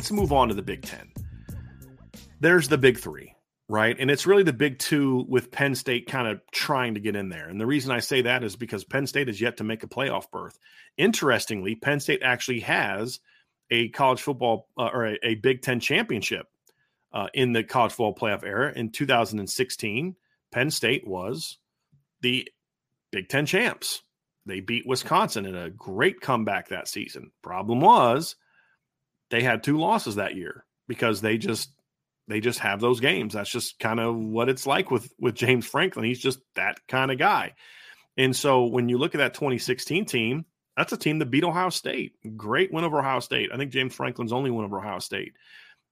Let's 0.00 0.10
move 0.10 0.32
on 0.32 0.48
to 0.48 0.54
the 0.54 0.62
Big 0.62 0.80
Ten. 0.80 1.12
There's 2.40 2.68
the 2.68 2.78
big 2.78 2.98
three, 2.98 3.34
right? 3.68 3.94
And 3.98 4.10
it's 4.10 4.26
really 4.26 4.44
the 4.44 4.50
big 4.54 4.78
two 4.78 5.26
with 5.28 5.50
Penn 5.50 5.74
State 5.74 6.06
kind 6.08 6.26
of 6.26 6.40
trying 6.52 6.94
to 6.94 7.00
get 7.00 7.16
in 7.16 7.28
there. 7.28 7.50
And 7.50 7.60
the 7.60 7.66
reason 7.66 7.92
I 7.92 8.00
say 8.00 8.22
that 8.22 8.42
is 8.42 8.56
because 8.56 8.82
Penn 8.82 9.06
State 9.06 9.26
has 9.26 9.42
yet 9.42 9.58
to 9.58 9.64
make 9.64 9.82
a 9.82 9.86
playoff 9.86 10.30
berth. 10.30 10.58
Interestingly, 10.96 11.74
Penn 11.74 12.00
State 12.00 12.22
actually 12.22 12.60
has 12.60 13.20
a 13.70 13.90
college 13.90 14.22
football 14.22 14.68
uh, 14.78 14.88
or 14.90 15.04
a, 15.04 15.18
a, 15.22 15.34
Big 15.34 15.60
Ten 15.60 15.80
championship 15.80 16.46
uh, 17.12 17.26
in 17.34 17.52
the 17.52 17.62
college 17.62 17.92
football 17.92 18.14
playoff 18.14 18.42
era. 18.42 18.72
In 18.74 18.92
2016, 18.92 20.16
Penn 20.50 20.70
State 20.70 21.06
was 21.06 21.58
the 22.22 22.48
Big 23.10 23.28
Ten 23.28 23.44
champs. 23.44 24.00
They 24.46 24.60
beat 24.60 24.86
Wisconsin 24.86 25.44
in 25.44 25.54
a 25.54 25.68
great 25.68 26.22
comeback 26.22 26.68
that 26.68 26.88
season. 26.88 27.32
Problem 27.42 27.82
was, 27.82 28.36
they 29.30 29.42
had 29.42 29.62
two 29.62 29.78
losses 29.78 30.16
that 30.16 30.34
year 30.34 30.64
because 30.88 31.20
they 31.20 31.38
just 31.38 31.72
they 32.28 32.40
just 32.40 32.60
have 32.60 32.80
those 32.80 33.00
games. 33.00 33.34
That's 33.34 33.50
just 33.50 33.78
kind 33.78 33.98
of 33.98 34.16
what 34.16 34.48
it's 34.48 34.66
like 34.66 34.90
with 34.90 35.12
with 35.18 35.34
James 35.34 35.66
Franklin. 35.66 36.04
He's 36.04 36.20
just 36.20 36.40
that 36.54 36.78
kind 36.88 37.10
of 37.10 37.18
guy. 37.18 37.54
And 38.16 38.34
so 38.34 38.64
when 38.66 38.88
you 38.88 38.98
look 38.98 39.14
at 39.14 39.18
that 39.18 39.34
2016 39.34 40.04
team, 40.04 40.44
that's 40.76 40.92
a 40.92 40.96
team 40.96 41.18
that 41.18 41.30
beat 41.30 41.44
Ohio 41.44 41.70
State. 41.70 42.12
Great 42.36 42.72
win 42.72 42.84
over 42.84 42.98
Ohio 42.98 43.20
State. 43.20 43.50
I 43.52 43.56
think 43.56 43.72
James 43.72 43.94
Franklin's 43.94 44.32
only 44.32 44.50
win 44.50 44.64
over 44.64 44.78
Ohio 44.78 44.98
State. 44.98 45.34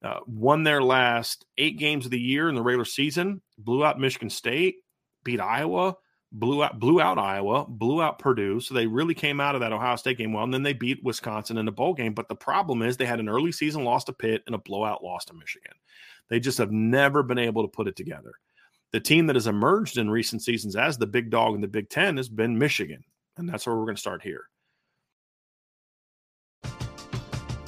Uh, 0.02 0.20
won 0.26 0.62
their 0.62 0.82
last 0.82 1.44
eight 1.56 1.78
games 1.78 2.04
of 2.04 2.12
the 2.12 2.20
year 2.20 2.48
in 2.48 2.54
the 2.54 2.62
regular 2.62 2.84
season, 2.84 3.42
blew 3.58 3.84
out 3.84 3.98
Michigan 3.98 4.30
State, 4.30 4.76
beat 5.24 5.40
Iowa, 5.40 5.96
blew 6.32 6.62
out 6.62 6.78
blew 6.78 7.00
out 7.00 7.18
Iowa, 7.18 7.64
blew 7.66 8.02
out 8.02 8.18
Purdue. 8.18 8.60
So 8.60 8.74
they 8.74 8.86
really 8.86 9.14
came 9.14 9.40
out 9.40 9.54
of 9.54 9.60
that 9.60 9.72
Ohio 9.72 9.96
State 9.96 10.18
game 10.18 10.32
well, 10.32 10.44
and 10.44 10.52
then 10.52 10.62
they 10.62 10.72
beat 10.72 11.02
Wisconsin 11.02 11.58
in 11.58 11.68
a 11.68 11.72
bowl 11.72 11.94
game. 11.94 12.14
But 12.14 12.28
the 12.28 12.34
problem 12.34 12.82
is 12.82 12.96
they 12.96 13.06
had 13.06 13.20
an 13.20 13.28
early 13.28 13.52
season 13.52 13.84
loss 13.84 14.04
to 14.04 14.12
Pitt 14.12 14.42
and 14.46 14.54
a 14.54 14.58
blowout 14.58 15.02
loss 15.02 15.24
to 15.26 15.34
Michigan. 15.34 15.72
They 16.28 16.40
just 16.40 16.58
have 16.58 16.70
never 16.70 17.22
been 17.22 17.38
able 17.38 17.62
to 17.62 17.68
put 17.68 17.88
it 17.88 17.96
together. 17.96 18.32
The 18.92 19.00
team 19.00 19.26
that 19.26 19.36
has 19.36 19.46
emerged 19.46 19.98
in 19.98 20.10
recent 20.10 20.42
seasons 20.42 20.76
as 20.76 20.96
the 20.96 21.06
big 21.06 21.30
dog 21.30 21.54
in 21.54 21.60
the 21.60 21.68
Big 21.68 21.90
Ten 21.90 22.16
has 22.16 22.28
been 22.28 22.58
Michigan, 22.58 23.04
and 23.36 23.48
that's 23.48 23.66
where 23.66 23.76
we're 23.76 23.84
going 23.84 23.96
to 23.96 24.00
start 24.00 24.22
here. 24.22 24.48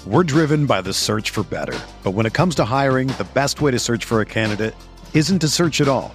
We're 0.07 0.25
driven 0.25 0.65
by 0.65 0.81
the 0.81 0.95
search 0.95 1.29
for 1.29 1.43
better, 1.43 1.79
but 2.03 2.13
when 2.13 2.25
it 2.25 2.33
comes 2.33 2.55
to 2.55 2.65
hiring, 2.65 3.09
the 3.09 3.29
best 3.35 3.61
way 3.61 3.71
to 3.71 3.79
search 3.79 4.07
for 4.07 4.23
a 4.23 4.27
candidate 4.27 4.75
isn't 5.13 5.41
to 5.41 5.49
search 5.49 5.83
at 5.83 5.89
all. 5.89 6.15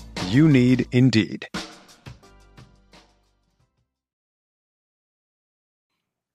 You 0.31 0.47
need 0.47 0.87
Indeed. 0.93 1.49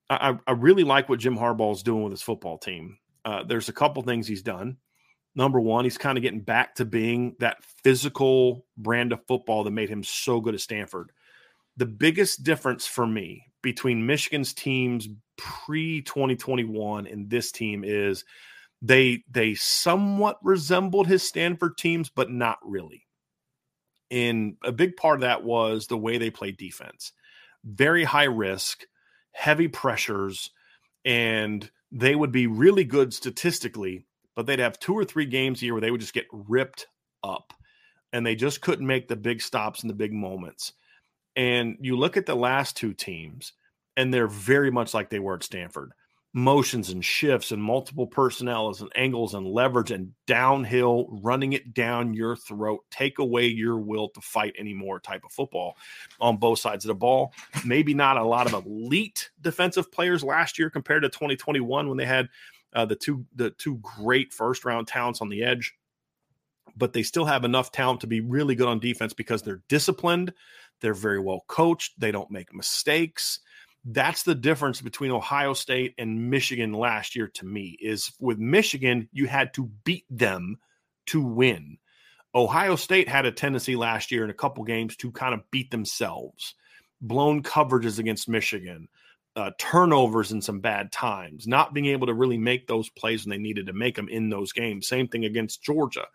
I, 0.07 0.37
I 0.45 0.51
really 0.51 0.83
like 0.83 1.09
what 1.09 1.17
Jim 1.17 1.35
Harbaugh 1.35 1.73
is 1.73 1.81
doing 1.81 2.03
with 2.03 2.11
his 2.11 2.21
football 2.21 2.59
team. 2.59 2.99
Uh, 3.25 3.41
there's 3.41 3.69
a 3.69 3.73
couple 3.73 4.03
things 4.03 4.27
he's 4.27 4.43
done. 4.43 4.77
Number 5.33 5.59
one, 5.59 5.83
he's 5.83 5.97
kind 5.97 6.15
of 6.15 6.21
getting 6.21 6.41
back 6.41 6.75
to 6.75 6.85
being 6.85 7.37
that 7.39 7.57
physical 7.83 8.67
brand 8.77 9.13
of 9.13 9.25
football 9.27 9.63
that 9.63 9.71
made 9.71 9.89
him 9.89 10.03
so 10.03 10.41
good 10.41 10.53
at 10.53 10.61
Stanford. 10.61 11.11
The 11.77 11.87
biggest 11.87 12.43
difference 12.43 12.85
for 12.85 13.07
me 13.07 13.47
between 13.63 14.05
Michigan's 14.05 14.53
teams 14.53 15.09
pre 15.39 16.03
2021 16.03 17.07
and 17.07 17.31
this 17.31 17.51
team 17.51 17.83
is 17.83 18.25
they 18.79 19.23
they 19.31 19.55
somewhat 19.55 20.37
resembled 20.43 21.07
his 21.07 21.27
Stanford 21.27 21.79
teams, 21.79 22.11
but 22.11 22.29
not 22.29 22.59
really. 22.61 23.06
And 24.09 24.57
a 24.63 24.71
big 24.71 24.95
part 24.95 25.15
of 25.15 25.21
that 25.21 25.43
was 25.43 25.87
the 25.87 25.97
way 25.97 26.17
they 26.17 26.29
played 26.29 26.57
defense. 26.57 27.11
Very 27.63 28.03
high 28.03 28.23
risk, 28.25 28.85
heavy 29.31 29.67
pressures, 29.67 30.51
and 31.03 31.69
they 31.91 32.15
would 32.15 32.31
be 32.31 32.47
really 32.47 32.83
good 32.83 33.13
statistically, 33.13 34.05
but 34.35 34.45
they'd 34.45 34.59
have 34.59 34.79
two 34.79 34.93
or 34.93 35.05
three 35.05 35.25
games 35.25 35.61
a 35.61 35.65
year 35.65 35.73
where 35.73 35.81
they 35.81 35.91
would 35.91 36.01
just 36.01 36.13
get 36.13 36.27
ripped 36.31 36.87
up. 37.23 37.53
And 38.13 38.25
they 38.25 38.35
just 38.35 38.61
couldn't 38.61 38.87
make 38.87 39.07
the 39.07 39.17
big 39.17 39.41
stops 39.41 39.83
in 39.83 39.89
the 39.89 39.93
big 39.93 40.13
moments. 40.13 40.73
And 41.35 41.77
you 41.81 41.97
look 41.97 42.15
at 42.15 42.25
the 42.25 42.35
last 42.35 42.77
two 42.77 42.93
teams, 42.93 43.53
and 43.97 44.13
they're 44.13 44.27
very 44.27 44.71
much 44.71 44.93
like 44.93 45.09
they 45.09 45.19
were 45.19 45.35
at 45.35 45.43
Stanford 45.43 45.91
motions 46.33 46.89
and 46.89 47.03
shifts 47.03 47.51
and 47.51 47.63
multiple 47.63 48.05
personnels 48.05 48.81
and 48.81 48.91
angles 48.95 49.33
and 49.33 49.47
leverage 49.47 49.91
and 49.91 50.11
downhill, 50.27 51.07
running 51.09 51.53
it 51.53 51.73
down 51.73 52.13
your 52.13 52.35
throat, 52.35 52.81
take 52.91 53.17
away 53.19 53.47
your 53.47 53.77
will 53.77 54.09
to 54.09 54.21
fight 54.21 54.55
anymore 54.59 54.99
type 54.99 55.23
of 55.25 55.31
football 55.31 55.75
on 56.19 56.37
both 56.37 56.59
sides 56.59 56.85
of 56.85 56.89
the 56.89 56.95
ball. 56.95 57.33
Maybe 57.65 57.93
not 57.93 58.17
a 58.17 58.23
lot 58.23 58.51
of 58.51 58.65
elite 58.65 59.31
defensive 59.41 59.91
players 59.91 60.23
last 60.23 60.59
year 60.59 60.69
compared 60.69 61.03
to 61.03 61.09
2021 61.09 61.87
when 61.87 61.97
they 61.97 62.05
had 62.05 62.29
uh, 62.73 62.85
the 62.85 62.95
two 62.95 63.25
the 63.35 63.49
two 63.51 63.77
great 63.77 64.33
first 64.33 64.65
round 64.65 64.87
talents 64.87 65.21
on 65.21 65.29
the 65.29 65.43
edge, 65.43 65.73
but 66.75 66.93
they 66.93 67.03
still 67.03 67.25
have 67.25 67.45
enough 67.45 67.71
talent 67.71 68.01
to 68.01 68.07
be 68.07 68.21
really 68.21 68.55
good 68.55 68.67
on 68.67 68.79
defense 68.79 69.13
because 69.13 69.41
they're 69.41 69.63
disciplined, 69.69 70.33
they're 70.81 70.93
very 70.93 71.19
well 71.19 71.43
coached, 71.47 71.99
they 71.99 72.11
don't 72.11 72.29
make 72.29 72.53
mistakes. 72.53 73.39
That's 73.89 74.23
the 74.23 74.35
difference 74.35 74.81
between 74.81 75.11
Ohio 75.11 75.53
State 75.53 75.93
and 75.97 76.29
Michigan 76.29 76.73
last 76.73 77.15
year 77.15 77.29
to 77.35 77.45
me 77.45 77.77
is 77.81 78.11
with 78.19 78.37
Michigan 78.37 79.07
you 79.13 79.27
had 79.27 79.53
to 79.53 79.71
beat 79.85 80.03
them 80.09 80.57
to 81.07 81.23
win. 81.23 81.77
Ohio 82.35 82.75
State 82.75 83.07
had 83.07 83.25
a 83.25 83.31
tendency 83.31 83.77
last 83.77 84.11
year 84.11 84.25
in 84.25 84.29
a 84.29 84.33
couple 84.33 84.65
games 84.65 84.97
to 84.97 85.11
kind 85.13 85.33
of 85.33 85.49
beat 85.51 85.71
themselves. 85.71 86.53
Blown 86.99 87.41
coverages 87.41 87.97
against 87.97 88.27
Michigan, 88.27 88.89
uh, 89.37 89.51
turnovers 89.57 90.33
in 90.33 90.41
some 90.41 90.59
bad 90.59 90.91
times, 90.91 91.47
not 91.47 91.73
being 91.73 91.85
able 91.85 92.07
to 92.07 92.13
really 92.13 92.37
make 92.37 92.67
those 92.67 92.89
plays 92.89 93.23
when 93.23 93.29
they 93.29 93.41
needed 93.41 93.67
to 93.67 93.73
make 93.73 93.95
them 93.95 94.09
in 94.09 94.29
those 94.29 94.51
games. 94.51 94.85
Same 94.85 95.07
thing 95.07 95.23
against 95.23 95.63
Georgia 95.63 96.07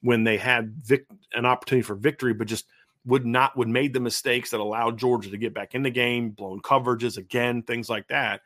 when 0.00 0.24
they 0.24 0.38
had 0.38 0.74
vic- 0.74 1.06
an 1.34 1.46
opportunity 1.46 1.86
for 1.86 1.94
victory, 1.94 2.34
but 2.34 2.48
just 2.48 2.66
would 3.04 3.26
not 3.26 3.56
would 3.56 3.68
made 3.68 3.92
the 3.92 4.00
mistakes 4.00 4.50
that 4.50 4.60
allowed 4.60 4.98
Georgia 4.98 5.30
to 5.30 5.36
get 5.36 5.54
back 5.54 5.74
in 5.74 5.82
the 5.82 5.90
game, 5.90 6.30
blown 6.30 6.60
coverages 6.60 7.16
again, 7.16 7.62
things 7.62 7.88
like 7.88 8.08
that. 8.08 8.42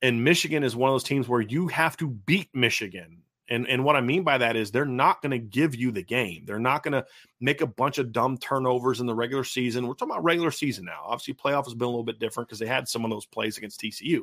And 0.00 0.24
Michigan 0.24 0.64
is 0.64 0.74
one 0.74 0.90
of 0.90 0.94
those 0.94 1.04
teams 1.04 1.28
where 1.28 1.40
you 1.40 1.68
have 1.68 1.96
to 1.98 2.08
beat 2.08 2.48
Michigan 2.54 3.22
and 3.52 3.68
and 3.68 3.84
what 3.84 3.96
I 3.96 4.00
mean 4.00 4.22
by 4.22 4.38
that 4.38 4.56
is 4.56 4.70
they're 4.70 4.86
not 4.86 5.20
going 5.20 5.32
to 5.32 5.38
give 5.38 5.74
you 5.74 5.90
the 5.90 6.02
game. 6.02 6.44
They're 6.46 6.58
not 6.58 6.82
going 6.82 6.92
to 6.92 7.04
make 7.40 7.60
a 7.60 7.66
bunch 7.66 7.98
of 7.98 8.10
dumb 8.10 8.38
turnovers 8.38 9.00
in 9.00 9.06
the 9.06 9.14
regular 9.14 9.44
season. 9.44 9.86
We're 9.86 9.94
talking 9.94 10.12
about 10.12 10.24
regular 10.24 10.50
season 10.50 10.86
now. 10.86 11.02
Obviously, 11.04 11.34
playoff 11.34 11.64
has 11.64 11.74
been 11.74 11.86
a 11.86 11.90
little 11.90 12.02
bit 12.02 12.18
different 12.18 12.48
because 12.48 12.58
they 12.58 12.66
had 12.66 12.88
some 12.88 13.04
of 13.04 13.10
those 13.10 13.26
plays 13.26 13.58
against 13.58 13.80
TCU. 13.80 14.22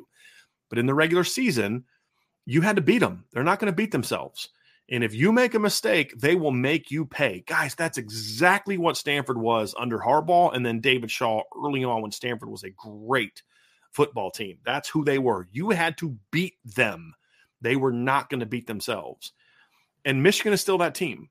But 0.68 0.78
in 0.78 0.86
the 0.86 0.94
regular 0.94 1.22
season, 1.22 1.84
you 2.44 2.60
had 2.60 2.74
to 2.76 2.82
beat 2.82 2.98
them. 2.98 3.24
They're 3.32 3.44
not 3.44 3.60
going 3.60 3.70
to 3.70 3.76
beat 3.76 3.92
themselves. 3.92 4.48
And 4.90 5.04
if 5.04 5.14
you 5.14 5.30
make 5.30 5.54
a 5.54 5.60
mistake, 5.60 6.18
they 6.18 6.34
will 6.34 6.50
make 6.50 6.90
you 6.90 7.06
pay. 7.06 7.44
Guys, 7.46 7.74
that's 7.74 7.98
exactly 7.98 8.76
what 8.76 8.96
Stanford 8.96 9.38
was 9.38 9.74
under 9.78 9.98
Harbaugh 9.98 10.54
and 10.54 10.66
then 10.66 10.80
David 10.80 11.10
Shaw 11.10 11.42
early 11.56 11.84
on 11.84 12.02
when 12.02 12.10
Stanford 12.10 12.50
was 12.50 12.64
a 12.64 12.70
great 12.70 13.42
football 13.92 14.30
team. 14.30 14.58
That's 14.64 14.88
who 14.88 15.04
they 15.04 15.18
were. 15.18 15.48
You 15.52 15.70
had 15.70 15.96
to 15.98 16.16
beat 16.32 16.54
them 16.64 17.14
they 17.60 17.76
were 17.76 17.92
not 17.92 18.30
going 18.30 18.40
to 18.40 18.46
beat 18.46 18.66
themselves. 18.66 19.32
And 20.04 20.22
Michigan 20.22 20.52
is 20.52 20.60
still 20.60 20.78
that 20.78 20.94
team. 20.94 21.28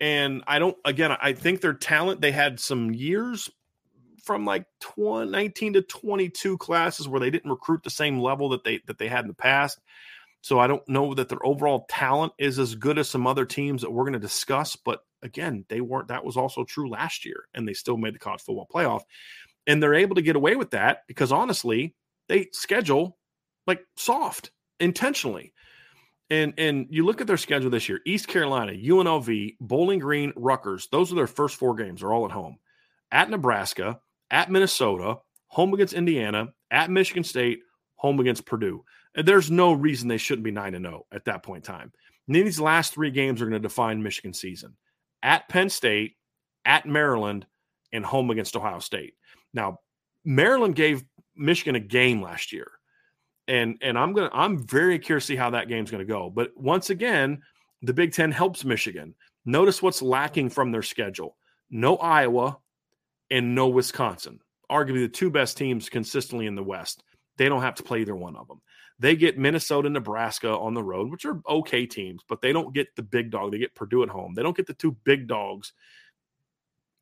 And 0.00 0.42
I 0.46 0.58
don't, 0.58 0.76
again, 0.84 1.16
I 1.20 1.32
think 1.32 1.60
their 1.60 1.74
talent, 1.74 2.20
they 2.20 2.32
had 2.32 2.58
some 2.58 2.92
years 2.92 3.48
from 4.24 4.44
like 4.44 4.66
20, 4.80 5.30
19 5.30 5.74
to 5.74 5.82
22 5.82 6.58
classes 6.58 7.06
where 7.06 7.20
they 7.20 7.30
didn't 7.30 7.50
recruit 7.50 7.82
the 7.82 7.90
same 7.90 8.18
level 8.18 8.48
that 8.50 8.64
they 8.64 8.80
that 8.86 8.98
they 8.98 9.06
had 9.06 9.24
in 9.24 9.28
the 9.28 9.34
past. 9.34 9.78
So 10.44 10.58
I 10.58 10.66
don't 10.66 10.86
know 10.86 11.14
that 11.14 11.30
their 11.30 11.44
overall 11.44 11.86
talent 11.88 12.34
is 12.38 12.58
as 12.58 12.74
good 12.74 12.98
as 12.98 13.08
some 13.08 13.26
other 13.26 13.46
teams 13.46 13.80
that 13.80 13.90
we're 13.90 14.02
going 14.02 14.12
to 14.12 14.18
discuss. 14.18 14.76
But 14.76 15.00
again, 15.22 15.64
they 15.70 15.80
weren't. 15.80 16.08
That 16.08 16.22
was 16.22 16.36
also 16.36 16.64
true 16.64 16.90
last 16.90 17.24
year, 17.24 17.48
and 17.54 17.66
they 17.66 17.72
still 17.72 17.96
made 17.96 18.14
the 18.14 18.18
college 18.18 18.42
football 18.42 18.68
playoff. 18.70 19.04
And 19.66 19.82
they're 19.82 19.94
able 19.94 20.16
to 20.16 20.20
get 20.20 20.36
away 20.36 20.54
with 20.56 20.72
that 20.72 20.98
because 21.08 21.32
honestly, 21.32 21.94
they 22.28 22.48
schedule 22.52 23.16
like 23.66 23.86
soft 23.96 24.50
intentionally. 24.80 25.54
And 26.28 26.52
and 26.58 26.88
you 26.90 27.06
look 27.06 27.22
at 27.22 27.26
their 27.26 27.38
schedule 27.38 27.70
this 27.70 27.88
year: 27.88 28.00
East 28.04 28.28
Carolina, 28.28 28.72
UNLV, 28.72 29.56
Bowling 29.62 29.98
Green, 29.98 30.30
Rutgers. 30.36 30.88
Those 30.92 31.10
are 31.10 31.14
their 31.16 31.26
first 31.26 31.56
four 31.56 31.74
games. 31.74 32.02
Are 32.02 32.12
all 32.12 32.26
at 32.26 32.32
home. 32.32 32.58
At 33.10 33.30
Nebraska, 33.30 33.98
at 34.30 34.50
Minnesota, 34.50 35.20
home 35.46 35.72
against 35.72 35.94
Indiana, 35.94 36.48
at 36.70 36.90
Michigan 36.90 37.24
State, 37.24 37.60
home 37.94 38.20
against 38.20 38.44
Purdue. 38.44 38.84
There's 39.14 39.50
no 39.50 39.72
reason 39.72 40.08
they 40.08 40.16
shouldn't 40.16 40.44
be 40.44 40.50
nine 40.50 40.74
and 40.74 40.84
zero 40.84 41.04
oh 41.04 41.14
at 41.16 41.24
that 41.26 41.42
point 41.42 41.66
in 41.66 41.74
time. 41.74 41.92
And 42.26 42.36
these 42.36 42.60
last 42.60 42.94
three 42.94 43.10
games 43.10 43.40
are 43.40 43.46
going 43.46 43.60
to 43.60 43.68
define 43.68 44.02
Michigan 44.02 44.32
season: 44.32 44.76
at 45.22 45.48
Penn 45.48 45.70
State, 45.70 46.16
at 46.64 46.86
Maryland, 46.86 47.46
and 47.92 48.04
home 48.04 48.30
against 48.30 48.56
Ohio 48.56 48.80
State. 48.80 49.14
Now, 49.52 49.80
Maryland 50.24 50.74
gave 50.74 51.04
Michigan 51.36 51.74
a 51.74 51.80
game 51.80 52.22
last 52.22 52.52
year 52.52 52.70
and 53.48 53.78
and 53.82 53.98
I'm 53.98 54.12
gonna 54.12 54.30
I'm 54.32 54.66
very 54.66 54.98
curious 54.98 55.26
to 55.26 55.32
see 55.32 55.36
how 55.36 55.50
that 55.50 55.68
game's 55.68 55.90
gonna 55.90 56.04
go. 56.04 56.30
But 56.30 56.56
once 56.56 56.90
again, 56.90 57.42
the 57.82 57.92
Big 57.92 58.12
Ten 58.12 58.30
helps 58.32 58.64
Michigan. 58.64 59.14
Notice 59.44 59.82
what's 59.82 60.02
lacking 60.02 60.50
from 60.50 60.72
their 60.72 60.82
schedule: 60.82 61.36
no 61.70 61.96
Iowa 61.96 62.58
and 63.30 63.54
no 63.54 63.68
Wisconsin. 63.68 64.40
Arguably 64.70 65.02
the 65.02 65.08
two 65.08 65.30
best 65.30 65.58
teams 65.58 65.88
consistently 65.88 66.46
in 66.46 66.54
the 66.54 66.62
West. 66.62 67.04
They 67.36 67.48
don't 67.48 67.62
have 67.62 67.76
to 67.76 67.82
play 67.82 68.00
either 68.00 68.14
one 68.14 68.36
of 68.36 68.48
them. 68.48 68.60
They 68.98 69.16
get 69.16 69.38
Minnesota, 69.38 69.90
Nebraska 69.90 70.56
on 70.56 70.74
the 70.74 70.82
road, 70.82 71.10
which 71.10 71.24
are 71.24 71.40
okay 71.48 71.84
teams, 71.86 72.22
but 72.28 72.40
they 72.40 72.52
don't 72.52 72.72
get 72.72 72.94
the 72.94 73.02
big 73.02 73.30
dog. 73.30 73.50
They 73.50 73.58
get 73.58 73.74
Purdue 73.74 74.04
at 74.04 74.08
home. 74.08 74.34
They 74.34 74.42
don't 74.42 74.56
get 74.56 74.66
the 74.66 74.74
two 74.74 74.96
big 75.04 75.26
dogs 75.26 75.72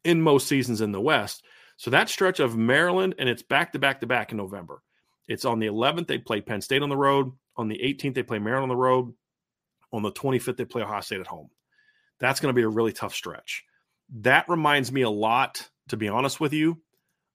in 0.05 0.23
most 0.23 0.49
seasons 0.49 0.81
in 0.81 0.93
the 0.93 1.01
West. 1.01 1.45
So 1.77 1.91
that 1.91 2.09
stretch 2.09 2.41
of 2.41 2.57
Maryland 2.57 3.15
and 3.19 3.29
it's 3.29 3.43
back 3.43 3.73
to 3.73 3.79
back 3.79 4.01
to 4.01 4.07
back 4.07 4.33
in 4.33 4.39
November. 4.39 4.83
It's 5.29 5.45
on 5.45 5.59
the 5.59 5.67
11th, 5.67 6.07
they 6.07 6.19
play 6.19 6.41
Penn 6.41 6.61
State 6.61 6.83
on 6.83 6.89
the 6.89 6.97
road. 6.97 7.33
On 7.57 7.69
the 7.69 7.79
18th, 7.79 8.15
they 8.15 8.23
play 8.23 8.39
Maryland 8.39 8.65
on 8.65 8.77
the 8.77 8.83
road. 8.83 9.13
On 9.93 10.03
the 10.03 10.13
25th, 10.13 10.57
they 10.57 10.65
play 10.65 10.83
Ohio 10.83 11.01
State 11.01 11.21
at 11.21 11.27
home. 11.27 11.51
That's 12.19 12.41
going 12.41 12.53
to 12.53 12.59
be 12.59 12.65
a 12.65 12.69
really 12.69 12.93
tough 12.93 13.15
stretch. 13.15 13.65
That 14.21 14.49
reminds 14.49 14.91
me 14.91 15.03
a 15.03 15.11
lot, 15.11 15.69
to 15.89 15.97
be 15.97 16.09
honest 16.09 16.41
with 16.41 16.53
you, 16.53 16.81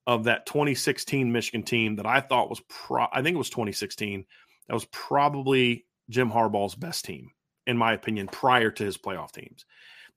of 0.08 0.24
that 0.24 0.46
2016 0.46 1.32
Michigan 1.32 1.62
team 1.62 1.98
that 1.98 2.08
I 2.08 2.22
thought 2.22 2.50
was 2.50 2.62
pro 2.70 3.06
I 3.12 3.22
think 3.22 3.36
it 3.36 3.38
was 3.38 3.50
2016. 3.50 4.26
That 4.68 4.74
was 4.74 4.86
probably 4.86 5.86
Jim 6.10 6.32
Harbaugh's 6.32 6.76
best 6.76 7.06
team, 7.06 7.30
in 7.68 7.78
my 7.78 7.94
opinion, 7.94 8.28
prior 8.28 8.72
to 8.72 8.84
his 8.84 8.98
playoff 8.98 9.32
teams. 9.32 9.66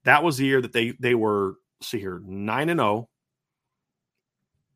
That 0.05 0.23
was 0.23 0.39
the 0.39 0.47
year 0.47 0.63
that 0.63 0.73
they 0.73 0.93
they 0.99 1.15
were 1.15 1.57
see 1.83 1.99
here, 1.99 2.23
9 2.25 2.69
and 2.69 2.81
0. 2.81 3.09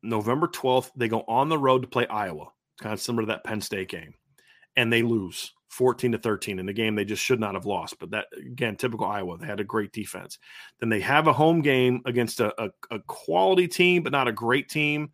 November 0.03 0.47
12th, 0.47 0.91
they 0.95 1.07
go 1.07 1.23
on 1.27 1.49
the 1.49 1.57
road 1.57 1.81
to 1.81 1.87
play 1.87 2.05
Iowa 2.05 2.49
kind 2.79 2.93
of 2.93 3.01
similar 3.01 3.23
to 3.23 3.27
that 3.27 3.43
Penn 3.43 3.61
State 3.61 3.89
game, 3.89 4.13
and 4.75 4.91
they 4.91 5.01
lose 5.01 5.53
14 5.75 6.13
to 6.13 6.17
13 6.17 6.57
in 6.57 6.65
the 6.65 6.73
game 6.73 6.95
they 6.95 7.05
just 7.05 7.23
should 7.23 7.39
not 7.39 7.53
have 7.53 7.65
lost. 7.65 7.99
But 7.99 8.11
that 8.11 8.27
again, 8.37 8.77
typical 8.77 9.05
Iowa. 9.05 9.37
They 9.37 9.45
had 9.45 9.59
a 9.59 9.65
great 9.65 9.91
defense. 9.91 10.39
Then 10.79 10.89
they 10.89 11.01
have 11.01 11.27
a 11.27 11.33
home 11.33 11.61
game 11.61 12.01
against 12.05 12.39
a, 12.39 12.53
a, 12.61 12.69
a 12.91 12.99
quality 13.07 13.67
team, 13.67 14.01
but 14.01 14.11
not 14.11 14.27
a 14.27 14.31
great 14.31 14.69
team, 14.69 15.11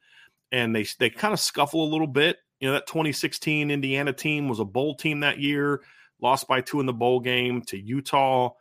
and 0.51 0.75
they 0.75 0.85
they 0.99 1.09
kind 1.09 1.33
of 1.33 1.39
scuffle 1.39 1.83
a 1.83 1.91
little 1.91 2.07
bit. 2.07 2.37
You 2.59 2.67
know 2.67 2.73
that 2.73 2.87
2016 2.87 3.71
Indiana 3.71 4.13
team 4.13 4.47
was 4.47 4.59
a 4.59 4.65
bowl 4.65 4.95
team 4.95 5.21
that 5.21 5.39
year, 5.39 5.81
lost 6.21 6.47
by 6.47 6.61
two 6.61 6.79
in 6.79 6.85
the 6.85 6.93
bowl 6.93 7.19
game 7.19 7.63
to 7.63 7.79
Utah. 7.79 8.51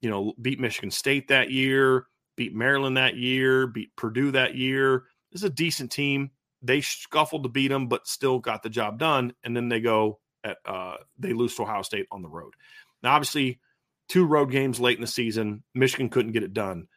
You 0.00 0.10
know, 0.10 0.34
beat 0.42 0.60
Michigan 0.60 0.90
State 0.90 1.28
that 1.28 1.50
year, 1.50 2.06
beat 2.36 2.54
Maryland 2.54 2.96
that 2.96 3.16
year, 3.16 3.68
beat 3.68 3.94
Purdue 3.96 4.32
that 4.32 4.56
year. 4.56 5.04
This 5.30 5.42
is 5.42 5.44
a 5.44 5.50
decent 5.50 5.92
team 5.92 6.30
they 6.64 6.80
scuffled 6.80 7.42
to 7.42 7.48
beat 7.48 7.68
them, 7.68 7.88
but 7.88 8.08
still 8.08 8.38
got 8.38 8.62
the 8.62 8.70
job 8.70 8.98
done. 8.98 9.34
And 9.44 9.54
then 9.54 9.68
they 9.68 9.80
go 9.80 10.18
at 10.44 10.58
uh, 10.66 10.96
they 11.18 11.32
lose 11.32 11.54
to 11.56 11.62
Ohio 11.62 11.82
State 11.82 12.06
on 12.12 12.22
the 12.22 12.28
road. 12.28 12.54
Now, 13.02 13.14
obviously, 13.14 13.60
two 14.08 14.24
road 14.24 14.50
games 14.50 14.80
late 14.80 14.98
in 14.98 15.00
the 15.00 15.06
season, 15.06 15.62
Michigan 15.74 16.08
couldn't 16.08 16.32
get 16.32 16.42
it 16.42 16.52
done. 16.54 16.88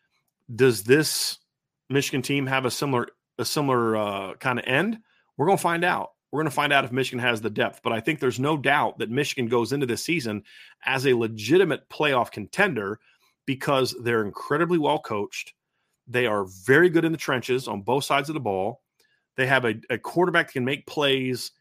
Does 0.54 0.84
this 0.84 1.38
Michigan 1.90 2.22
team 2.22 2.48
have 2.48 2.66
a 2.66 2.72
similar 2.72 3.08
a 3.40 3.46
similar 3.46 3.96
uh, 3.98 4.34
kind 4.36 4.60
of 4.60 4.66
end? 4.66 5.00
We're 5.38 5.48
going 5.48 5.58
to 5.58 5.62
find 5.64 5.84
out. 5.84 6.12
We're 6.32 6.42
going 6.42 6.50
to 6.50 6.56
find 6.56 6.74
out 6.74 6.84
if 6.84 6.92
Michigan 6.92 7.20
has 7.20 7.40
the 7.40 7.50
depth, 7.50 7.82
but 7.84 7.94
I 7.94 8.02
think 8.02 8.20
there's 8.20 8.40
no 8.40 8.58
doubt 8.58 9.00
that 9.00 9.10
Michigan 9.10 9.48
goes 9.48 9.72
into 9.72 9.86
this 9.86 10.04
season 10.04 10.44
as 10.86 11.08
a 11.08 11.14
legitimate 11.14 11.88
playoff 11.90 12.32
contender 12.32 13.00
because 13.46 13.96
they're 14.04 14.26
incredibly 14.26 14.78
well 14.78 15.00
coached. 15.00 15.54
They 16.06 16.26
are 16.26 16.46
very 16.66 16.90
good 16.90 17.06
in 17.06 17.14
the 17.14 17.18
trenches 17.18 17.68
on 17.68 17.82
both 17.82 18.04
sides 18.04 18.30
of 18.30 18.34
the 18.34 18.42
ball. 18.42 18.82
They 19.38 19.48
have 19.48 19.66
a, 19.66 19.76
a 19.90 19.98
quarterback 19.98 20.48
that 20.48 20.54
can 20.54 20.66
make 20.66 20.86
plays 20.86 21.52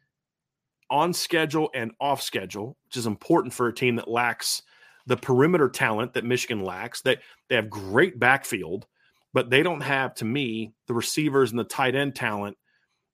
on 0.91 1.13
schedule 1.13 1.71
and 1.75 1.93
off 2.01 2.23
schedule, 2.23 2.77
which 2.87 2.97
is 2.97 3.07
important 3.07 3.53
for 3.53 3.69
a 3.69 3.75
team 3.75 3.97
that 3.97 4.09
lacks 4.09 4.63
the 5.07 5.17
perimeter 5.17 5.69
talent 5.69 6.15
that 6.15 6.25
Michigan 6.25 6.63
lacks. 6.63 7.03
That 7.03 7.19
they, 7.19 7.23
they 7.49 7.57
have 7.57 7.71
great 7.71 8.19
backfield, 8.19 8.87
but 9.33 9.51
they 9.51 9.63
don't 9.63 9.81
have, 9.81 10.15
to 10.17 10.25
me, 10.25 10.73
the 10.87 10.95
receivers 10.95 11.51
and 11.51 11.59
the 11.59 11.65
tight 11.65 11.95
end 11.95 12.15
talent 12.15 12.57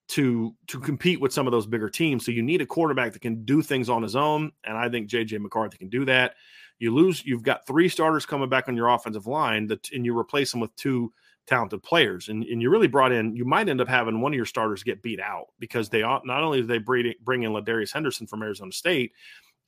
to 0.08 0.54
to 0.66 0.80
compete 0.80 1.20
with 1.20 1.32
some 1.32 1.46
of 1.46 1.52
those 1.52 1.66
bigger 1.66 1.88
teams. 1.88 2.24
So 2.24 2.32
you 2.32 2.42
need 2.42 2.60
a 2.60 2.66
quarterback 2.66 3.12
that 3.12 3.22
can 3.22 3.44
do 3.44 3.62
things 3.62 3.88
on 3.88 4.02
his 4.02 4.16
own, 4.16 4.52
and 4.64 4.76
I 4.76 4.88
think 4.88 5.08
JJ 5.08 5.40
McCarthy 5.40 5.78
can 5.78 5.88
do 5.88 6.04
that. 6.06 6.34
You 6.78 6.92
lose, 6.92 7.24
you've 7.24 7.44
got 7.44 7.66
three 7.66 7.88
starters 7.88 8.26
coming 8.26 8.48
back 8.48 8.68
on 8.68 8.76
your 8.76 8.88
offensive 8.88 9.26
line, 9.26 9.68
that 9.68 9.90
and 9.92 10.04
you 10.04 10.18
replace 10.18 10.50
them 10.50 10.60
with 10.60 10.74
two 10.76 11.12
talented 11.46 11.82
players. 11.82 12.28
And, 12.28 12.44
and 12.44 12.62
you 12.62 12.70
really 12.70 12.88
brought 12.88 13.12
in, 13.12 13.36
you 13.36 13.44
might 13.44 13.68
end 13.68 13.80
up 13.80 13.88
having 13.88 14.20
one 14.20 14.32
of 14.32 14.36
your 14.36 14.46
starters 14.46 14.82
get 14.82 15.02
beat 15.02 15.20
out 15.20 15.46
because 15.58 15.88
they 15.88 16.00
not 16.00 16.28
only 16.28 16.60
did 16.60 16.68
they 16.68 16.78
bring 16.78 17.42
in 17.42 17.52
Ladarius 17.52 17.92
Henderson 17.92 18.26
from 18.26 18.42
Arizona 18.42 18.72
State 18.72 19.12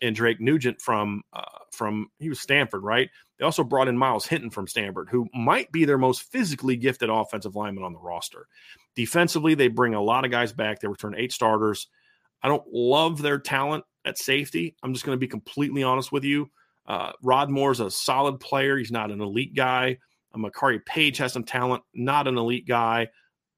and 0.01 0.15
Drake 0.15 0.41
Nugent 0.41 0.81
from 0.81 1.23
uh, 1.33 1.43
from 1.73 2.09
he 2.19 2.29
was 2.29 2.41
Stanford, 2.41 2.83
right? 2.83 3.11
They 3.39 3.45
also 3.45 3.65
brought 3.65 3.89
in 3.89 3.99
Myles 3.99 4.27
Hinton 4.27 4.51
from 4.51 4.69
Stanford, 4.69 5.09
who 5.11 5.27
might 5.35 5.73
be 5.73 5.85
their 5.85 5.99
most 5.99 6.23
physically 6.31 6.77
gifted 6.77 7.11
offensive 7.11 7.57
lineman 7.57 7.85
on 7.85 7.93
the 7.93 7.99
roster. 7.99 8.47
Defensively, 8.95 9.55
they 9.55 9.69
bring 9.69 9.95
a 9.95 10.03
lot 10.03 10.25
of 10.25 10.31
guys 10.31 10.53
back. 10.53 10.81
They 10.81 10.89
return 10.89 11.15
eight 11.17 11.33
starters. 11.33 11.89
I 12.43 12.49
don't 12.49 12.67
love 12.73 13.23
their 13.23 13.39
talent 13.39 13.85
at 14.05 14.19
safety. 14.19 14.77
I'm 14.83 14.93
just 14.93 15.05
going 15.05 15.17
to 15.17 15.21
be 15.21 15.29
completely 15.29 15.83
honest 15.83 16.13
with 16.13 16.25
you. 16.25 16.51
Uh, 16.87 17.13
Rod 17.23 17.51
Moore's 17.51 17.81
a 17.81 17.91
solid 17.91 18.39
player. 18.39 18.77
He's 18.77 18.93
not 18.93 19.11
an 19.11 19.21
elite 19.21 19.55
guy. 19.55 19.99
Makari 20.39 20.85
Paige 20.85 21.19
has 21.19 21.33
some 21.33 21.45
talent, 21.45 21.83
not 21.95 22.27
an 22.29 22.37
elite 22.37 22.67
guy. 22.67 23.09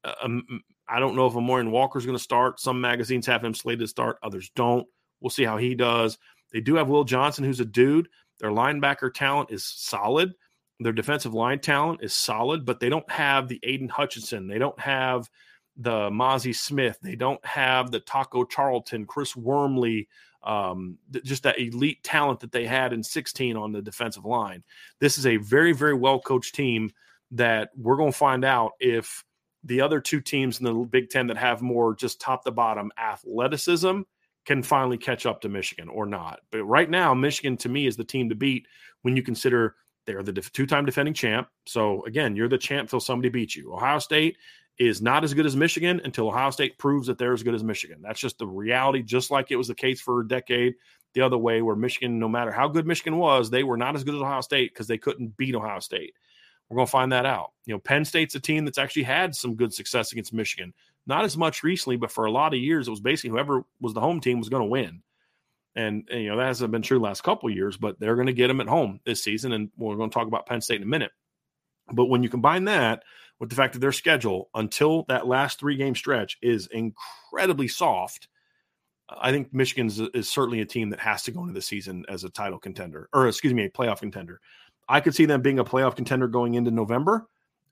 Uh, 0.05 0.15
um, 0.23 0.63
I 0.89 1.01
don't 1.01 1.17
know 1.17 1.27
if 1.27 1.35
Amorion 1.35 1.71
Walker's 1.71 2.07
going 2.07 2.17
to 2.19 2.23
start. 2.23 2.61
Some 2.61 2.81
magazines 2.81 3.27
have 3.27 3.45
him 3.45 3.55
slated 3.55 3.81
to 3.81 3.89
start, 3.89 4.19
others 4.23 4.51
don't. 4.55 4.87
We'll 5.21 5.31
see 5.31 5.45
how 5.45 5.57
he 5.57 5.75
does. 5.75 6.19
They 6.53 6.61
do 6.61 6.77
have 6.77 6.89
Will 6.89 7.05
Johnson, 7.05 7.45
who's 7.45 7.61
a 7.61 7.65
dude. 7.65 8.09
Their 8.39 8.51
linebacker 8.51 9.13
talent 9.13 9.51
is 9.51 9.65
solid. 9.65 10.35
Their 10.79 10.93
defensive 10.93 11.35
line 11.35 11.61
talent 11.61 12.01
is 12.03 12.15
solid, 12.15 12.67
but 12.67 12.81
they 12.81 12.91
don't 12.91 13.11
have 13.11 13.49
the 13.49 13.61
Aidan 13.63 13.89
Hutchinson. 13.89 14.47
They 14.47 14.59
don't 14.59 14.79
have 14.79 15.29
the 15.77 16.11
Mazi 16.11 16.55
Smith. 16.55 16.99
They 17.03 17.17
don't 17.17 17.45
have 17.45 17.91
the 17.91 18.01
Taco 18.01 18.45
Charlton, 18.45 19.07
Chris 19.07 19.35
Wormley, 19.35 20.09
um, 20.47 20.97
just 21.25 21.43
that 21.43 21.59
elite 21.59 22.03
talent 22.03 22.41
that 22.41 22.53
they 22.53 22.67
had 22.67 22.93
in 22.93 23.03
16 23.03 23.57
on 23.57 23.73
the 23.73 23.83
defensive 23.83 24.25
line. 24.25 24.63
This 25.01 25.19
is 25.19 25.27
a 25.27 25.37
very, 25.39 25.73
very 25.73 25.95
well 25.95 26.21
coached 26.21 26.55
team 26.55 26.93
that 27.33 27.71
we're 27.77 27.97
going 27.97 28.13
to 28.13 28.17
find 28.17 28.45
out 28.45 28.73
if 28.79 29.25
the 29.65 29.81
other 29.81 30.01
two 30.01 30.21
teams 30.21 30.61
in 30.61 30.65
the 30.65 30.73
Big 30.73 31.11
Ten 31.11 31.27
that 31.27 31.37
have 31.37 31.61
more 31.61 31.95
just 31.97 32.21
top 32.21 32.45
to 32.45 32.53
bottom 32.53 32.93
athleticism 32.97 34.03
can 34.45 34.63
finally 34.63 34.97
catch 34.97 35.27
up 35.27 35.41
to 35.41 35.49
Michigan 35.49 35.89
or 35.89 36.07
not. 36.07 36.39
But 36.53 36.63
right 36.65 36.89
now, 36.89 37.13
Michigan 37.15 37.57
to 37.59 37.69
me 37.69 37.89
is 37.89 37.97
the 37.97 38.05
team 38.05 38.29
to 38.29 38.37
beat 38.37 38.69
when 39.03 39.17
you 39.17 39.23
consider 39.25 39.75
they're 40.07 40.23
the 40.23 40.33
two 40.33 40.67
time 40.67 40.87
defending 40.87 41.15
champ. 41.15 41.49
So 41.67 42.05
again, 42.05 42.37
you're 42.37 42.49
the 42.49 42.59
champ 42.59 42.89
till 42.89 43.01
somebody 43.01 43.29
beats 43.29 43.57
you. 43.57 43.75
Ohio 43.75 43.99
State 43.99 44.37
is 44.79 45.01
not 45.01 45.25
as 45.25 45.33
good 45.33 45.47
as 45.47 45.57
Michigan 45.57 46.01
until 46.05 46.29
Ohio 46.29 46.51
State 46.51 46.79
proves 46.79 47.07
that 47.07 47.19
they're 47.19 47.33
as 47.33 47.43
good 47.43 47.55
as 47.55 47.65
Michigan. 47.65 48.01
That's 48.03 48.21
just 48.21 48.39
the 48.39 48.47
reality, 48.47 49.03
just 49.03 49.31
like 49.31 49.51
it 49.51 49.57
was 49.57 49.69
the 49.69 49.75
case 49.75 50.01
for 50.01 50.21
a 50.21 50.29
decade 50.29 50.75
the 51.15 51.23
other 51.23 51.39
way, 51.39 51.63
where 51.63 51.77
Michigan, 51.77 52.19
no 52.19 52.29
matter 52.29 52.53
how 52.53 52.69
good 52.69 52.87
Michigan 52.87 53.17
was, 53.17 53.49
they 53.49 53.65
were 53.65 53.79
not 53.79 53.95
as 53.95 54.05
good 54.05 54.15
as 54.15 54.21
Ohio 54.21 54.43
State 54.43 54.73
because 54.75 54.87
they 54.87 54.99
couldn't 54.99 55.37
beat 55.39 55.55
Ohio 55.55 55.81
State. 55.81 56.13
We're 56.69 56.77
going 56.77 56.87
to 56.87 56.91
find 56.91 57.13
that 57.13 57.25
out. 57.25 57.53
You 57.65 57.75
know, 57.75 57.79
Penn 57.79 58.05
State's 58.05 58.35
a 58.35 58.41
team 58.41 58.65
that's 58.65 58.77
actually 58.77 59.05
had 59.05 59.35
some 59.35 59.55
good 59.55 59.73
success 59.73 60.13
against 60.13 60.35
Michigan. 60.35 60.75
Not 61.07 61.25
as 61.25 61.37
much 61.37 61.63
recently, 61.63 61.97
but 61.97 62.11
for 62.11 62.27
a 62.27 62.31
lot 62.31 62.53
of 62.53 62.61
years, 62.61 62.89
it 62.89 62.91
was 62.91 63.01
basically 63.01 63.31
whoever 63.31 63.65
was 63.81 63.95
the 63.95 64.01
home 64.01 64.21
team 64.21 64.39
was 64.41 64.49
going 64.49 64.65
to 64.65 64.69
win. 64.69 65.03
And, 65.77 66.09
and, 66.11 66.23
you 66.23 66.29
know 66.31 66.39
that 66.39 66.47
hasn't 66.47 66.73
been 66.73 66.83
true 66.83 66.99
last 66.99 67.23
couple 67.23 67.51
years, 67.51 67.77
but 67.77 68.01
they're 68.01 68.15
going 68.15 68.27
to 68.27 68.33
get 68.33 68.49
them 68.49 68.63
at 68.63 68.67
home 68.67 69.01
this 69.05 69.23
season, 69.23 69.53
and 69.53 69.71
we're 69.77 69.97
going 69.97 70.11
to 70.11 70.15
talk 70.15 70.27
about 70.27 70.47
Penn 70.47 70.61
State 70.61 70.77
in 70.77 70.83
a 70.83 70.87
minute. 70.87 71.13
But 71.93 72.07
when 72.07 72.23
you 72.23 72.29
combine 72.29 72.65
that 72.65 73.05
with 73.39 73.51
the 73.51 73.57
fact 73.57 73.75
that 73.75 73.81
their 73.81 73.93
schedule 73.93 74.49
until 74.55 75.05
that 75.09 75.27
last 75.27 75.59
three 75.59 75.77
game 75.77 75.95
stretch 75.95 76.39
is 76.43 76.69
incredibly 76.69 77.69
soft. 77.69 78.29
I 79.09 79.31
think 79.31 79.53
Michigan 79.53 79.91
uh, 80.01 80.09
is 80.15 80.29
certainly 80.29 80.61
a 80.61 80.67
team 80.67 80.91
that 80.91 81.01
has 81.01 81.23
to 81.25 81.31
go 81.31 81.43
into 81.43 81.53
the 81.53 81.63
season 81.63 82.05
as 82.09 82.25
a 82.25 82.31
title 82.31 82.59
contender, 82.59 83.09
or 83.13 83.29
excuse 83.29 83.55
me, 83.55 83.65
a 83.65 83.71
playoff 83.71 84.01
contender. 84.01 84.41
I 84.89 85.01
could 85.01 85.15
see 85.15 85.27
them 85.27 85.43
being 85.43 85.59
a 85.59 85.65
playoff 85.65 85.97
contender 85.97 86.29
going 86.29 86.55
into 86.55 86.71
November 86.71 87.27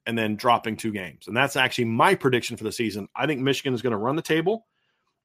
and 0.07 0.19
then 0.19 0.37
dropping 0.37 0.77
two 0.77 0.93
games. 0.93 1.27
And 1.27 1.37
that's 1.37 1.57
actually 1.57 1.87
my 1.87 2.15
prediction 2.15 2.57
for 2.57 2.65
the 2.65 2.73
season. 2.73 3.09
I 3.17 3.27
think 3.27 3.41
Michigan 3.41 3.75
is 3.75 3.83
going 3.83 3.93
to 3.93 3.97
run 3.97 4.17
the 4.17 4.23
table, 4.23 4.67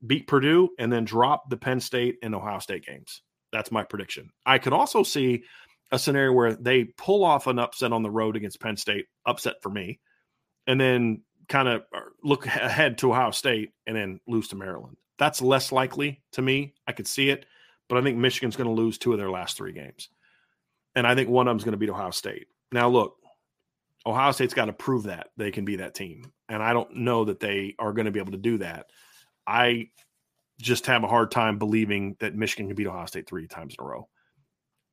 beat 0.05 0.27
Purdue, 0.27 0.69
and 0.79 0.91
then 0.91 1.03
drop 1.03 1.49
the 1.49 1.57
Penn 1.57 1.79
State 1.79 2.17
and 2.23 2.33
Ohio 2.33 2.59
State 2.59 2.85
games. 2.85 3.21
That's 3.51 3.71
my 3.71 3.83
prediction. 3.83 4.31
I 4.45 4.59
could 4.59 4.73
also 4.73 5.03
see 5.03 5.43
a 5.91 5.99
scenario 5.99 6.33
where 6.33 6.53
they 6.53 6.85
pull 6.85 7.23
off 7.23 7.47
an 7.47 7.59
upset 7.59 7.91
on 7.91 8.03
the 8.03 8.11
road 8.11 8.35
against 8.35 8.61
Penn 8.61 8.77
State, 8.77 9.07
upset 9.25 9.55
for 9.61 9.69
me, 9.69 9.99
and 10.69 10.79
then 10.79 11.23
kind 11.47 11.67
of 11.67 11.81
uh, 11.91 12.01
look 12.23 12.45
ahead 12.45 12.99
to 12.99 13.11
Ohio 13.11 13.31
State 13.31 13.71
and 13.87 13.97
then 13.97 14.19
lose 14.27 14.49
to 14.49 14.55
Maryland. 14.55 14.97
That's 15.17 15.41
less 15.41 15.71
likely 15.71 16.21
to 16.33 16.43
me. 16.43 16.75
I 16.87 16.91
could 16.91 17.07
see 17.07 17.31
it, 17.31 17.47
but 17.89 17.97
I 17.97 18.03
think 18.03 18.19
Michigan's 18.19 18.55
going 18.55 18.69
to 18.69 18.73
lose 18.73 18.99
two 18.99 19.11
of 19.11 19.17
their 19.17 19.31
last 19.31 19.57
three 19.57 19.73
games. 19.73 20.09
And 20.95 21.07
I 21.07 21.15
think 21.15 21.27
one 21.27 21.47
of 21.47 21.51
them's 21.51 21.63
going 21.63 21.71
to 21.71 21.77
beat 21.77 21.89
Ohio 21.89 22.11
State. 22.11 22.47
Now, 22.71 22.87
look, 22.87 23.15
Ohio 24.05 24.31
State's 24.31 24.53
got 24.53 24.65
to 24.65 24.73
prove 24.73 25.03
that 25.03 25.29
they 25.37 25.49
can 25.49 25.65
be 25.65 25.77
that 25.77 25.95
team. 25.95 26.31
And 26.47 26.61
I 26.61 26.71
don't 26.71 26.97
know 26.97 27.25
that 27.25 27.39
they 27.39 27.73
are 27.79 27.91
going 27.91 28.05
to 28.05 28.11
be 28.11 28.19
able 28.19 28.33
to 28.33 28.37
do 28.37 28.59
that. 28.59 28.85
I 29.47 29.89
just 30.61 30.85
have 30.85 31.03
a 31.03 31.07
hard 31.07 31.31
time 31.31 31.57
believing 31.57 32.15
that 32.19 32.35
Michigan 32.35 32.67
can 32.67 32.75
beat 32.75 32.85
Ohio 32.85 33.07
State 33.07 33.27
three 33.27 33.47
times 33.47 33.75
in 33.77 33.83
a 33.83 33.87
row. 33.87 34.07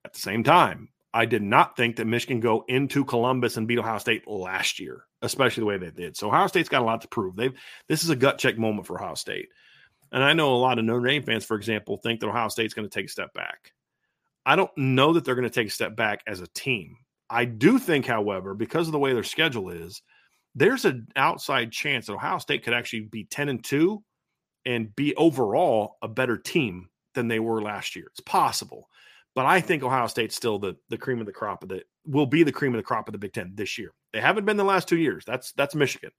At 0.07 0.15
the 0.15 0.21
same 0.21 0.43
time, 0.43 0.89
I 1.17 1.25
did 1.25 1.43
not 1.43 1.79
think 1.79 1.97
that 1.97 2.07
Michigan 2.07 2.41
go 2.41 2.63
into 2.69 3.03
Columbus 3.03 3.57
and 3.57 3.67
beat 3.67 3.79
Ohio 3.79 3.97
State 3.97 4.29
last 4.29 4.79
year, 4.79 5.05
especially 5.23 5.63
the 5.63 5.67
way 5.67 5.79
they 5.79 5.91
did. 5.91 6.15
So 6.15 6.29
Ohio 6.29 6.47
State's 6.47 6.69
got 6.69 6.83
a 6.83 6.85
lot 6.85 7.01
to 7.01 7.09
prove. 7.09 7.37
They've 7.37 7.55
this 7.89 8.05
is 8.05 8.11
a 8.11 8.17
gut 8.17 8.37
check 8.37 8.59
moment 8.59 8.87
for 8.87 9.01
Ohio 9.01 9.15
State. 9.15 9.49
And 10.13 10.23
I 10.23 10.35
know 10.35 10.55
a 10.55 10.59
lot 10.59 10.79
of 10.79 10.85
Notre 10.85 11.07
Dame 11.07 11.23
fans, 11.23 11.47
for 11.47 11.57
example, 11.57 11.97
think 11.97 12.21
that 12.21 12.29
Ohio 12.29 12.49
State's 12.49 12.75
going 12.75 12.87
to 12.87 12.95
take 12.95 13.07
a 13.07 13.11
step 13.11 13.33
back. 13.33 13.73
I 14.45 14.57
don't 14.57 14.77
know 14.77 15.15
that 15.15 15.25
they're 15.25 15.35
going 15.35 15.49
to 15.49 15.51
take 15.51 15.69
a 15.69 15.71
step 15.71 15.97
back 15.97 16.21
as 16.27 16.41
a 16.41 16.49
team. 16.49 16.99
I 17.31 17.47
do 17.47 17.79
think, 17.79 18.05
however, 18.05 18.53
because 18.53 18.87
of 18.87 18.93
the 18.93 18.99
way 18.99 19.15
their 19.15 19.25
schedule 19.25 19.71
is, 19.71 20.03
there's 20.55 20.85
an 20.85 21.09
outside 21.17 21.73
chance 21.73 22.07
that 22.07 22.13
Ohio 22.13 22.39
State 22.39 22.63
could 22.63 22.75
actually 22.75 23.01
be 23.01 23.25
10 23.25 23.49
and 23.49 23.65
2 23.65 24.03
and 24.67 24.95
be 24.95 25.15
overall 25.17 25.97
a 26.03 26.09
better 26.09 26.37
team 26.37 26.91
than 27.15 27.29
they 27.29 27.41
were 27.41 27.63
last 27.63 27.97
year. 27.97 28.09
It's 28.11 28.21
possible. 28.21 28.91
But 29.37 29.45
I 29.45 29.61
think 29.61 29.83
Ohio 29.83 30.07
State's 30.07 30.35
still 30.35 30.59
the 30.59 30.77
the 30.89 30.97
cream 30.97 31.21
of 31.21 31.27
the 31.27 31.33
crop 31.33 31.63
of 31.63 31.69
the 31.69 31.83
will 32.07 32.25
be 32.25 32.43
the 32.43 32.53
cream 32.53 32.75
of 32.75 32.79
the 32.79 32.83
crop 32.83 33.07
of 33.07 33.13
the 33.13 33.19
Big 33.19 33.35
Ten 33.35 33.53
this 33.55 33.77
year. 33.77 33.93
They 34.15 34.21
haven't 34.21 34.47
been 34.47 34.57
the 34.57 34.65
last 34.65 34.89
two 34.89 34.97
years. 34.97 35.25
That's 35.27 35.53
that's 35.53 35.75
Michigan, 35.75 36.11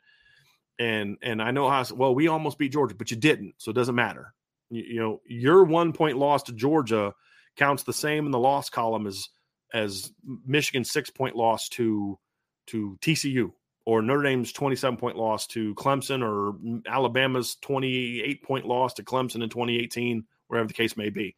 and 0.77 1.17
and 1.23 1.41
I 1.41 1.49
know 1.49 1.67
how 1.67 1.83
well 1.95 2.13
we 2.13 2.27
almost 2.27 2.59
beat 2.59 2.73
Georgia, 2.73 2.93
but 2.93 3.09
you 3.09 3.17
didn't, 3.17 3.55
so 3.57 3.71
it 3.71 3.73
doesn't 3.73 3.95
matter. 3.95 4.35
You, 4.69 4.83
you 4.83 4.99
know 4.99 5.21
your 5.25 5.63
one 5.63 5.93
point 5.93 6.17
loss 6.17 6.43
to 6.43 6.53
Georgia 6.53 7.11
counts 7.55 7.81
the 7.81 7.91
same 7.91 8.27
in 8.27 8.31
the 8.31 8.37
loss 8.37 8.69
column 8.69 9.07
as 9.07 9.27
as 9.73 10.11
Michigan's 10.45 10.91
six 10.91 11.09
point 11.09 11.35
loss 11.35 11.69
to 11.69 12.19
to 12.67 12.99
TCU 13.01 13.51
or 13.87 14.03
Notre 14.03 14.21
Dame's 14.21 14.51
27 14.51 14.95
point 14.95 15.17
loss 15.17 15.47
to 15.47 15.73
Clemson 15.73 16.21
or 16.21 16.55
Alabama's 16.87 17.55
28 17.61 18.43
point 18.43 18.67
loss 18.67 18.93
to 18.93 19.03
Clemson 19.03 19.41
in 19.41 19.49
2018, 19.49 20.23
wherever 20.49 20.67
the 20.67 20.73
case 20.75 20.95
may 20.95 21.09
be. 21.09 21.35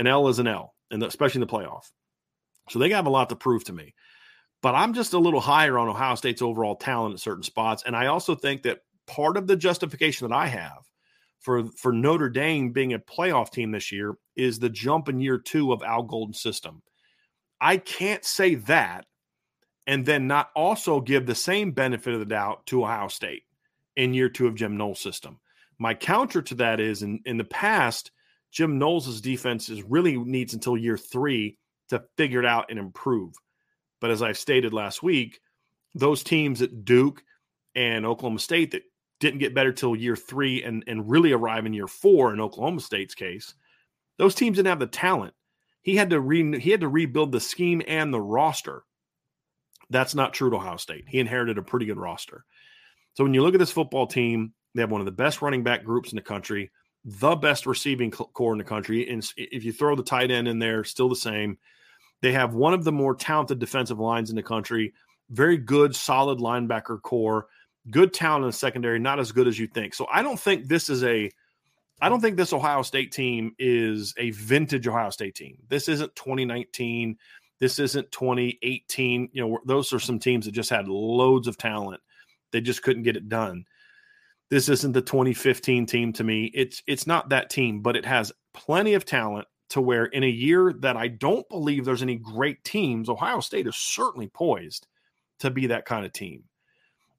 An 0.00 0.08
L 0.08 0.26
is 0.26 0.40
an 0.40 0.48
L 0.48 0.74
and 0.90 1.02
especially 1.02 1.40
in 1.40 1.46
the 1.46 1.52
playoff. 1.52 1.90
So 2.68 2.78
they 2.78 2.90
have 2.90 3.06
a 3.06 3.10
lot 3.10 3.28
to 3.30 3.36
prove 3.36 3.64
to 3.64 3.72
me. 3.72 3.94
But 4.62 4.74
I'm 4.74 4.94
just 4.94 5.14
a 5.14 5.18
little 5.18 5.40
higher 5.40 5.78
on 5.78 5.88
Ohio 5.88 6.14
State's 6.14 6.42
overall 6.42 6.76
talent 6.76 7.14
at 7.14 7.20
certain 7.20 7.42
spots. 7.42 7.82
And 7.86 7.96
I 7.96 8.06
also 8.06 8.34
think 8.34 8.62
that 8.62 8.82
part 9.06 9.36
of 9.36 9.46
the 9.46 9.56
justification 9.56 10.28
that 10.28 10.34
I 10.34 10.46
have 10.46 10.84
for, 11.40 11.64
for 11.72 11.92
Notre 11.92 12.28
Dame 12.28 12.70
being 12.70 12.92
a 12.92 12.98
playoff 12.98 13.50
team 13.50 13.70
this 13.70 13.90
year 13.90 14.16
is 14.36 14.58
the 14.58 14.68
jump 14.68 15.08
in 15.08 15.20
year 15.20 15.38
two 15.38 15.72
of 15.72 15.82
Al 15.82 16.02
Golden's 16.02 16.40
system. 16.40 16.82
I 17.60 17.78
can't 17.78 18.24
say 18.24 18.54
that 18.56 19.06
and 19.86 20.04
then 20.04 20.26
not 20.26 20.50
also 20.54 21.00
give 21.00 21.26
the 21.26 21.34
same 21.34 21.72
benefit 21.72 22.14
of 22.14 22.20
the 22.20 22.26
doubt 22.26 22.66
to 22.66 22.84
Ohio 22.84 23.08
State 23.08 23.44
in 23.96 24.14
year 24.14 24.28
two 24.28 24.46
of 24.46 24.54
Jim 24.54 24.76
Knowles' 24.76 25.00
system. 25.00 25.40
My 25.78 25.94
counter 25.94 26.42
to 26.42 26.54
that 26.56 26.80
is 26.80 27.02
in, 27.02 27.20
in 27.24 27.38
the 27.38 27.44
past, 27.44 28.10
Jim 28.50 28.78
Knowles' 28.78 29.20
defense 29.20 29.68
is 29.68 29.82
really 29.82 30.16
needs 30.16 30.54
until 30.54 30.76
year 30.76 30.96
three 30.96 31.56
to 31.88 32.02
figure 32.16 32.40
it 32.40 32.46
out 32.46 32.66
and 32.70 32.78
improve. 32.78 33.34
But 34.00 34.10
as 34.10 34.22
I 34.22 34.32
stated 34.32 34.72
last 34.72 35.02
week, 35.02 35.40
those 35.94 36.22
teams 36.22 36.62
at 36.62 36.84
Duke 36.84 37.22
and 37.74 38.06
Oklahoma 38.06 38.38
State 38.38 38.72
that 38.72 38.82
didn't 39.20 39.40
get 39.40 39.54
better 39.54 39.72
till 39.72 39.94
year 39.94 40.16
three 40.16 40.62
and, 40.62 40.82
and 40.86 41.08
really 41.10 41.32
arrive 41.32 41.66
in 41.66 41.74
year 41.74 41.86
four 41.86 42.32
in 42.32 42.40
Oklahoma 42.40 42.80
State's 42.80 43.14
case, 43.14 43.54
those 44.18 44.34
teams 44.34 44.56
didn't 44.56 44.68
have 44.68 44.78
the 44.78 44.86
talent. 44.86 45.34
He 45.82 45.96
had 45.96 46.10
to 46.10 46.20
re, 46.20 46.58
he 46.58 46.70
had 46.70 46.80
to 46.80 46.88
rebuild 46.88 47.32
the 47.32 47.40
scheme 47.40 47.82
and 47.86 48.12
the 48.12 48.20
roster. 48.20 48.82
That's 49.90 50.14
not 50.14 50.32
true 50.32 50.50
to 50.50 50.56
Ohio 50.56 50.76
State. 50.76 51.04
He 51.08 51.18
inherited 51.18 51.58
a 51.58 51.62
pretty 51.62 51.86
good 51.86 51.98
roster. 51.98 52.44
So 53.14 53.24
when 53.24 53.34
you 53.34 53.42
look 53.42 53.54
at 53.54 53.60
this 53.60 53.72
football 53.72 54.06
team, 54.06 54.52
they 54.74 54.82
have 54.82 54.90
one 54.90 55.00
of 55.00 55.04
the 55.06 55.10
best 55.10 55.42
running 55.42 55.64
back 55.64 55.84
groups 55.84 56.12
in 56.12 56.16
the 56.16 56.22
country 56.22 56.70
the 57.04 57.34
best 57.34 57.66
receiving 57.66 58.10
corps 58.10 58.52
in 58.52 58.58
the 58.58 58.64
country. 58.64 59.08
And 59.08 59.26
if 59.36 59.64
you 59.64 59.72
throw 59.72 59.96
the 59.96 60.02
tight 60.02 60.30
end 60.30 60.48
in 60.48 60.58
there, 60.58 60.84
still 60.84 61.08
the 61.08 61.16
same. 61.16 61.58
They 62.20 62.32
have 62.32 62.54
one 62.54 62.74
of 62.74 62.84
the 62.84 62.92
more 62.92 63.14
talented 63.14 63.58
defensive 63.58 63.98
lines 63.98 64.30
in 64.30 64.36
the 64.36 64.42
country, 64.42 64.92
very 65.30 65.56
good, 65.56 65.96
solid 65.96 66.38
linebacker 66.38 67.00
corps, 67.00 67.46
good 67.90 68.12
talent 68.12 68.44
in 68.44 68.48
the 68.50 68.52
secondary, 68.52 68.98
not 68.98 69.18
as 69.18 69.32
good 69.32 69.48
as 69.48 69.58
you 69.58 69.66
think. 69.66 69.94
So 69.94 70.06
I 70.12 70.22
don't 70.22 70.38
think 70.38 70.68
this 70.68 70.90
is 70.90 71.02
a 71.02 71.30
I 72.02 72.08
don't 72.08 72.20
think 72.20 72.36
this 72.36 72.52
Ohio 72.52 72.82
State 72.82 73.12
team 73.12 73.54
is 73.58 74.14
a 74.16 74.30
vintage 74.30 74.88
Ohio 74.88 75.10
State 75.10 75.34
team. 75.34 75.58
This 75.68 75.88
isn't 75.88 76.14
2019. 76.16 77.16
This 77.58 77.78
isn't 77.78 78.10
2018. 78.10 79.28
You 79.32 79.42
know, 79.42 79.58
those 79.66 79.92
are 79.92 79.98
some 79.98 80.18
teams 80.18 80.46
that 80.46 80.52
just 80.52 80.70
had 80.70 80.88
loads 80.88 81.46
of 81.46 81.58
talent. 81.58 82.00
They 82.52 82.62
just 82.62 82.82
couldn't 82.82 83.02
get 83.02 83.16
it 83.16 83.28
done. 83.28 83.66
This 84.50 84.68
isn't 84.68 84.92
the 84.92 85.02
2015 85.02 85.86
team 85.86 86.12
to 86.14 86.24
me. 86.24 86.50
It's 86.52 86.82
it's 86.86 87.06
not 87.06 87.28
that 87.28 87.50
team, 87.50 87.82
but 87.82 87.96
it 87.96 88.04
has 88.04 88.32
plenty 88.52 88.94
of 88.94 89.04
talent 89.04 89.46
to 89.70 89.80
where 89.80 90.06
in 90.06 90.24
a 90.24 90.28
year 90.28 90.74
that 90.80 90.96
I 90.96 91.08
don't 91.08 91.48
believe 91.48 91.84
there's 91.84 92.02
any 92.02 92.16
great 92.16 92.62
teams, 92.64 93.08
Ohio 93.08 93.40
State 93.40 93.68
is 93.68 93.76
certainly 93.76 94.26
poised 94.26 94.86
to 95.38 95.50
be 95.50 95.68
that 95.68 95.86
kind 95.86 96.04
of 96.04 96.12
team. 96.12 96.44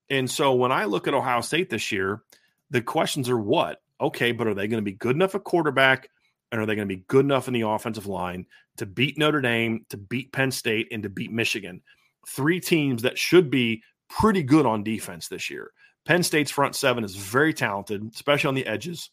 And 0.10 0.30
so 0.30 0.54
when 0.54 0.74
I 0.74 0.86
look 0.86 1.08
at 1.08 1.14
Ohio 1.14 1.40
State 1.40 1.70
this 1.70 1.92
year, 1.92 2.22
the 2.70 2.82
questions 2.82 3.30
are 3.30 3.40
what? 3.40 3.82
Okay, 4.00 4.34
but 4.34 4.48
are 4.48 4.54
they 4.54 4.68
going 4.68 4.84
to 4.84 4.90
be 4.90 4.98
good 4.98 5.16
enough 5.16 5.36
a 5.36 5.40
quarterback 5.40 6.10
and 6.52 6.60
are 6.60 6.66
they 6.66 6.76
going 6.76 6.88
to 6.88 6.96
be 6.96 7.04
good 7.08 7.24
enough 7.24 7.48
in 7.48 7.54
the 7.54 7.62
offensive 7.62 8.08
line 8.08 8.46
to 8.78 8.86
beat 8.86 9.18
Notre 9.18 9.42
Dame, 9.42 9.86
to 9.90 9.98
beat 9.98 10.34
Penn 10.34 10.52
State, 10.52 10.90
and 10.92 11.04
to 11.04 11.10
beat 11.10 11.32
Michigan? 11.32 11.82
Three 12.28 12.60
teams 12.60 13.04
that 13.04 13.18
should 13.18 13.50
be 13.50 13.84
pretty 14.10 14.44
good 14.44 14.66
on 14.66 14.84
defense 14.84 15.30
this 15.30 15.50
year. 15.50 15.72
Penn 16.06 16.24
State's 16.24 16.52
front 16.52 16.76
seven 16.76 17.04
is 17.04 17.16
very 17.16 17.54
talented, 17.54 18.12
especially 18.14 18.48
on 18.50 18.56
the 18.56 18.66
edges. 18.66 19.10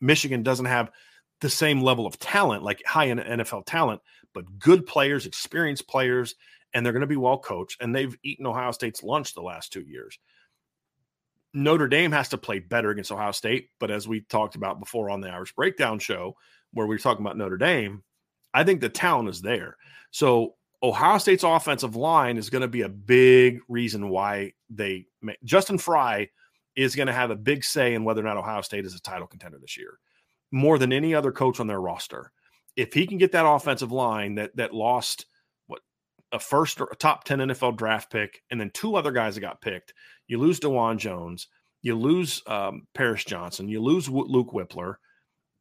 Michigan 0.00 0.42
doesn't 0.42 0.66
have 0.66 0.90
the 1.40 1.50
same 1.50 1.80
level 1.80 2.06
of 2.06 2.18
talent, 2.18 2.62
like 2.62 2.82
high 2.86 3.08
NFL 3.08 3.64
talent, 3.66 4.00
but 4.34 4.58
good 4.58 4.86
players, 4.86 5.26
experienced 5.26 5.88
players, 5.88 6.34
and 6.74 6.84
they're 6.84 6.92
going 6.92 7.00
to 7.00 7.06
be 7.06 7.16
well 7.16 7.38
coached. 7.38 7.80
And 7.80 7.94
they've 7.94 8.16
eaten 8.22 8.46
Ohio 8.46 8.72
State's 8.72 9.02
lunch 9.02 9.34
the 9.34 9.42
last 9.42 9.72
two 9.72 9.82
years. 9.82 10.18
Notre 11.54 11.88
Dame 11.88 12.12
has 12.12 12.30
to 12.30 12.38
play 12.38 12.60
better 12.60 12.90
against 12.90 13.12
Ohio 13.12 13.32
State. 13.32 13.68
But 13.78 13.90
as 13.90 14.08
we 14.08 14.20
talked 14.22 14.54
about 14.54 14.80
before 14.80 15.10
on 15.10 15.20
the 15.20 15.28
Irish 15.28 15.54
Breakdown 15.54 15.98
show, 15.98 16.36
where 16.72 16.86
we 16.86 16.94
were 16.94 17.00
talking 17.00 17.24
about 17.24 17.36
Notre 17.36 17.58
Dame, 17.58 18.02
I 18.54 18.64
think 18.64 18.80
the 18.80 18.88
talent 18.88 19.28
is 19.28 19.42
there. 19.42 19.76
So 20.10 20.54
Ohio 20.82 21.18
State's 21.18 21.44
offensive 21.44 21.94
line 21.94 22.36
is 22.36 22.50
going 22.50 22.62
to 22.62 22.68
be 22.68 22.82
a 22.82 22.88
big 22.88 23.60
reason 23.68 24.08
why 24.08 24.52
they 24.68 25.06
Justin 25.44 25.78
Frye 25.78 26.28
is 26.74 26.96
going 26.96 27.06
to 27.06 27.12
have 27.12 27.30
a 27.30 27.36
big 27.36 27.64
say 27.64 27.94
in 27.94 28.04
whether 28.04 28.20
or 28.20 28.24
not 28.24 28.36
Ohio 28.36 28.62
State 28.62 28.84
is 28.84 28.94
a 28.94 29.00
title 29.00 29.26
contender 29.26 29.58
this 29.58 29.76
year, 29.76 29.98
more 30.50 30.78
than 30.78 30.92
any 30.92 31.14
other 31.14 31.30
coach 31.30 31.60
on 31.60 31.66
their 31.66 31.80
roster. 31.80 32.32
If 32.76 32.94
he 32.94 33.06
can 33.06 33.18
get 33.18 33.32
that 33.32 33.46
offensive 33.46 33.92
line 33.92 34.34
that 34.36 34.56
that 34.56 34.74
lost 34.74 35.26
what 35.66 35.82
a 36.32 36.40
first 36.40 36.80
or 36.80 36.88
a 36.90 36.96
top 36.96 37.24
10 37.24 37.38
NFL 37.38 37.76
draft 37.76 38.10
pick 38.10 38.42
and 38.50 38.60
then 38.60 38.70
two 38.74 38.96
other 38.96 39.12
guys 39.12 39.34
that 39.34 39.42
got 39.42 39.60
picked, 39.60 39.94
you 40.26 40.38
lose 40.38 40.58
Dawand 40.58 40.98
Jones, 40.98 41.46
you 41.82 41.94
lose 41.94 42.42
um, 42.46 42.86
Paris 42.94 43.24
Johnson, 43.24 43.68
you 43.68 43.80
lose 43.80 44.08
Luke 44.08 44.52
Wypler. 44.52 44.96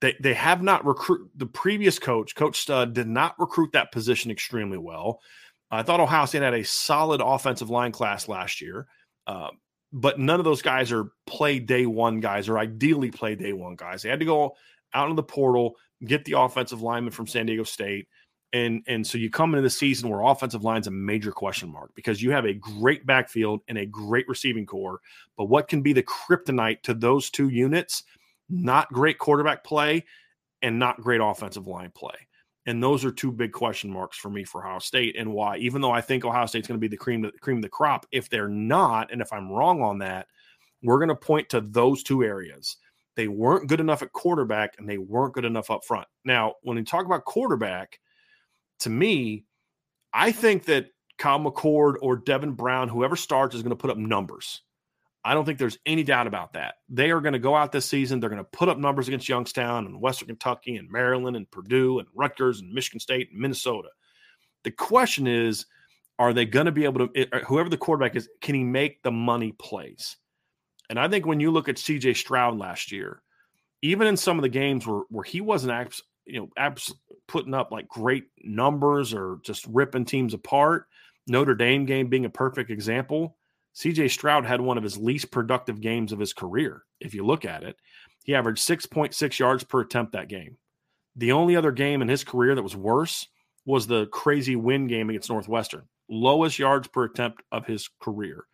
They, 0.02 0.16
they 0.20 0.34
have 0.34 0.64
not 0.64 0.86
recruit 0.86 1.30
the 1.36 1.46
previous 1.46 2.00
coach, 2.00 2.36
Coach 2.36 2.60
Stud, 2.60 2.94
did 2.94 3.08
not 3.08 3.40
recruit 3.40 3.72
that 3.74 3.92
position 3.92 4.32
extremely 4.32 4.80
well. 4.80 5.22
I 5.70 5.84
thought 5.84 6.00
Ohio 6.00 6.26
State 6.26 6.42
had 6.42 6.54
a 6.54 6.66
solid 6.66 7.22
offensive 7.22 7.70
line 7.70 7.92
class 7.92 8.28
last 8.28 8.62
year, 8.62 8.88
uh, 9.28 9.50
but 9.94 10.20
none 10.20 10.40
of 10.40 10.44
those 10.44 10.62
guys 10.62 10.92
are 10.92 11.12
play 11.26 11.60
day 11.60 11.86
one 11.86 12.20
guys 12.20 12.50
or 12.50 12.58
ideally 12.58 13.12
play 13.12 13.36
day 13.36 13.54
one 13.54 13.76
guys. 13.76 14.02
They 14.02 14.10
had 14.10 14.20
to 14.20 14.26
go 14.26 14.56
out 14.94 15.10
in 15.10 15.16
the 15.16 15.24
portal, 15.24 15.76
get 16.06 16.26
the 16.26 16.38
offensive 16.38 16.82
lineman 16.82 17.12
from 17.12 17.28
San 17.28 17.46
Diego 17.46 17.64
State. 17.64 18.08
And, 18.54 18.84
and 18.88 19.08
so 19.08 19.18
you 19.18 19.30
come 19.30 19.54
into 19.54 19.62
the 19.62 19.70
season 19.70 20.10
where 20.10 20.24
offensive 20.24 20.64
line's 20.64 20.88
a 20.88 20.92
major 20.92 21.32
question 21.32 21.72
mark 21.72 21.92
because 21.96 22.22
you 22.22 22.32
have 22.32 22.46
a 22.46 22.54
great 22.54 23.06
backfield 23.06 23.62
and 23.70 23.78
a 23.78 23.86
great 23.86 24.28
receiving 24.28 24.66
corps. 24.66 25.00
But 25.38 25.46
what 25.46 25.70
can 25.70 25.82
be 25.82 25.94
the 25.94 26.04
kryptonite 26.04 26.82
to 26.84 26.94
those 26.94 27.30
two 27.30 27.48
units 27.48 28.04
not 28.52 28.92
great 28.92 29.18
quarterback 29.18 29.64
play 29.64 30.06
and 30.62 30.78
not 30.78 31.02
great 31.02 31.22
offensive 31.22 31.68
line 31.68 31.92
play. 31.96 32.16
And 32.68 32.82
those 32.82 33.04
are 33.04 33.12
two 33.12 33.32
big 33.32 33.52
question 33.52 33.90
marks 33.90 34.18
for 34.18 34.30
me 34.30 34.44
for 34.44 34.64
Ohio 34.64 34.80
State 34.80 35.16
and 35.18 35.34
why, 35.34 35.58
even 35.58 35.82
though 35.82 35.92
I 35.92 36.02
think 36.02 36.24
Ohio 36.24 36.46
State's 36.46 36.68
going 36.68 36.80
to 36.80 36.82
be 36.82 36.88
the 36.88 36.98
cream, 36.98 37.30
cream 37.42 37.58
of 37.58 37.64
the 37.64 37.70
crop, 37.70 38.06
if 38.12 38.30
they're 38.30 38.48
not, 38.48 39.12
and 39.12 39.22
if 39.22 39.34
I'm 39.34 39.52
wrong 39.52 39.82
on 39.82 39.98
that, 40.00 40.28
we're 40.84 41.00
going 41.00 41.10
to 41.10 41.16
point 41.16 41.50
to 41.50 41.62
those 41.62 42.04
two 42.04 42.24
areas. 42.24 42.78
They 43.16 43.28
weren't 43.28 43.68
good 43.68 43.80
enough 43.80 44.04
at 44.04 44.14
quarterback 44.14 44.76
and 44.78 44.88
they 44.88 45.00
weren't 45.00 45.34
good 45.34 45.46
enough 45.46 45.72
up 45.72 45.84
front. 45.86 46.08
Now, 46.24 46.56
when 46.62 46.78
we 46.78 46.84
talk 46.84 47.06
about 47.06 47.26
quarterback, 47.26 48.00
to 48.82 48.90
me, 48.90 49.46
I 50.14 50.32
think 50.32 50.66
that 50.66 50.88
Kyle 51.18 51.40
McCord 51.40 51.96
or 52.02 52.16
Devin 52.16 52.54
Brown, 52.54 52.90
whoever 52.90 53.16
starts, 53.16 53.56
is 53.56 53.64
going 53.64 53.72
to 53.72 53.76
put 53.76 53.92
up 53.92 53.98
numbers. 53.98 54.62
I 55.24 55.34
don't 55.34 55.46
think 55.46 55.60
there's 55.60 55.78
any 55.86 56.04
doubt 56.04 56.28
about 56.28 56.54
that. 56.54 56.76
They 56.90 57.12
are 57.12 57.22
going 57.22 57.34
to 57.34 57.40
go 57.40 57.56
out 57.56 57.72
this 57.72 57.86
season. 57.86 58.20
They're 58.20 58.30
going 58.30 58.44
to 58.44 58.58
put 58.58 58.70
up 58.70 58.80
numbers 58.80 59.08
against 59.08 59.30
Youngstown 59.30 59.86
and 59.86 60.02
Western 60.02 60.28
Kentucky 60.28 60.78
and 60.78 60.90
Maryland 60.90 61.36
and 61.36 61.50
Purdue 61.50 62.00
and 62.00 62.08
Rutgers 62.16 62.62
and 62.62 62.74
Michigan 62.74 63.00
State 63.00 63.30
and 63.32 63.40
Minnesota. 63.40 63.90
The 64.64 64.72
question 64.72 65.28
is, 65.28 65.66
are 66.18 66.34
they 66.34 66.46
going 66.46 66.66
to 66.66 66.72
be 66.72 66.86
able 66.86 67.08
to, 67.08 67.20
eh, 67.20 67.40
whoever 67.48 67.70
the 67.70 67.78
quarterback 67.78 68.16
is, 68.16 68.30
can 68.42 68.56
he 68.56 68.64
make 68.64 69.04
the 69.04 69.12
money 69.12 69.52
plays? 69.52 70.18
And 70.90 71.00
I 71.00 71.08
think 71.08 71.26
when 71.26 71.40
you 71.40 71.52
look 71.52 71.70
at 71.70 71.76
CJ 71.76 72.16
Stroud 72.16 72.58
last 72.58 72.92
year, 72.92 73.22
even 73.84 74.08
in 74.08 74.18
some 74.18 74.38
of 74.38 74.44
the 74.44 74.50
games 74.50 74.86
where, 74.88 75.04
where 75.10 75.24
he 75.24 75.40
wasn't, 75.40 75.74
abs, 75.74 76.02
you 76.26 76.40
know, 76.40 76.50
abs, 76.58 76.94
putting 77.28 77.54
up 77.54 77.72
like 77.72 77.88
great 77.88 78.26
numbers 78.44 79.14
or 79.14 79.38
just 79.44 79.66
ripping 79.68 80.06
teams 80.06 80.34
apart, 80.34 80.88
Notre 81.28 81.56
Dame 81.56 81.86
game 81.86 82.08
being 82.08 82.26
a 82.26 82.30
perfect 82.30 82.72
example 82.72 83.38
CJ 83.76 84.12
Stroud 84.12 84.46
had 84.46 84.62
one 84.62 84.78
of 84.78 84.84
his 84.84 84.98
least 84.98 85.32
productive 85.32 85.80
games 85.82 86.12
of 86.12 86.20
his 86.20 86.34
career. 86.34 86.84
If 87.00 87.14
you 87.14 87.26
look 87.26 87.46
at 87.46 87.64
it, 87.64 87.78
he 88.24 88.36
averaged 88.36 88.68
6.6 88.68 89.40
yards 89.40 89.64
per 89.64 89.82
attempt 89.82 90.14
that 90.14 90.28
game. 90.28 90.58
The 91.16 91.32
only 91.32 91.56
other 91.56 91.72
game 91.72 92.02
in 92.02 92.08
his 92.08 92.24
career 92.24 92.56
that 92.56 92.64
was 92.64 92.76
worse 92.76 93.28
was 93.66 93.88
the 93.88 94.08
crazy 94.08 94.56
win 94.56 94.88
game 94.88 95.10
against 95.10 95.30
Northwestern, 95.30 95.84
lowest 96.10 96.60
yards 96.60 96.88
per 96.88 97.06
attempt 97.06 97.44
of 97.52 97.66
his 97.66 97.90
career. 98.00 98.46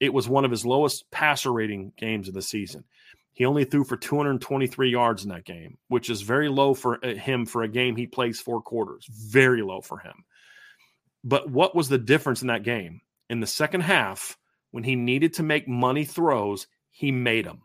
It 0.00 0.14
was 0.14 0.28
one 0.28 0.44
of 0.44 0.50
his 0.50 0.64
lowest 0.64 1.10
passer 1.10 1.52
rating 1.52 1.92
games 1.96 2.28
of 2.28 2.34
the 2.34 2.42
season. 2.42 2.84
He 3.32 3.44
only 3.44 3.64
threw 3.64 3.84
for 3.84 3.96
223 3.96 4.90
yards 4.90 5.22
in 5.22 5.30
that 5.30 5.44
game, 5.44 5.78
which 5.88 6.10
is 6.10 6.22
very 6.22 6.48
low 6.48 6.74
for 6.74 7.04
uh, 7.04 7.14
him 7.14 7.46
for 7.46 7.62
a 7.62 7.68
game 7.68 7.96
he 7.96 8.06
plays 8.06 8.40
four 8.40 8.60
quarters. 8.60 9.06
Very 9.10 9.62
low 9.62 9.80
for 9.80 9.98
him. 9.98 10.24
But 11.22 11.50
what 11.50 11.74
was 11.74 11.88
the 11.88 11.98
difference 11.98 12.42
in 12.42 12.48
that 12.48 12.64
game? 12.64 13.02
In 13.28 13.40
the 13.40 13.46
second 13.46 13.82
half, 13.82 14.36
when 14.70 14.84
he 14.84 14.96
needed 14.96 15.34
to 15.34 15.42
make 15.42 15.68
money 15.68 16.04
throws, 16.04 16.66
he 16.90 17.12
made 17.12 17.46
them. 17.46 17.62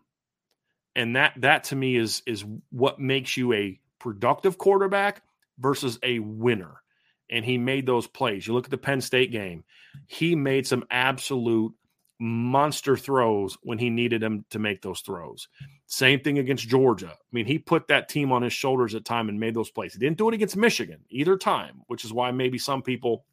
And 0.96 1.16
that 1.16 1.34
that 1.38 1.66
to 1.66 1.76
me 1.76 1.96
is 1.96 2.22
is 2.26 2.46
what 2.70 3.00
makes 3.00 3.36
you 3.36 3.54
a 3.54 3.80
productive 4.00 4.58
quarterback 4.58 5.24
versus 5.60 6.00
a 6.04 6.20
winner. 6.20 6.82
And 7.30 7.44
he 7.44 7.58
made 7.58 7.86
those 7.86 8.08
plays. 8.08 8.46
You 8.46 8.54
look 8.54 8.66
at 8.66 8.72
the 8.72 8.78
Penn 8.78 9.02
State 9.02 9.32
game, 9.32 9.64
he 10.06 10.36
made 10.36 10.68
some 10.68 10.86
absolute 10.90 11.74
monster 12.20 12.96
throws 12.96 13.58
when 13.62 13.78
he 13.78 13.90
needed 13.90 14.24
him 14.24 14.46
to 14.50 14.60
make 14.60 14.82
those 14.82 15.02
throws. 15.02 15.48
Same 15.88 16.20
thing 16.20 16.40
against 16.40 16.68
Georgia. 16.68 17.12
I 17.12 17.30
mean, 17.32 17.46
he 17.46 17.60
put 17.60 17.88
that 17.88 18.10
team 18.10 18.32
on 18.32 18.42
his 18.42 18.54
shoulders 18.54 18.96
at 18.96 19.06
time 19.06 19.28
and 19.28 19.40
made 19.40 19.54
those 19.54 19.72
plays. 19.72 19.94
He 19.94 20.00
didn't 20.00 20.18
do 20.18 20.30
it 20.30 20.34
against 20.34 20.56
Michigan 20.56 21.02
either 21.10 21.38
time, 21.38 21.82
which 21.88 22.06
is 22.06 22.14
why 22.14 22.32
maybe 22.32 22.58
some 22.58 22.82
people 22.82 23.26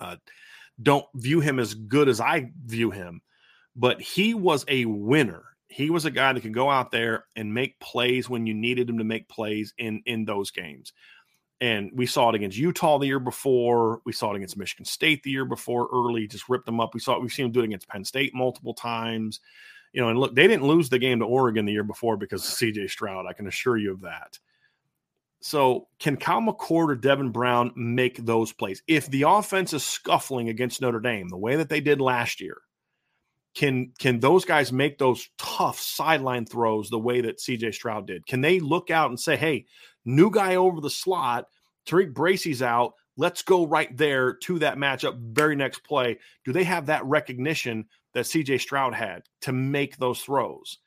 uh, 0.00 0.16
don't 0.82 1.06
view 1.14 1.40
him 1.40 1.58
as 1.58 1.74
good 1.74 2.08
as 2.08 2.20
I 2.20 2.50
view 2.64 2.90
him, 2.90 3.20
but 3.76 4.00
he 4.00 4.34
was 4.34 4.64
a 4.68 4.84
winner. 4.84 5.44
He 5.68 5.90
was 5.90 6.04
a 6.04 6.10
guy 6.10 6.32
that 6.32 6.40
could 6.40 6.54
go 6.54 6.70
out 6.70 6.90
there 6.90 7.26
and 7.36 7.52
make 7.52 7.78
plays 7.80 8.30
when 8.30 8.46
you 8.46 8.54
needed 8.54 8.88
him 8.88 8.98
to 8.98 9.04
make 9.04 9.28
plays 9.28 9.74
in 9.78 10.02
in 10.06 10.24
those 10.24 10.50
games. 10.50 10.92
And 11.60 11.90
we 11.92 12.06
saw 12.06 12.28
it 12.28 12.36
against 12.36 12.56
Utah 12.56 12.98
the 12.98 13.06
year 13.06 13.18
before. 13.18 14.00
We 14.04 14.12
saw 14.12 14.32
it 14.32 14.36
against 14.36 14.56
Michigan 14.56 14.84
State 14.84 15.22
the 15.24 15.30
year 15.30 15.44
before. 15.44 15.88
Early, 15.92 16.28
just 16.28 16.48
ripped 16.48 16.66
them 16.66 16.80
up. 16.80 16.94
We 16.94 17.00
saw 17.00 17.16
it. 17.16 17.22
We've 17.22 17.32
seen 17.32 17.46
him 17.46 17.52
do 17.52 17.60
it 17.60 17.64
against 17.64 17.88
Penn 17.88 18.04
State 18.04 18.32
multiple 18.34 18.74
times. 18.74 19.40
You 19.92 20.02
know, 20.02 20.08
and 20.08 20.18
look, 20.18 20.34
they 20.34 20.46
didn't 20.46 20.66
lose 20.66 20.88
the 20.88 20.98
game 20.98 21.18
to 21.18 21.24
Oregon 21.24 21.64
the 21.64 21.72
year 21.72 21.82
before 21.82 22.16
because 22.16 22.44
of 22.44 22.52
C.J. 22.52 22.88
Stroud. 22.88 23.26
I 23.26 23.32
can 23.32 23.48
assure 23.48 23.76
you 23.76 23.92
of 23.92 24.02
that. 24.02 24.38
So, 25.40 25.86
can 26.00 26.16
Kyle 26.16 26.40
McCord 26.40 26.90
or 26.90 26.96
Devin 26.96 27.30
Brown 27.30 27.72
make 27.76 28.24
those 28.24 28.52
plays? 28.52 28.82
If 28.88 29.08
the 29.08 29.22
offense 29.22 29.72
is 29.72 29.84
scuffling 29.84 30.48
against 30.48 30.80
Notre 30.80 31.00
Dame 31.00 31.28
the 31.28 31.36
way 31.36 31.56
that 31.56 31.68
they 31.68 31.80
did 31.80 32.00
last 32.00 32.40
year, 32.40 32.58
can 33.54 33.92
can 33.98 34.20
those 34.20 34.44
guys 34.44 34.72
make 34.72 34.98
those 34.98 35.28
tough 35.38 35.78
sideline 35.78 36.44
throws 36.44 36.90
the 36.90 36.98
way 36.98 37.20
that 37.20 37.38
CJ 37.38 37.74
Stroud 37.74 38.06
did? 38.06 38.26
Can 38.26 38.40
they 38.40 38.60
look 38.60 38.90
out 38.90 39.10
and 39.10 39.18
say, 39.18 39.36
"Hey, 39.36 39.66
new 40.04 40.30
guy 40.30 40.56
over 40.56 40.80
the 40.80 40.90
slot, 40.90 41.46
TaRiq 41.86 42.14
Bracy's 42.14 42.62
out. 42.62 42.94
Let's 43.16 43.42
go 43.42 43.66
right 43.66 43.96
there 43.96 44.34
to 44.34 44.58
that 44.60 44.76
matchup 44.76 45.18
very 45.34 45.56
next 45.56 45.80
play." 45.80 46.18
Do 46.44 46.52
they 46.52 46.64
have 46.64 46.86
that 46.86 47.04
recognition 47.04 47.86
that 48.12 48.26
CJ 48.26 48.58
Stroud 48.58 48.94
had 48.94 49.22
to 49.42 49.52
make 49.52 49.96
those 49.96 50.20
throws? 50.20 50.78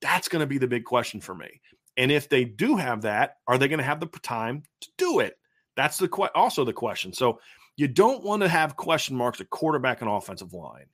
That's 0.00 0.28
going 0.28 0.40
to 0.40 0.46
be 0.46 0.58
the 0.58 0.68
big 0.68 0.84
question 0.84 1.20
for 1.20 1.34
me. 1.34 1.60
And 1.98 2.12
if 2.12 2.28
they 2.28 2.44
do 2.44 2.76
have 2.76 3.02
that, 3.02 3.38
are 3.48 3.58
they 3.58 3.68
going 3.68 3.80
to 3.80 3.84
have 3.84 4.00
the 4.00 4.06
time 4.06 4.62
to 4.80 4.88
do 4.96 5.18
it? 5.18 5.36
That's 5.76 5.98
the 5.98 6.08
que- 6.08 6.30
also 6.34 6.64
the 6.64 6.72
question. 6.72 7.12
So 7.12 7.40
you 7.76 7.88
don't 7.88 8.24
want 8.24 8.42
to 8.42 8.48
have 8.48 8.76
question 8.76 9.16
marks 9.16 9.40
at 9.40 9.50
quarterback 9.50 10.00
and 10.00 10.08
offensive 10.08 10.54
line, 10.54 10.86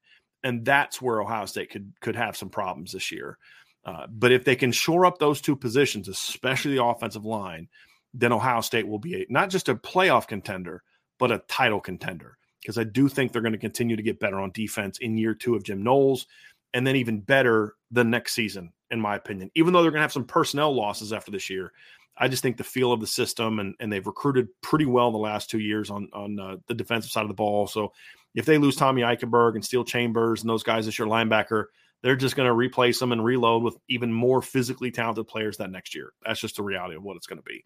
and 0.43 0.65
that's 0.65 1.01
where 1.01 1.21
Ohio 1.21 1.47
State 1.47 1.71
could 1.71 1.93
could 2.01 2.17
have 2.17 2.37
some 2.37 2.51
problems 2.51 2.93
this 2.93 3.13
year. 3.13 3.39
Uh, 3.85 4.07
but 4.09 4.33
if 4.33 4.45
they 4.45 4.57
can 4.57 4.73
shore 4.73 5.05
up 5.05 5.19
those 5.19 5.41
two 5.41 5.55
positions, 5.55 6.09
especially 6.09 6.75
the 6.75 6.85
offensive 6.85 7.27
line, 7.27 7.69
then 8.15 8.33
Ohio 8.33 8.63
State 8.63 8.89
will 8.89 8.99
be 8.99 9.23
a, 9.23 9.27
not 9.29 9.51
just 9.51 9.69
a 9.69 9.75
playoff 9.75 10.27
contender, 10.27 10.83
but 11.19 11.31
a 11.31 11.43
title 11.49 11.81
contender. 11.81 12.39
Because 12.63 12.79
I 12.79 12.85
do 12.85 13.11
think 13.11 13.31
they're 13.31 13.43
going 13.43 13.53
to 13.53 13.59
continue 13.59 13.95
to 13.95 14.03
get 14.03 14.21
better 14.21 14.41
on 14.41 14.51
defense 14.53 14.97
in 14.99 15.19
year 15.19 15.35
two 15.35 15.55
of 15.55 15.65
Jim 15.65 15.83
Knowles, 15.83 16.27
and 16.75 16.87
then 16.87 16.97
even 16.97 17.21
better 17.21 17.75
the 17.91 18.05
next 18.05 18.35
season 18.35 18.73
in 18.91 19.01
my 19.01 19.17
opinion. 19.17 19.51
Even 19.55 19.73
though 19.73 19.81
they're 19.81 19.91
going 19.91 20.01
to 20.01 20.05
have 20.05 20.13
some 20.13 20.27
personnel 20.27 20.75
losses 20.75 21.13
after 21.13 21.31
this 21.31 21.49
year, 21.49 21.73
I 22.19 22.29
just 22.29 22.43
think 22.43 22.59
the 22.59 22.65
feel 22.65 22.93
of 22.93 23.01
the 23.01 23.07
system 23.07 23.59
and, 23.59 23.75
and 23.81 23.91
they've 23.91 24.07
recruited 24.07 24.49
pretty 24.61 24.85
well 24.85 25.11
the 25.11 25.19
last 25.19 25.49
two 25.49 25.59
years 25.59 25.91
on 25.91 26.09
on 26.13 26.39
uh, 26.39 26.57
the 26.69 26.75
defensive 26.75 27.11
side 27.11 27.23
of 27.23 27.29
the 27.29 27.35
ball. 27.35 27.67
So 27.67 27.93
if 28.35 28.45
they 28.45 28.59
lose 28.59 28.77
Tommy 28.77 29.03
Eichenberg 29.03 29.55
and 29.55 29.65
Steele 29.65 29.85
Chambers 29.85 30.43
and 30.43 30.51
those 30.51 30.63
guys 30.63 30.87
this 30.87 30.99
year, 30.99 31.09
linebacker, 31.09 31.67
They're 32.05 32.17
just 32.17 32.37
going 32.37 32.47
to 32.47 32.53
replace 32.53 32.99
them 32.99 33.13
and 33.13 33.25
reload 33.25 33.63
with 33.63 33.79
even 33.89 34.13
more 34.13 34.43
physically 34.43 34.91
talented 34.91 35.27
players 35.27 35.57
that 35.57 35.71
next 35.71 35.95
year. 35.95 36.13
That's 36.25 36.39
just 36.39 36.57
the 36.57 36.63
reality 36.63 36.97
of 36.97 37.03
what 37.03 37.17
it's 37.17 37.27
going 37.27 37.39
to 37.39 37.43
be. 37.43 37.65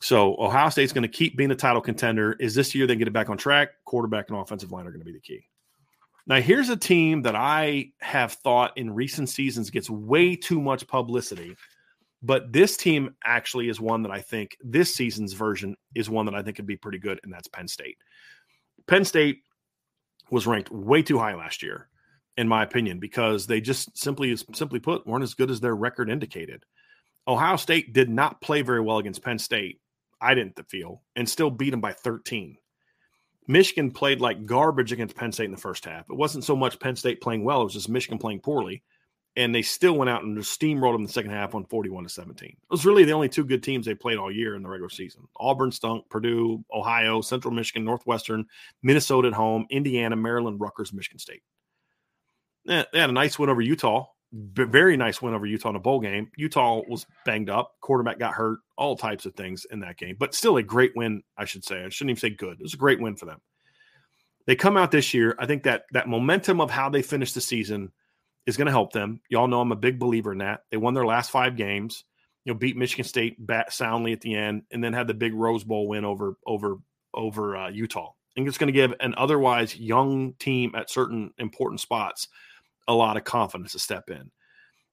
So 0.00 0.36
Ohio 0.38 0.70
State's 0.70 0.94
going 0.94 1.02
to 1.02 1.08
keep 1.08 1.36
being 1.36 1.50
a 1.50 1.54
title 1.54 1.82
contender. 1.82 2.32
Is 2.40 2.54
this 2.54 2.74
year 2.74 2.86
they 2.86 2.96
get 2.96 3.08
it 3.08 3.12
back 3.12 3.28
on 3.28 3.36
track? 3.36 3.72
Quarterback 3.84 4.30
and 4.30 4.38
offensive 4.38 4.72
line 4.72 4.86
are 4.86 4.90
going 4.90 5.02
to 5.02 5.04
be 5.04 5.12
the 5.12 5.20
key. 5.20 5.44
Now, 6.26 6.40
here's 6.40 6.68
a 6.68 6.76
team 6.76 7.22
that 7.22 7.34
I 7.34 7.92
have 8.00 8.32
thought 8.34 8.76
in 8.76 8.94
recent 8.94 9.28
seasons 9.28 9.70
gets 9.70 9.90
way 9.90 10.36
too 10.36 10.60
much 10.60 10.86
publicity, 10.86 11.56
but 12.22 12.52
this 12.52 12.76
team 12.76 13.14
actually 13.24 13.68
is 13.68 13.80
one 13.80 14.02
that 14.02 14.12
I 14.12 14.20
think 14.20 14.56
this 14.62 14.94
season's 14.94 15.32
version 15.32 15.76
is 15.94 16.10
one 16.10 16.26
that 16.26 16.34
I 16.34 16.42
think 16.42 16.56
could 16.56 16.66
be 16.66 16.76
pretty 16.76 16.98
good, 16.98 17.20
and 17.24 17.32
that's 17.32 17.48
Penn 17.48 17.68
State. 17.68 17.98
Penn 18.86 19.04
State 19.04 19.40
was 20.30 20.46
ranked 20.46 20.70
way 20.70 21.02
too 21.02 21.18
high 21.18 21.34
last 21.34 21.62
year 21.62 21.90
in 22.40 22.48
my 22.48 22.62
opinion, 22.62 22.98
because 22.98 23.46
they 23.46 23.60
just 23.60 23.96
simply, 23.98 24.34
simply 24.54 24.80
put, 24.80 25.06
weren't 25.06 25.22
as 25.22 25.34
good 25.34 25.50
as 25.50 25.60
their 25.60 25.76
record 25.76 26.08
indicated. 26.08 26.64
Ohio 27.28 27.56
State 27.56 27.92
did 27.92 28.08
not 28.08 28.40
play 28.40 28.62
very 28.62 28.80
well 28.80 28.96
against 28.96 29.22
Penn 29.22 29.38
State. 29.38 29.78
I 30.22 30.34
didn't 30.34 30.58
feel, 30.68 31.02
and 31.16 31.28
still 31.28 31.50
beat 31.50 31.70
them 31.70 31.82
by 31.82 31.92
13. 31.92 32.56
Michigan 33.46 33.90
played 33.90 34.20
like 34.20 34.46
garbage 34.46 34.92
against 34.92 35.16
Penn 35.16 35.32
State 35.32 35.46
in 35.46 35.50
the 35.50 35.56
first 35.56 35.84
half. 35.84 36.08
It 36.08 36.16
wasn't 36.16 36.44
so 36.44 36.54
much 36.54 36.78
Penn 36.78 36.96
State 36.96 37.20
playing 37.20 37.44
well; 37.44 37.62
it 37.62 37.64
was 37.64 37.74
just 37.74 37.88
Michigan 37.88 38.18
playing 38.18 38.40
poorly, 38.40 38.82
and 39.36 39.54
they 39.54 39.62
still 39.62 39.94
went 39.94 40.10
out 40.10 40.22
and 40.22 40.36
just 40.36 40.58
steamrolled 40.58 40.92
them 40.92 41.02
in 41.02 41.06
the 41.06 41.12
second 41.12 41.30
half 41.30 41.54
on 41.54 41.64
41 41.64 42.04
to 42.04 42.10
17. 42.10 42.48
It 42.48 42.56
was 42.70 42.86
really 42.86 43.04
the 43.04 43.12
only 43.12 43.28
two 43.28 43.44
good 43.44 43.62
teams 43.62 43.86
they 43.86 43.94
played 43.94 44.18
all 44.18 44.30
year 44.30 44.54
in 44.54 44.62
the 44.62 44.68
regular 44.68 44.90
season. 44.90 45.26
Auburn 45.38 45.72
stunk, 45.72 46.08
Purdue, 46.10 46.64
Ohio, 46.72 47.20
Central 47.20 47.52
Michigan, 47.52 47.84
Northwestern, 47.84 48.46
Minnesota 48.82 49.28
at 49.28 49.34
home, 49.34 49.66
Indiana, 49.70 50.16
Maryland, 50.16 50.60
Rutgers, 50.60 50.92
Michigan 50.92 51.18
State. 51.18 51.42
They 52.66 52.84
had 52.94 53.10
a 53.10 53.12
nice 53.12 53.38
win 53.38 53.50
over 53.50 53.60
Utah. 53.60 54.06
Very 54.32 54.96
nice 54.96 55.20
win 55.20 55.34
over 55.34 55.46
Utah 55.46 55.70
in 55.70 55.76
a 55.76 55.80
bowl 55.80 55.98
game. 55.98 56.30
Utah 56.36 56.82
was 56.88 57.04
banged 57.24 57.50
up. 57.50 57.74
Quarterback 57.80 58.18
got 58.18 58.32
hurt. 58.32 58.60
All 58.76 58.96
types 58.96 59.26
of 59.26 59.34
things 59.34 59.66
in 59.72 59.80
that 59.80 59.98
game, 59.98 60.16
but 60.18 60.34
still 60.34 60.56
a 60.56 60.62
great 60.62 60.92
win. 60.94 61.22
I 61.36 61.44
should 61.44 61.64
say. 61.64 61.84
I 61.84 61.88
shouldn't 61.88 62.10
even 62.10 62.20
say 62.20 62.36
good. 62.36 62.58
It 62.60 62.62
was 62.62 62.74
a 62.74 62.78
great 62.78 63.00
win 63.00 63.16
for 63.16 63.26
them. 63.26 63.40
They 64.46 64.56
come 64.56 64.76
out 64.76 64.90
this 64.90 65.12
year. 65.12 65.34
I 65.38 65.46
think 65.46 65.64
that 65.64 65.84
that 65.92 66.08
momentum 66.08 66.60
of 66.60 66.70
how 66.70 66.88
they 66.88 67.02
finished 67.02 67.34
the 67.34 67.40
season 67.40 67.92
is 68.46 68.56
going 68.56 68.66
to 68.66 68.72
help 68.72 68.92
them. 68.92 69.20
Y'all 69.28 69.48
know 69.48 69.60
I'm 69.60 69.72
a 69.72 69.76
big 69.76 69.98
believer 69.98 70.32
in 70.32 70.38
that. 70.38 70.60
They 70.70 70.76
won 70.76 70.94
their 70.94 71.06
last 71.06 71.30
five 71.30 71.56
games. 71.56 72.04
You 72.44 72.52
know, 72.52 72.58
beat 72.58 72.76
Michigan 72.76 73.04
State 73.04 73.36
bat 73.44 73.72
soundly 73.72 74.12
at 74.12 74.20
the 74.20 74.34
end, 74.34 74.62
and 74.70 74.82
then 74.82 74.92
had 74.92 75.06
the 75.06 75.14
big 75.14 75.34
Rose 75.34 75.64
Bowl 75.64 75.88
win 75.88 76.04
over 76.04 76.36
over 76.46 76.76
over 77.12 77.56
uh, 77.56 77.68
Utah. 77.68 78.10
I 78.10 78.32
think 78.34 78.48
it's 78.48 78.58
going 78.58 78.68
to 78.68 78.72
give 78.72 78.94
an 79.00 79.14
otherwise 79.16 79.76
young 79.76 80.34
team 80.34 80.72
at 80.74 80.88
certain 80.88 81.32
important 81.38 81.80
spots 81.80 82.28
a 82.90 82.94
lot 82.94 83.16
of 83.16 83.24
confidence 83.24 83.72
to 83.72 83.78
step 83.78 84.10
in. 84.10 84.30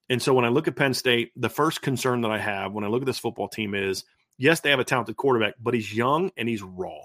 And 0.09 0.21
so 0.21 0.33
when 0.33 0.45
I 0.45 0.49
look 0.49 0.67
at 0.67 0.75
Penn 0.75 0.93
State, 0.93 1.31
the 1.35 1.49
first 1.49 1.81
concern 1.81 2.21
that 2.21 2.31
I 2.31 2.37
have 2.37 2.71
when 2.71 2.83
I 2.83 2.87
look 2.87 3.01
at 3.01 3.05
this 3.05 3.19
football 3.19 3.49
team 3.49 3.73
is 3.73 4.05
yes, 4.37 4.59
they 4.61 4.69
have 4.69 4.79
a 4.79 4.85
talented 4.85 5.17
quarterback, 5.17 5.55
but 5.59 5.73
he's 5.73 5.93
young 5.93 6.31
and 6.37 6.47
he's 6.47 6.61
raw. 6.61 7.01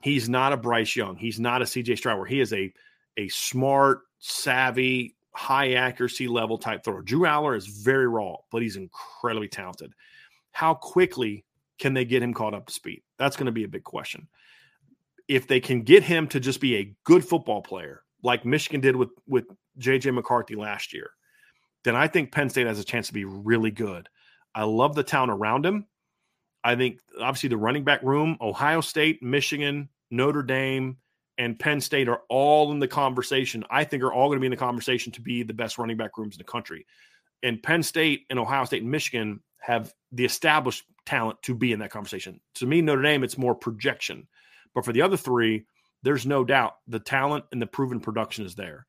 He's 0.00 0.28
not 0.28 0.52
a 0.52 0.56
Bryce 0.56 0.96
Young. 0.96 1.16
He's 1.16 1.38
not 1.38 1.62
a 1.62 1.66
CJ 1.66 1.98
Stroud, 1.98 2.18
where 2.18 2.26
he 2.26 2.40
is 2.40 2.52
a, 2.52 2.72
a 3.16 3.28
smart, 3.28 4.00
savvy, 4.18 5.16
high 5.32 5.74
accuracy 5.74 6.28
level 6.28 6.58
type 6.58 6.84
thrower. 6.84 7.02
Drew 7.02 7.20
Allar 7.20 7.56
is 7.56 7.66
very 7.66 8.06
raw, 8.06 8.36
but 8.50 8.62
he's 8.62 8.76
incredibly 8.76 9.48
talented. 9.48 9.92
How 10.52 10.74
quickly 10.74 11.44
can 11.78 11.94
they 11.94 12.04
get 12.04 12.22
him 12.22 12.34
caught 12.34 12.54
up 12.54 12.66
to 12.66 12.72
speed? 12.72 13.02
That's 13.18 13.36
going 13.36 13.46
to 13.46 13.52
be 13.52 13.64
a 13.64 13.68
big 13.68 13.84
question. 13.84 14.28
If 15.26 15.46
they 15.46 15.60
can 15.60 15.82
get 15.82 16.02
him 16.02 16.28
to 16.28 16.40
just 16.40 16.60
be 16.60 16.76
a 16.76 16.94
good 17.04 17.24
football 17.24 17.62
player, 17.62 18.03
like 18.24 18.44
Michigan 18.44 18.80
did 18.80 18.96
with 18.96 19.10
with 19.28 19.44
JJ 19.78 20.12
McCarthy 20.14 20.56
last 20.56 20.92
year, 20.92 21.10
then 21.84 21.94
I 21.94 22.08
think 22.08 22.32
Penn 22.32 22.50
State 22.50 22.66
has 22.66 22.80
a 22.80 22.84
chance 22.84 23.06
to 23.06 23.12
be 23.12 23.24
really 23.24 23.70
good. 23.70 24.08
I 24.54 24.64
love 24.64 24.94
the 24.94 25.04
town 25.04 25.30
around 25.30 25.64
him. 25.64 25.86
I 26.64 26.74
think 26.74 27.00
obviously 27.20 27.50
the 27.50 27.56
running 27.58 27.84
back 27.84 28.02
room, 28.02 28.38
Ohio 28.40 28.80
State, 28.80 29.22
Michigan, 29.22 29.90
Notre 30.10 30.42
Dame, 30.42 30.96
and 31.36 31.58
Penn 31.58 31.80
State 31.80 32.08
are 32.08 32.22
all 32.28 32.72
in 32.72 32.78
the 32.78 32.88
conversation. 32.88 33.64
I 33.70 33.84
think 33.84 34.02
are 34.02 34.12
all 34.12 34.28
going 34.28 34.38
to 34.38 34.40
be 34.40 34.46
in 34.46 34.50
the 34.50 34.56
conversation 34.56 35.12
to 35.12 35.20
be 35.20 35.42
the 35.42 35.52
best 35.52 35.78
running 35.78 35.96
back 35.96 36.16
rooms 36.16 36.36
in 36.36 36.38
the 36.38 36.44
country. 36.44 36.86
And 37.42 37.62
Penn 37.62 37.82
State 37.82 38.22
and 38.30 38.38
Ohio 38.38 38.64
State 38.64 38.82
and 38.82 38.90
Michigan 38.90 39.40
have 39.60 39.92
the 40.12 40.24
established 40.24 40.84
talent 41.04 41.42
to 41.42 41.54
be 41.54 41.72
in 41.72 41.80
that 41.80 41.90
conversation. 41.90 42.40
To 42.56 42.66
me, 42.66 42.80
Notre 42.80 43.02
Dame, 43.02 43.24
it's 43.24 43.36
more 43.36 43.54
projection. 43.54 44.26
But 44.74 44.84
for 44.84 44.92
the 44.92 45.02
other 45.02 45.16
three, 45.16 45.66
there's 46.04 46.26
no 46.26 46.44
doubt 46.44 46.76
the 46.86 47.00
talent 47.00 47.46
and 47.50 47.60
the 47.60 47.66
proven 47.66 47.98
production 47.98 48.44
is 48.44 48.54
there. 48.54 48.86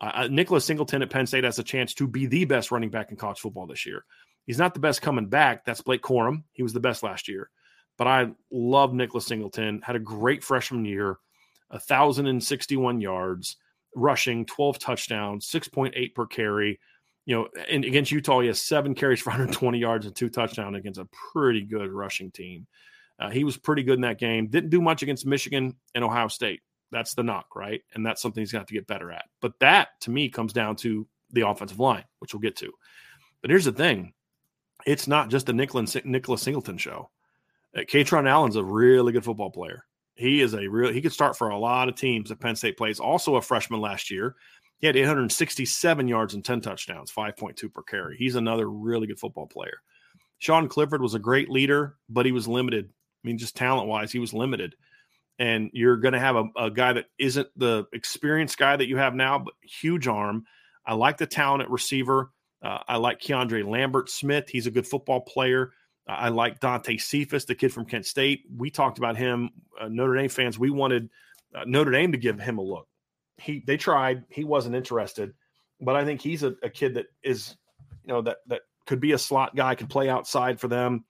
Uh, 0.00 0.10
uh, 0.14 0.28
Nicholas 0.30 0.64
Singleton 0.64 1.02
at 1.02 1.10
Penn 1.10 1.26
State 1.26 1.44
has 1.44 1.58
a 1.58 1.62
chance 1.62 1.92
to 1.94 2.08
be 2.08 2.26
the 2.26 2.46
best 2.46 2.72
running 2.72 2.90
back 2.90 3.10
in 3.10 3.16
college 3.16 3.38
football 3.38 3.66
this 3.66 3.86
year. 3.86 4.04
He's 4.46 4.58
not 4.58 4.74
the 4.74 4.80
best 4.80 5.02
coming 5.02 5.26
back. 5.26 5.64
That's 5.64 5.82
Blake 5.82 6.02
Corum. 6.02 6.44
He 6.52 6.62
was 6.62 6.72
the 6.72 6.80
best 6.80 7.02
last 7.02 7.28
year. 7.28 7.50
But 7.98 8.08
I 8.08 8.30
love 8.50 8.94
Nicholas 8.94 9.26
Singleton. 9.26 9.82
Had 9.82 9.94
a 9.94 10.00
great 10.00 10.42
freshman 10.42 10.84
year, 10.84 11.18
1,061 11.68 13.00
yards, 13.00 13.56
rushing, 13.94 14.46
12 14.46 14.78
touchdowns, 14.78 15.46
6.8 15.46 16.14
per 16.14 16.26
carry. 16.26 16.80
You 17.26 17.36
know, 17.36 17.48
and 17.70 17.84
against 17.84 18.10
Utah, 18.10 18.40
he 18.40 18.48
has 18.48 18.60
seven 18.60 18.94
carries 18.94 19.20
for 19.20 19.30
120 19.30 19.78
yards 19.78 20.06
and 20.06 20.16
two 20.16 20.30
touchdowns 20.30 20.76
against 20.76 20.98
a 20.98 21.08
pretty 21.32 21.62
good 21.62 21.90
rushing 21.90 22.30
team. 22.30 22.66
Uh, 23.18 23.30
he 23.30 23.44
was 23.44 23.56
pretty 23.56 23.82
good 23.82 23.94
in 23.94 24.00
that 24.02 24.18
game. 24.18 24.48
Didn't 24.48 24.70
do 24.70 24.82
much 24.82 25.02
against 25.02 25.26
Michigan 25.26 25.76
and 25.94 26.04
Ohio 26.04 26.28
State. 26.28 26.60
That's 26.90 27.14
the 27.14 27.22
knock, 27.22 27.56
right? 27.56 27.82
And 27.94 28.04
that's 28.04 28.22
something 28.22 28.40
he's 28.40 28.52
going 28.52 28.60
to 28.60 28.62
have 28.62 28.68
to 28.68 28.74
get 28.74 28.86
better 28.86 29.10
at. 29.10 29.24
But 29.40 29.58
that, 29.60 30.00
to 30.02 30.10
me, 30.10 30.28
comes 30.28 30.52
down 30.52 30.76
to 30.76 31.06
the 31.30 31.46
offensive 31.46 31.80
line, 31.80 32.04
which 32.18 32.34
we'll 32.34 32.40
get 32.40 32.56
to. 32.56 32.72
But 33.40 33.50
here's 33.50 33.64
the 33.64 33.72
thing 33.72 34.14
it's 34.86 35.08
not 35.08 35.30
just 35.30 35.46
the 35.46 35.52
Nicholas, 35.52 35.92
Singleton 36.42 36.78
show. 36.78 37.10
Uh, 37.76 37.80
Kaytron 37.80 38.28
Allen's 38.28 38.56
a 38.56 38.64
really 38.64 39.12
good 39.12 39.24
football 39.24 39.50
player. 39.50 39.84
He 40.14 40.40
is 40.40 40.54
a 40.54 40.68
real, 40.68 40.92
he 40.92 41.02
could 41.02 41.12
start 41.12 41.36
for 41.36 41.48
a 41.48 41.58
lot 41.58 41.88
of 41.88 41.96
teams 41.96 42.28
that 42.28 42.40
Penn 42.40 42.56
State 42.56 42.76
plays. 42.76 43.00
Also, 43.00 43.36
a 43.36 43.42
freshman 43.42 43.80
last 43.80 44.10
year. 44.10 44.36
He 44.78 44.86
had 44.86 44.96
867 44.96 46.08
yards 46.08 46.34
and 46.34 46.44
10 46.44 46.60
touchdowns, 46.60 47.10
5.2 47.10 47.72
per 47.72 47.82
carry. 47.82 48.16
He's 48.18 48.34
another 48.34 48.68
really 48.68 49.06
good 49.06 49.18
football 49.18 49.46
player. 49.46 49.78
Sean 50.38 50.68
Clifford 50.68 51.00
was 51.00 51.14
a 51.14 51.18
great 51.18 51.48
leader, 51.48 51.96
but 52.08 52.26
he 52.26 52.32
was 52.32 52.46
limited 52.46 52.90
I 53.24 53.26
mean, 53.26 53.38
just 53.38 53.56
talent 53.56 53.88
wise, 53.88 54.12
he 54.12 54.18
was 54.18 54.34
limited. 54.34 54.74
And 55.38 55.70
you're 55.72 55.96
going 55.96 56.12
to 56.12 56.20
have 56.20 56.36
a, 56.36 56.44
a, 56.56 56.70
guy 56.70 56.92
that 56.92 57.06
isn't 57.18 57.48
the 57.56 57.86
experienced 57.92 58.56
guy 58.56 58.76
that 58.76 58.86
you 58.86 58.98
have 58.98 59.14
now, 59.14 59.38
but 59.40 59.54
huge 59.62 60.06
arm. 60.06 60.44
I 60.86 60.94
like 60.94 61.16
the 61.16 61.26
talent 61.26 61.62
at 61.62 61.70
receiver. 61.70 62.30
Uh, 62.62 62.78
I 62.86 62.96
like 62.98 63.20
Keandre 63.20 63.66
Lambert 63.66 64.08
Smith. 64.08 64.48
He's 64.48 64.68
a 64.68 64.70
good 64.70 64.86
football 64.86 65.22
player. 65.22 65.72
I 66.06 66.28
like 66.28 66.60
Dante 66.60 66.98
Cephas, 66.98 67.46
the 67.46 67.54
kid 67.54 67.72
from 67.72 67.86
Kent 67.86 68.06
State. 68.06 68.44
We 68.54 68.70
talked 68.70 68.98
about 68.98 69.16
him. 69.16 69.50
Uh, 69.80 69.88
Notre 69.88 70.14
Dame 70.14 70.28
fans, 70.28 70.58
we 70.58 70.70
wanted 70.70 71.08
uh, 71.54 71.64
Notre 71.66 71.90
Dame 71.90 72.12
to 72.12 72.18
give 72.18 72.38
him 72.38 72.58
a 72.58 72.62
look. 72.62 72.86
He 73.38 73.62
they 73.66 73.76
tried. 73.76 74.24
He 74.28 74.44
wasn't 74.44 74.76
interested, 74.76 75.32
but 75.80 75.96
I 75.96 76.04
think 76.04 76.20
he's 76.20 76.42
a, 76.42 76.54
a 76.62 76.70
kid 76.70 76.94
that 76.94 77.06
is, 77.22 77.56
you 78.04 78.12
know, 78.12 78.22
that 78.22 78.38
that 78.46 78.62
could 78.86 79.00
be 79.00 79.12
a 79.12 79.18
slot 79.18 79.56
guy, 79.56 79.74
could 79.74 79.90
play 79.90 80.08
outside 80.08 80.60
for 80.60 80.68
them. 80.68 81.04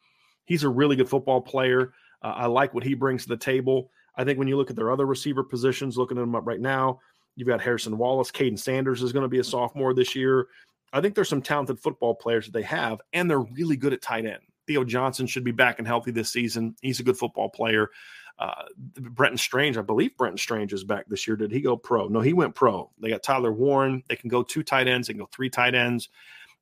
He's 0.45 0.63
a 0.63 0.69
really 0.69 0.97
good 0.97 1.09
football 1.09 1.41
player. 1.41 1.93
Uh, 2.25 2.33
I 2.35 2.47
like 2.47 2.73
what 2.75 2.83
he 2.83 2.95
brings 2.95 3.23
to 3.25 3.29
the 3.29 3.37
table. 3.37 3.91
I 4.17 4.25
think 4.25 4.39
when 4.39 4.49
you 4.49 4.57
look 4.57 4.71
at 4.71 4.77
their 4.77 4.91
other 4.91 5.07
receiver 5.07 5.45
positions, 5.45 5.99
looking 5.99 6.17
at 6.17 6.23
them 6.23 6.35
up 6.35 6.47
right 6.47 6.61
now, 6.61 7.01
you've 7.37 7.49
got 7.49 7.61
Harrison 7.61 7.99
Wallace. 7.99 8.31
Kaden 8.31 8.59
Saunders 8.59 9.03
is 9.03 9.13
going 9.13 9.25
to 9.25 9.29
be 9.29 9.41
a 9.41 9.45
sophomore 9.45 9.93
this 9.93 10.17
year. 10.17 10.47
I 10.93 11.01
think 11.01 11.15
there's 11.15 11.29
some 11.29 11.43
talented 11.43 11.79
football 11.79 12.15
players 12.15 12.47
that 12.47 12.53
they 12.53 12.63
have, 12.63 13.01
and 13.13 13.29
they're 13.29 13.41
really 13.41 13.77
good 13.77 13.93
at 13.93 14.01
tight 14.01 14.25
end. 14.25 14.41
Theo 14.67 14.85
Johnson 14.85 15.27
should 15.27 15.45
be 15.45 15.53
back 15.53 15.79
and 15.79 15.87
healthy 15.87 16.13
this 16.13 16.33
season. 16.33 16.75
He's 16.81 17.01
a 17.01 17.03
good 17.03 17.19
football 17.19 17.51
player. 17.51 17.91
Uh, 18.39 18.65
Brenton 18.97 19.39
Strange, 19.39 19.77
I 19.77 19.83
believe 19.83 20.17
Brenton 20.17 20.39
Strange 20.39 20.73
is 20.73 20.83
back 20.83 21.07
this 21.09 21.27
year. 21.27 21.37
Did 21.37 21.53
he 21.53 21.61
go 21.61 21.77
pro? 21.77 22.09
No, 22.09 22.21
he 22.21 22.33
went 22.33 22.55
pro. 22.55 22.91
They 22.99 23.11
got 23.11 23.23
Tyler 23.23 23.53
Warren. 23.53 24.03
They 24.09 24.17
can 24.17 24.31
go 24.31 24.43
two 24.43 24.63
tight 24.63 24.89
ends. 24.89 25.07
They 25.07 25.13
can 25.13 25.21
go 25.21 25.29
three 25.31 25.51
tight 25.51 25.75
ends. 25.75 26.09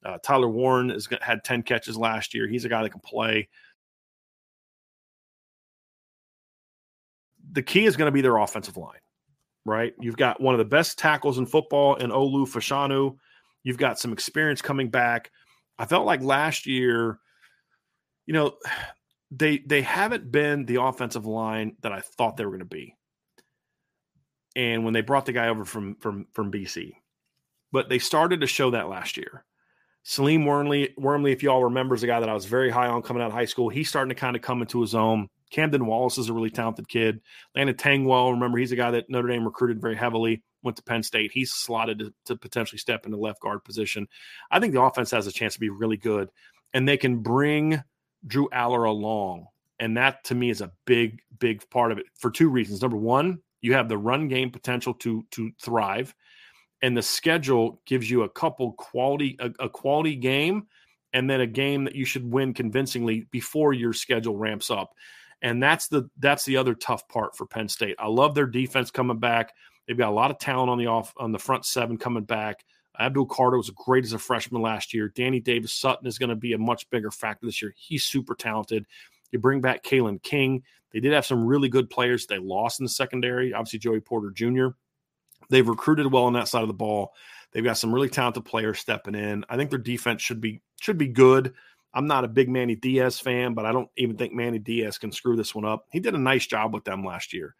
Uh, 0.05 0.18
Tyler 0.22 0.48
Warren 0.48 0.88
has 0.88 1.09
had 1.20 1.44
10 1.44 1.62
catches 1.62 1.96
last 1.96 2.35
year. 2.35 2.48
He's 2.48 2.64
a 2.64 2.68
guy 2.68 2.83
that 2.83 2.90
can 2.90 3.01
play. 3.01 3.48
The 7.53 7.62
key 7.62 7.85
is 7.85 7.97
going 7.97 8.07
to 8.07 8.12
be 8.12 8.23
their 8.23 8.38
offensive 8.38 8.77
line, 8.77 8.99
right? 9.65 9.95
You've 10.01 10.17
got 10.17 10.41
one 10.41 10.55
of 10.55 10.59
the 10.59 10.65
best 10.65 10.99
tackles 10.99 11.38
in 11.38 11.47
football 11.47 11.95
in 11.97 12.11
Olu 12.11 12.49
Fashanu. 12.49 13.17
You've 13.62 13.79
got 13.79 13.99
some 13.99 14.12
experience 14.12 14.62
coming 14.62 14.88
back. 14.88 15.31
I 15.79 15.85
felt 15.85 16.07
like 16.07 16.23
last 16.23 16.67
year, 16.67 17.19
you 18.27 18.35
know, 18.35 18.55
they 19.31 19.59
they 19.67 19.81
haven't 19.81 20.31
been 20.31 20.67
the 20.67 20.83
offensive 20.83 21.25
line 21.25 21.77
that 21.81 21.93
I 21.93 22.01
thought 22.01 22.37
they 22.37 22.45
were 22.45 22.51
going 22.51 22.61
to 22.61 22.67
be. 22.67 22.97
And 24.55 24.85
when 24.85 24.93
they 24.93 25.01
brought 25.01 25.25
the 25.25 25.33
guy 25.33 25.49
over 25.49 25.65
from 25.65 25.95
from 25.97 26.27
from 26.33 26.53
BC, 26.53 26.93
but 27.73 27.88
they 27.88 27.99
started 27.99 28.43
to 28.43 28.47
show 28.47 28.71
that 28.71 28.88
last 28.88 29.17
year. 29.17 29.45
Salim 30.05 30.45
Wormley, 30.45 30.93
Wormley, 30.99 31.33
if 31.33 31.43
y'all 31.43 31.65
remember, 31.65 31.95
is 31.95 32.03
a 32.03 32.09
guy 32.09 32.21
that 32.21 32.29
I 32.29 32.35
was 32.35 32.45
very 32.45 32.71
high 32.71 32.88
on 32.88 33.03
coming 33.03 33.23
out 33.23 33.29
of 33.29 33.33
high 33.33 33.45
school. 33.45 33.69
He's 33.69 33.88
starting 33.88 34.09
to 34.09 34.21
kind 34.21 34.35
of 34.37 34.43
come 34.43 34.61
into 34.61 34.81
his 34.81 34.95
own. 34.95 35.29
Camden 35.53 35.87
Wallace 35.87 36.19
is 36.19 36.29
a 36.29 36.33
really 36.33 36.51
talented 36.51 36.88
kid. 36.88 37.21
Landon 37.55 37.77
Tengwall, 37.77 38.33
remember, 38.33 38.59
he's 38.59 38.73
a 38.73 38.77
guy 38.77 38.91
that 38.91 39.11
Notre 39.11 39.29
Dame 39.29 39.45
recruited 39.45 39.81
very 39.81 39.95
heavily, 39.95 40.43
went 40.62 40.79
to 40.79 40.83
Penn 40.83 41.03
State. 41.03 41.31
He's 41.31 41.53
slotted 41.53 41.99
to, 41.99 42.15
to 42.25 42.37
potentially 42.37 42.79
step 42.79 43.05
into 43.05 43.19
left 43.19 43.41
guard 43.41 43.62
position. 43.62 44.09
I 44.51 44.59
think 44.59 44.73
the 44.73 44.83
offense 44.83 45.11
has 45.11 45.27
a 45.27 45.33
chance 45.33 45.55
to 45.55 45.61
be 45.61 45.69
really 45.69 45.99
good, 45.99 46.31
and 46.73 46.88
they 46.88 46.97
can 46.97 47.19
bring 47.19 47.83
Drew 48.27 48.49
Allar 48.49 48.88
along. 48.88 49.47
And 49.79 49.97
that 49.97 50.25
to 50.25 50.35
me 50.35 50.49
is 50.49 50.62
a 50.62 50.73
big, 50.87 51.21
big 51.38 51.69
part 51.69 51.93
of 51.93 51.99
it 51.99 52.07
for 52.19 52.31
two 52.31 52.49
reasons. 52.49 52.81
Number 52.81 52.97
one, 52.97 53.41
you 53.61 53.75
have 53.75 53.88
the 53.88 53.99
run 53.99 54.29
game 54.29 54.51
potential 54.51 54.95
to 54.95 55.25
to 55.33 55.51
thrive, 55.61 56.15
and 56.81 56.97
the 56.97 57.03
schedule 57.03 57.81
gives 57.85 58.11
you 58.11 58.23
a 58.23 58.29
couple 58.29 58.73
quality 58.73 59.37
a, 59.38 59.51
a 59.59 59.69
quality 59.69 60.17
game, 60.17 60.67
and 61.12 61.29
then 61.29 61.41
a 61.41 61.47
game 61.47 61.85
that 61.85 61.95
you 61.95 62.05
should 62.05 62.31
win 62.31 62.55
convincingly 62.55 63.27
before 63.31 63.73
your 63.73 63.93
schedule 63.93 64.37
ramps 64.37 64.71
up. 64.71 64.95
And 65.42 65.62
that's 65.62 65.88
the 65.88 66.09
that's 66.18 66.44
the 66.44 66.57
other 66.57 66.74
tough 66.74 67.07
part 67.09 67.37
for 67.37 67.46
Penn 67.46 67.68
State. 67.68 67.96
I 67.98 68.07
love 68.07 68.35
their 68.35 68.46
defense 68.46 68.90
coming 68.90 69.18
back. 69.18 69.52
They've 69.87 69.98
got 69.98 70.11
a 70.11 70.14
lot 70.14 70.31
of 70.31 70.38
talent 70.38 70.70
on 70.70 70.78
the 70.78 70.87
off 70.87 71.12
on 71.16 71.33
the 71.33 71.38
front 71.38 71.64
seven 71.64 71.98
coming 71.98 72.24
back. 72.24 72.64
Abdul 72.98 73.26
Carter 73.26 73.57
was 73.57 73.70
great 73.70 74.05
as 74.05 74.12
a 74.12 74.18
freshman 74.18 74.62
last 74.62 74.94
year. 74.94 75.09
Danny 75.09 75.40
Davis 75.40 75.72
Sutton 75.72 76.07
is 76.07 76.18
going 76.18 76.31
to 76.31 76.37
be 76.37 76.52
a 76.52 76.59
much 76.59 76.88
bigger 76.90 77.11
factor 77.11 77.46
this 77.46 77.61
year. 77.61 77.74
He's 77.76 78.05
super 78.05 78.35
talented. 78.35 78.87
You 79.33 79.38
bring 79.38 79.61
back 79.61 79.83
Kalen 79.83 80.22
King. 80.22 80.62
They 80.92 81.00
did 81.00 81.12
have 81.12 81.26
some 81.26 81.44
really 81.44 81.68
good 81.68 81.88
players 81.88 82.26
they 82.26 82.38
lost 82.38 82.81
in 82.81 82.85
the 82.85 82.90
secondary. 82.90 83.55
Obviously, 83.55 83.78
Joey 83.78 84.00
Porter 84.00 84.31
Jr. 84.31 84.68
They've 85.48 85.66
recruited 85.66 86.12
well 86.12 86.24
on 86.24 86.35
that 86.35 86.48
side 86.48 86.62
of 86.62 86.68
the 86.68 86.74
ball. 86.74 87.12
They've 87.52 87.64
got 87.64 87.78
some 87.78 87.94
really 87.94 88.09
talented 88.09 88.44
players 88.44 88.78
stepping 88.78 89.14
in. 89.14 89.44
I 89.48 89.57
think 89.57 89.70
their 89.70 89.78
defense 89.78 90.22
should 90.22 90.40
be 90.40 90.61
should 90.81 90.98
be 90.98 91.09
good. 91.09 91.55
I'm 91.94 92.07
not 92.07 92.24
a 92.24 92.28
big 92.28 92.48
Manny 92.48 92.74
Diaz 92.74 93.20
fan, 93.20 93.55
but 93.55 93.66
I 93.66 93.72
don't 93.72 93.88
even 93.96 94.16
think 94.16 94.33
Manny 94.33 94.59
Diaz 94.59 94.98
can 94.98 95.12
screw 95.12 95.37
this 95.37 95.55
one 95.55 95.64
up. 95.64 95.87
He 95.92 96.00
did 96.00 96.14
a 96.14 96.18
nice 96.18 96.46
job 96.46 96.72
with 96.72 96.85
them 96.85 97.05
last 97.05 97.33
year. 97.33 97.55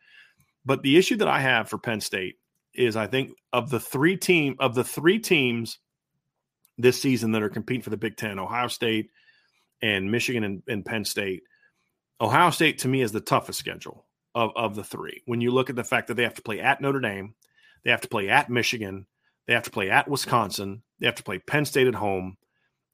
But 0.64 0.82
the 0.82 0.96
issue 0.96 1.16
that 1.16 1.28
I 1.28 1.40
have 1.40 1.68
for 1.68 1.78
Penn 1.78 2.00
State 2.00 2.36
is 2.74 2.96
I 2.96 3.06
think 3.06 3.32
of 3.52 3.68
the 3.68 3.80
three 3.80 4.16
team 4.16 4.56
of 4.58 4.74
the 4.74 4.84
three 4.84 5.18
teams 5.18 5.78
this 6.78 7.00
season 7.00 7.32
that 7.32 7.42
are 7.42 7.50
competing 7.50 7.82
for 7.82 7.90
the 7.90 7.96
Big 7.96 8.16
Ten, 8.16 8.38
Ohio 8.38 8.68
State 8.68 9.10
and 9.82 10.10
Michigan 10.10 10.44
and, 10.44 10.62
and 10.66 10.84
Penn 10.84 11.04
State. 11.04 11.42
Ohio 12.20 12.50
State 12.50 12.78
to 12.78 12.88
me 12.88 13.02
is 13.02 13.12
the 13.12 13.20
toughest 13.20 13.58
schedule 13.58 14.06
of, 14.34 14.52
of 14.56 14.74
the 14.74 14.84
three. 14.84 15.22
When 15.26 15.42
you 15.42 15.50
look 15.50 15.68
at 15.68 15.76
the 15.76 15.84
fact 15.84 16.06
that 16.08 16.14
they 16.14 16.22
have 16.22 16.34
to 16.34 16.42
play 16.42 16.60
at 16.60 16.80
Notre 16.80 17.00
Dame, 17.00 17.34
they 17.84 17.90
have 17.90 18.00
to 18.02 18.08
play 18.08 18.30
at 18.30 18.48
Michigan, 18.48 19.06
they 19.46 19.52
have 19.52 19.64
to 19.64 19.70
play 19.70 19.90
at 19.90 20.08
Wisconsin, 20.08 20.82
they 21.00 21.06
have 21.06 21.16
to 21.16 21.24
play 21.24 21.38
Penn 21.38 21.66
State 21.66 21.88
at 21.88 21.96
home. 21.96 22.38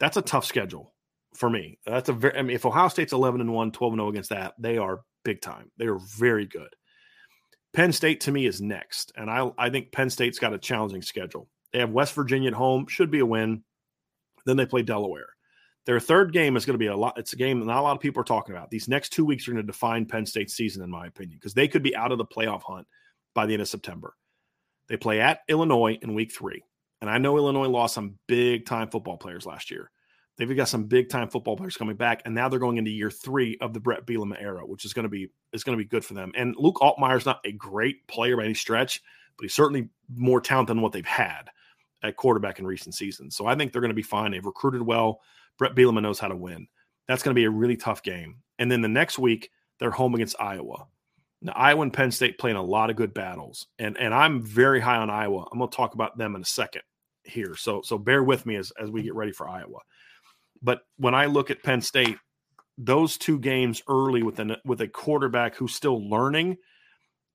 That's 0.01 0.16
a 0.16 0.22
tough 0.22 0.46
schedule 0.46 0.94
for 1.35 1.51
me. 1.51 1.79
That's 1.87 2.09
a 2.09 2.12
very 2.12 2.37
I 2.37 2.43
mean 2.43 2.55
if 2.55 2.67
Ohio 2.67 2.88
State's 2.88 3.12
11 3.12 3.41
and 3.41 3.53
1, 3.53 3.73
12 3.73 3.93
and 3.93 4.01
0 4.01 4.09
against 4.09 4.31
that, 4.31 4.55
they 4.59 4.79
are 4.79 5.03
big 5.25 5.41
time. 5.41 5.71
They 5.77 5.87
are 5.87 5.99
very 6.19 6.47
good. 6.47 6.69
Penn 7.73 7.93
State 7.93 8.21
to 8.23 8.33
me 8.33 8.47
is 8.47 8.61
next, 8.61 9.12
and 9.17 9.31
I 9.31 9.51
I 9.59 9.71
think 9.71 9.93
Penn 9.93 10.11
State's 10.11 10.38
got 10.38 10.55
a 10.55 10.59
challenging 10.59 11.03
schedule. 11.03 11.49
They 11.73 11.81
have 11.81 11.91
West 11.91 12.14
Virginia 12.14 12.49
at 12.49 12.55
home, 12.55 12.87
should 12.87 13.11
be 13.11 13.19
a 13.19 13.27
win. 13.27 13.62
Then 14.47 14.57
they 14.57 14.67
play 14.67 14.83
Delaware. 14.83 15.29
Their 15.85 16.01
third 16.01 16.33
game 16.33 16.57
is 16.57 16.67
going 16.67 16.75
to 16.75 16.79
be 16.79 16.87
a 16.87 16.97
lot. 16.97 17.19
It's 17.19 17.33
a 17.33 17.37
game 17.37 17.61
that 17.61 17.67
not 17.67 17.79
a 17.79 17.83
lot 17.83 17.97
of 17.97 18.01
people 18.01 18.21
are 18.21 18.25
talking 18.25 18.55
about. 18.55 18.71
These 18.71 18.88
next 18.88 19.11
two 19.11 19.25
weeks 19.25 19.47
are 19.47 19.53
going 19.53 19.64
to 19.64 19.73
define 19.73 20.07
Penn 20.07 20.27
State's 20.27 20.55
season, 20.55 20.83
in 20.83 20.91
my 20.91 21.07
opinion, 21.07 21.38
because 21.38 21.55
they 21.55 21.69
could 21.69 21.83
be 21.83 21.97
out 21.97 22.12
of 22.12 22.19
the 22.19 22.27
playoff 22.27 22.62
hunt 22.62 22.87
by 23.35 23.47
the 23.47 23.55
end 23.55 23.62
of 23.62 23.69
September. 23.69 24.14
They 24.88 24.97
play 24.97 25.21
at 25.21 25.41
Illinois 25.49 25.99
in 26.03 26.14
week 26.14 26.33
three. 26.33 26.62
And 27.01 27.09
I 27.09 27.19
know 27.19 27.37
Illinois 27.37 27.69
lost 27.69 27.95
some 27.95 28.19
big 28.27 28.67
time 28.67 28.91
football 28.91 29.17
players 29.17 29.47
last 29.47 29.71
year. 29.71 29.91
They've 30.38 30.57
got 30.57 30.68
some 30.68 30.85
big 30.85 31.09
time 31.09 31.29
football 31.29 31.57
players 31.57 31.77
coming 31.77 31.96
back, 31.96 32.22
and 32.24 32.35
now 32.35 32.48
they're 32.48 32.61
going 32.61 32.77
into 32.77 32.92
year 32.92 33.11
three 33.11 33.59
of 33.61 33.74
the 33.74 33.81
Bret 33.81 34.07
Bielema 34.07 34.40
era, 34.40 34.64
which 34.64 34.85
is 34.85 34.92
going 34.92 35.03
to 35.03 35.09
be 35.09 35.29
is 35.53 35.64
going 35.64 35.77
to 35.77 35.83
be 35.83 35.88
good 35.88 36.05
for 36.05 36.14
them. 36.14 36.31
And 36.37 36.55
Luke 36.57 36.77
Altmyer's 36.77 37.27
not 37.27 37.40
a 37.44 37.53
great 37.53 38.07
player 38.07 38.37
by 38.37 38.44
any 38.44 38.55
stretch, 38.55 39.03
but 39.37 39.42
he's 39.42 39.55
certainly 39.55 39.88
more 40.14 40.40
talented 40.40 40.77
than 40.77 40.83
what 40.83 40.92
they've 40.92 41.05
had 41.05 41.51
at 42.03 42.16
quarterback 42.16 42.61
in 42.61 42.66
recent 42.66 42.94
seasons. 42.94 43.35
So 43.35 43.46
I 43.46 43.57
think 43.57 43.72
they're 43.72 43.83
going 43.83 43.90
to 43.90 43.94
be 43.94 44.03
fine. 44.03 44.31
They've 44.31 44.44
recruited 44.44 44.83
well. 44.83 45.20
Bret 45.59 45.74
Bielema 45.74 46.01
knows 46.01 46.20
how 46.20 46.29
to 46.29 46.37
win. 46.37 46.68
That's 47.09 47.22
going 47.24 47.35
to 47.35 47.38
be 47.38 47.44
a 47.44 47.51
really 47.51 47.77
tough 47.77 48.05
game. 48.05 48.37
And 48.61 48.70
then 48.70 48.81
the 48.81 48.88
next 48.88 49.18
week, 49.18 49.51
they're 49.81 49.90
home 49.90 50.14
against 50.14 50.40
Iowa. 50.40 50.87
Now, 51.40 51.53
Iowa 51.55 51.83
and 51.83 51.92
Penn 51.92 52.11
State 52.11 52.38
playing 52.38 52.57
a 52.57 52.62
lot 52.62 52.90
of 52.90 52.96
good 52.96 53.14
battles, 53.14 53.66
and 53.79 53.96
and 53.96 54.12
I'm 54.14 54.42
very 54.42 54.81
high 54.81 54.96
on 54.96 55.11
Iowa. 55.11 55.46
I'm 55.51 55.59
going 55.59 55.70
to 55.70 55.77
talk 55.77 55.94
about 55.94 56.18
them 56.18 56.35
in 56.35 56.42
a 56.42 56.44
second 56.44 56.83
here. 57.24 57.55
So 57.57 57.83
so 57.83 57.98
bear 57.98 58.22
with 58.22 58.44
me 58.46 58.57
as 58.57 58.72
as 58.81 58.90
we 58.90 59.03
get 59.03 59.14
ready 59.14 59.33
for 59.33 59.48
Iowa. 59.48 59.79
But 60.62 60.83
when 60.97 61.14
I 61.14 61.27
look 61.27 61.51
at 61.51 61.62
Penn 61.62 61.81
State, 61.81 62.16
those 62.77 63.16
two 63.16 63.38
games 63.38 63.83
early 63.88 64.23
with 64.23 64.38
an 64.38 64.57
with 64.64 64.81
a 64.81 64.88
quarterback 64.88 65.57
who's 65.57 65.75
still 65.75 66.09
learning 66.09 66.59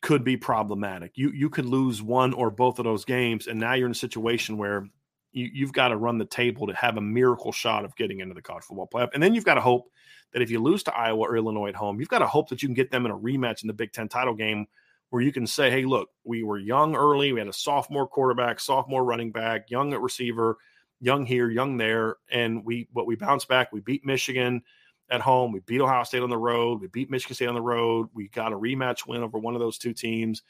could 0.01 0.23
be 0.23 0.37
problematic. 0.37 1.13
You 1.15 1.31
you 1.31 1.49
could 1.49 1.65
lose 1.65 2.01
one 2.01 2.33
or 2.33 2.49
both 2.49 2.79
of 2.79 2.85
those 2.85 3.05
games, 3.05 3.47
and 3.47 3.59
now 3.59 3.73
you're 3.73 3.87
in 3.87 3.91
a 3.91 3.95
situation 3.95 4.57
where 4.57 4.87
you, 5.31 5.49
you've 5.51 5.73
got 5.73 5.89
to 5.89 5.97
run 5.97 6.17
the 6.17 6.25
table 6.25 6.67
to 6.67 6.73
have 6.73 6.97
a 6.97 7.01
miracle 7.01 7.51
shot 7.51 7.85
of 7.85 7.95
getting 7.95 8.19
into 8.19 8.33
the 8.33 8.41
college 8.41 8.63
football 8.63 8.89
playoff. 8.93 9.09
And 9.13 9.21
then 9.21 9.33
you've 9.33 9.45
got 9.45 9.55
to 9.55 9.61
hope 9.61 9.89
that 10.31 10.41
if 10.41 10.51
you 10.51 10.61
lose 10.61 10.83
to 10.83 10.95
Iowa 10.95 11.21
or 11.21 11.37
Illinois 11.37 11.69
at 11.69 11.75
home, 11.75 11.99
you've 11.99 12.09
got 12.09 12.19
to 12.19 12.27
hope 12.27 12.49
that 12.49 12.61
you 12.61 12.67
can 12.67 12.75
get 12.75 12.91
them 12.91 13.05
in 13.05 13.11
a 13.11 13.17
rematch 13.17 13.63
in 13.63 13.67
the 13.67 13.73
Big 13.73 13.91
Ten 13.91 14.07
title 14.07 14.35
game 14.35 14.67
where 15.09 15.21
you 15.21 15.31
can 15.31 15.45
say, 15.45 15.69
hey, 15.69 15.85
look, 15.85 16.09
we 16.23 16.43
were 16.43 16.57
young 16.57 16.95
early. 16.95 17.33
We 17.33 17.39
had 17.39 17.47
a 17.47 17.53
sophomore 17.53 18.07
quarterback, 18.07 18.59
sophomore 18.59 19.03
running 19.03 19.31
back, 19.31 19.69
young 19.69 19.93
at 19.93 20.01
receiver, 20.01 20.57
young 21.03 21.25
here, 21.25 21.49
young 21.49 21.77
there. 21.77 22.15
And 22.31 22.63
we, 22.65 22.87
what 22.93 23.05
we 23.05 23.15
bounced 23.15 23.47
back. 23.47 23.71
We 23.71 23.81
beat 23.81 24.05
Michigan 24.05 24.61
at 25.09 25.21
home. 25.21 25.51
We 25.51 25.59
beat 25.59 25.81
Ohio 25.81 26.03
State 26.03 26.23
on 26.23 26.29
the 26.29 26.37
road. 26.37 26.81
We 26.81 26.87
beat 26.87 27.11
Michigan 27.11 27.35
State 27.35 27.49
on 27.49 27.55
the 27.55 27.61
road. 27.61 28.07
We 28.13 28.29
got 28.29 28.53
a 28.53 28.57
rematch 28.57 29.05
win 29.05 29.21
over 29.21 29.37
one 29.37 29.53
of 29.53 29.59
those 29.59 29.77
two 29.77 29.93
teams 29.93 30.41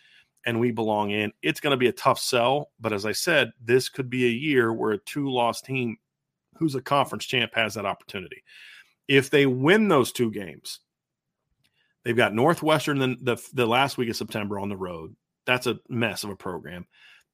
and 0.45 0.59
we 0.59 0.71
belong 0.71 1.11
in. 1.11 1.31
It's 1.41 1.59
going 1.59 1.71
to 1.71 1.77
be 1.77 1.87
a 1.87 1.93
tough 1.93 2.19
sell, 2.19 2.71
but 2.79 2.93
as 2.93 3.05
I 3.05 3.13
said, 3.13 3.51
this 3.63 3.89
could 3.89 4.09
be 4.09 4.25
a 4.25 4.29
year 4.29 4.73
where 4.73 4.91
a 4.91 4.97
two 4.97 5.29
loss 5.29 5.61
team 5.61 5.97
who's 6.57 6.75
a 6.75 6.81
conference 6.81 7.25
champ 7.25 7.53
has 7.55 7.73
that 7.73 7.85
opportunity. 7.85 8.43
If 9.07 9.29
they 9.29 9.45
win 9.45 9.87
those 9.87 10.11
two 10.11 10.31
games, 10.31 10.79
they've 12.03 12.15
got 12.15 12.33
Northwestern 12.33 12.99
the, 12.99 13.17
the, 13.21 13.49
the 13.53 13.65
last 13.65 13.97
week 13.97 14.09
of 14.09 14.15
September 14.15 14.59
on 14.59 14.69
the 14.69 14.77
road. 14.77 15.15
That's 15.45 15.67
a 15.67 15.79
mess 15.89 16.23
of 16.23 16.29
a 16.29 16.35
program. 16.35 16.85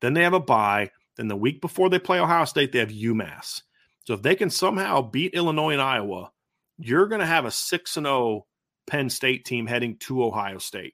Then 0.02 0.14
they 0.14 0.24
have 0.24 0.34
a 0.34 0.40
bye. 0.40 0.92
Then 1.20 1.28
the 1.28 1.36
week 1.36 1.60
before 1.60 1.90
they 1.90 2.00
play 2.00 2.18
Ohio 2.18 2.46
State, 2.46 2.72
they 2.72 2.80
have 2.80 2.92
UMass. 2.92 3.64
So 4.08 4.14
if 4.14 4.22
they 4.22 4.36
can 4.36 4.50
somehow 4.50 5.02
beat 5.02 5.34
Illinois 5.34 5.74
and 5.74 5.82
Iowa, 5.82 6.32
you're 6.78 7.08
going 7.08 7.20
to 7.20 7.28
have 7.28 7.44
a 7.44 7.52
6 7.52 7.98
and 7.98 8.06
0 8.06 8.46
Penn 8.88 9.10
State 9.10 9.44
team 9.44 9.68
heading 9.68 9.98
to 9.98 10.24
Ohio 10.24 10.60
State. 10.60 10.94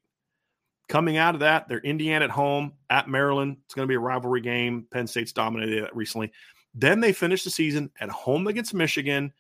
Coming 0.90 1.18
out 1.18 1.36
of 1.36 1.42
that, 1.42 1.70
they're 1.70 1.78
Indiana 1.78 2.26
at 2.26 2.32
home, 2.32 2.74
at 2.90 3.08
Maryland. 3.08 3.58
It's 3.66 3.76
going 3.76 3.88
to 3.88 3.92
be 3.92 3.94
a 3.94 4.00
rivalry 4.00 4.42
game. 4.42 4.88
Penn 4.90 5.06
State's 5.06 5.32
dominated 5.32 5.84
that 5.84 5.96
recently. 5.96 6.32
Then 6.74 7.02
they 7.02 7.14
finish 7.14 7.44
the 7.44 7.52
season 7.52 7.92
at 8.00 8.10
home 8.10 8.48
against 8.48 8.74
Michigan, 8.74 9.32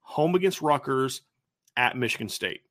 home 0.00 0.34
against 0.34 0.62
Rutgers, 0.62 1.20
at 1.76 1.98
Michigan 1.98 2.30
State. 2.30 2.62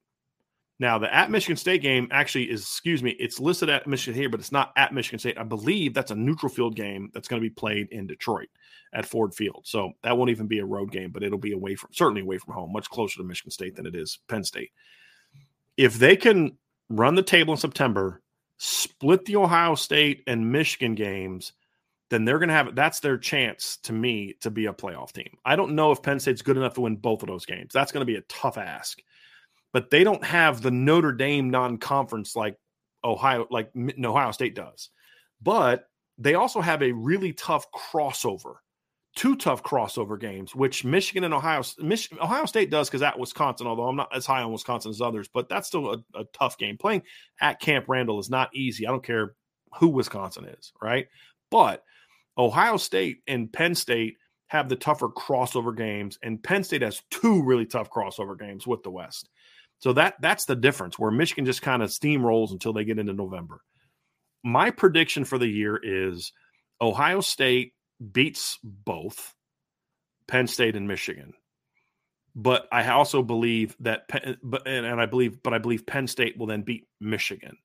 Now, 0.80 0.98
the 0.98 1.14
at 1.14 1.30
Michigan 1.30 1.58
State 1.58 1.82
game 1.82 2.08
actually 2.10 2.50
is, 2.50 2.62
excuse 2.62 3.04
me, 3.04 3.12
it's 3.12 3.40
listed 3.40 3.70
at 3.70 3.86
Michigan 3.86 4.20
here, 4.20 4.30
but 4.30 4.40
it's 4.40 4.52
not 4.52 4.72
at 4.78 4.94
Michigan 4.94 5.20
State. 5.20 5.38
I 5.38 5.44
believe 5.44 5.94
that's 5.94 6.12
a 6.12 6.16
neutral 6.16 6.50
field 6.50 6.76
game 6.76 7.12
that's 7.14 7.28
going 7.28 7.42
to 7.42 7.46
be 7.46 7.54
played 7.54 7.90
in 7.92 8.08
Detroit 8.08 8.48
at 8.94 9.06
Ford 9.06 9.36
Field. 9.36 9.64
So 9.66 9.92
that 10.04 10.18
won't 10.18 10.30
even 10.30 10.48
be 10.48 10.60
a 10.60 10.66
road 10.66 10.92
game, 10.92 11.12
but 11.12 11.22
it'll 11.22 11.38
be 11.38 11.52
away 11.52 11.76
from, 11.76 11.90
certainly 11.92 12.22
away 12.22 12.38
from 12.38 12.54
home, 12.54 12.72
much 12.72 12.90
closer 12.90 13.18
to 13.18 13.24
Michigan 13.24 13.52
State 13.52 13.76
than 13.76 13.86
it 13.86 13.96
is 13.96 14.20
Penn 14.30 14.44
State. 14.46 14.72
If 15.76 16.00
they 16.00 16.16
can 16.16 16.58
run 16.90 17.16
the 17.16 17.24
table 17.24 17.54
in 17.54 17.60
September, 17.60 18.22
split 18.58 19.26
the 19.26 19.36
Ohio 19.36 19.76
State 19.76 20.24
and 20.28 20.52
Michigan 20.52 20.96
games, 20.96 21.52
then 22.10 22.24
they're 22.26 22.40
going 22.40 22.50
to 22.50 22.56
have 22.56 22.74
that's 22.74 23.02
their 23.02 23.18
chance 23.18 23.78
to 23.84 23.94
me 23.94 24.36
to 24.42 24.50
be 24.50 24.66
a 24.66 24.74
playoff 24.74 25.12
team. 25.12 25.38
I 25.46 25.56
don't 25.56 25.76
know 25.76 25.92
if 25.92 26.02
Penn 26.02 26.20
State's 26.20 26.42
good 26.42 26.58
enough 26.58 26.74
to 26.76 26.82
win 26.82 26.96
both 26.96 27.22
of 27.22 27.28
those 27.28 27.46
games. 27.46 27.72
That's 27.74 27.92
going 27.92 28.02
to 28.02 28.12
be 28.12 28.16
a 28.16 28.22
tough 28.22 28.58
ask. 28.58 29.00
But 29.72 29.90
they 29.90 30.04
don't 30.04 30.24
have 30.24 30.62
the 30.62 30.72
Notre 30.72 31.12
Dame 31.12 31.50
non-conference 31.50 32.36
like 32.36 32.56
Ohio 33.04 33.48
like 33.50 33.72
Ohio 34.04 34.32
State 34.32 34.56
does. 34.56 34.90
But 35.42 35.86
they 36.18 36.36
also 36.36 36.60
have 36.60 36.82
a 36.82 36.92
really 36.92 37.34
tough 37.34 37.66
crossover 37.72 38.56
two 39.16 39.36
tough 39.36 39.64
crossover 39.64 40.20
games, 40.20 40.56
which 40.56 40.86
Michigan 40.86 41.24
and 41.24 41.34
Ohio 41.34 41.62
Mich- 41.80 42.10
Ohio 42.22 42.46
State 42.46 42.70
does 42.70 42.90
because 42.90 43.02
at 43.02 43.20
Wisconsin, 43.20 43.68
although 43.68 43.88
I'm 43.88 43.96
not 43.96 44.16
as 44.16 44.26
high 44.26 44.42
on 44.44 44.52
Wisconsin 44.54 44.92
as 44.92 45.02
others, 45.02 45.28
but 45.28 45.50
that's 45.50 45.68
still 45.68 45.94
a, 45.94 46.20
a, 46.20 46.24
tough 46.34 46.58
game. 46.58 46.78
Playing 46.78 47.02
at 47.42 47.60
Camp 47.60 47.86
Randall 47.88 48.20
is 48.20 48.30
not 48.30 48.56
easy. 48.56 48.88
I 48.88 48.92
don't 48.92 49.04
care 49.04 49.36
who 49.78 49.90
Wisconsin 49.90 50.46
is, 50.46 50.72
right? 50.82 51.08
But 51.52 51.84
Ohio 52.38 52.78
State 52.78 53.18
and 53.28 53.52
Penn 53.52 53.76
State 53.76 54.16
have 54.48 54.70
the 54.70 54.76
tougher 54.76 55.10
crossover 55.10 55.76
games, 55.76 56.18
and 56.24 56.42
Penn 56.42 56.64
State 56.64 56.82
has 56.82 57.04
two 57.12 57.44
really 57.44 57.66
tough 57.66 57.92
crossover 57.92 58.40
games 58.40 58.66
with 58.66 58.84
the 58.84 58.92
West. 58.92 59.30
So 59.80 59.94
that 59.94 60.16
that's 60.22 60.46
the 60.46 60.56
difference 60.56 61.00
where 61.00 61.12
Michigan 61.12 61.46
just 61.46 61.62
kind 61.62 61.82
of 61.82 61.90
steamrolls 61.90 62.52
until 62.52 62.74
they 62.74 62.86
get 62.86 63.00
into 63.00 63.14
November. 63.14 63.62
My 64.44 64.72
prediction 64.72 65.26
for 65.26 65.38
the 65.38 65.48
year 65.48 65.80
is 65.82 66.32
Ohio 66.82 67.22
State 67.22 67.74
beats 68.12 68.58
both 68.64 69.34
Penn 70.28 70.48
State 70.48 70.76
and 70.76 70.88
Michigan. 70.88 71.34
but 72.36 72.68
I 72.72 72.88
also 72.90 73.22
believe 73.22 73.76
that, 73.82 74.04
but 74.44 74.68
and 74.68 75.02
I 75.02 75.06
believe, 75.06 75.42
but 75.44 75.54
I 75.54 75.58
believe 75.58 75.86
Penn 75.86 76.08
State 76.08 76.38
will 76.38 76.48
then 76.48 76.62
beat 76.62 76.88
Michigan. 77.02 77.58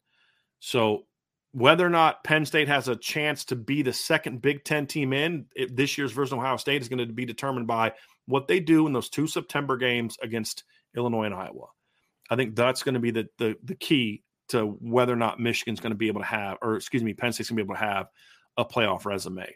So 0.60 1.04
whether 1.52 1.86
or 1.86 1.90
not 1.90 2.24
Penn 2.24 2.44
State 2.46 2.68
has 2.68 2.88
a 2.88 2.96
chance 2.96 3.44
to 3.46 3.56
be 3.56 3.82
the 3.82 3.92
second 3.92 4.42
Big 4.42 4.64
Ten 4.64 4.86
team 4.86 5.12
in 5.12 5.46
this 5.70 5.96
year's 5.96 6.12
versus 6.12 6.32
Ohio 6.32 6.56
State 6.56 6.82
is 6.82 6.88
going 6.88 7.06
to 7.06 7.12
be 7.12 7.24
determined 7.24 7.66
by 7.66 7.92
what 8.26 8.48
they 8.48 8.58
do 8.58 8.86
in 8.86 8.92
those 8.92 9.08
two 9.08 9.26
September 9.26 9.76
games 9.76 10.16
against 10.22 10.64
Illinois 10.96 11.24
and 11.24 11.34
Iowa. 11.34 11.66
I 12.30 12.36
think 12.36 12.56
that's 12.56 12.82
going 12.82 12.94
to 12.94 13.00
be 13.00 13.10
the 13.10 13.28
the, 13.38 13.56
the 13.64 13.74
key 13.74 14.22
to 14.48 14.66
whether 14.80 15.12
or 15.12 15.16
not 15.16 15.40
Michigan's 15.40 15.80
going 15.80 15.92
to 15.92 15.96
be 15.98 16.08
able 16.08 16.20
to 16.20 16.26
have, 16.26 16.58
or 16.62 16.76
excuse 16.76 17.02
me, 17.02 17.14
Penn 17.14 17.32
State's 17.32 17.48
going 17.50 17.56
to 17.56 17.64
be 17.64 17.66
able 17.66 17.74
to 17.74 17.86
have 17.86 18.08
a 18.56 18.64
playoff 18.64 19.04
resume 19.04 19.46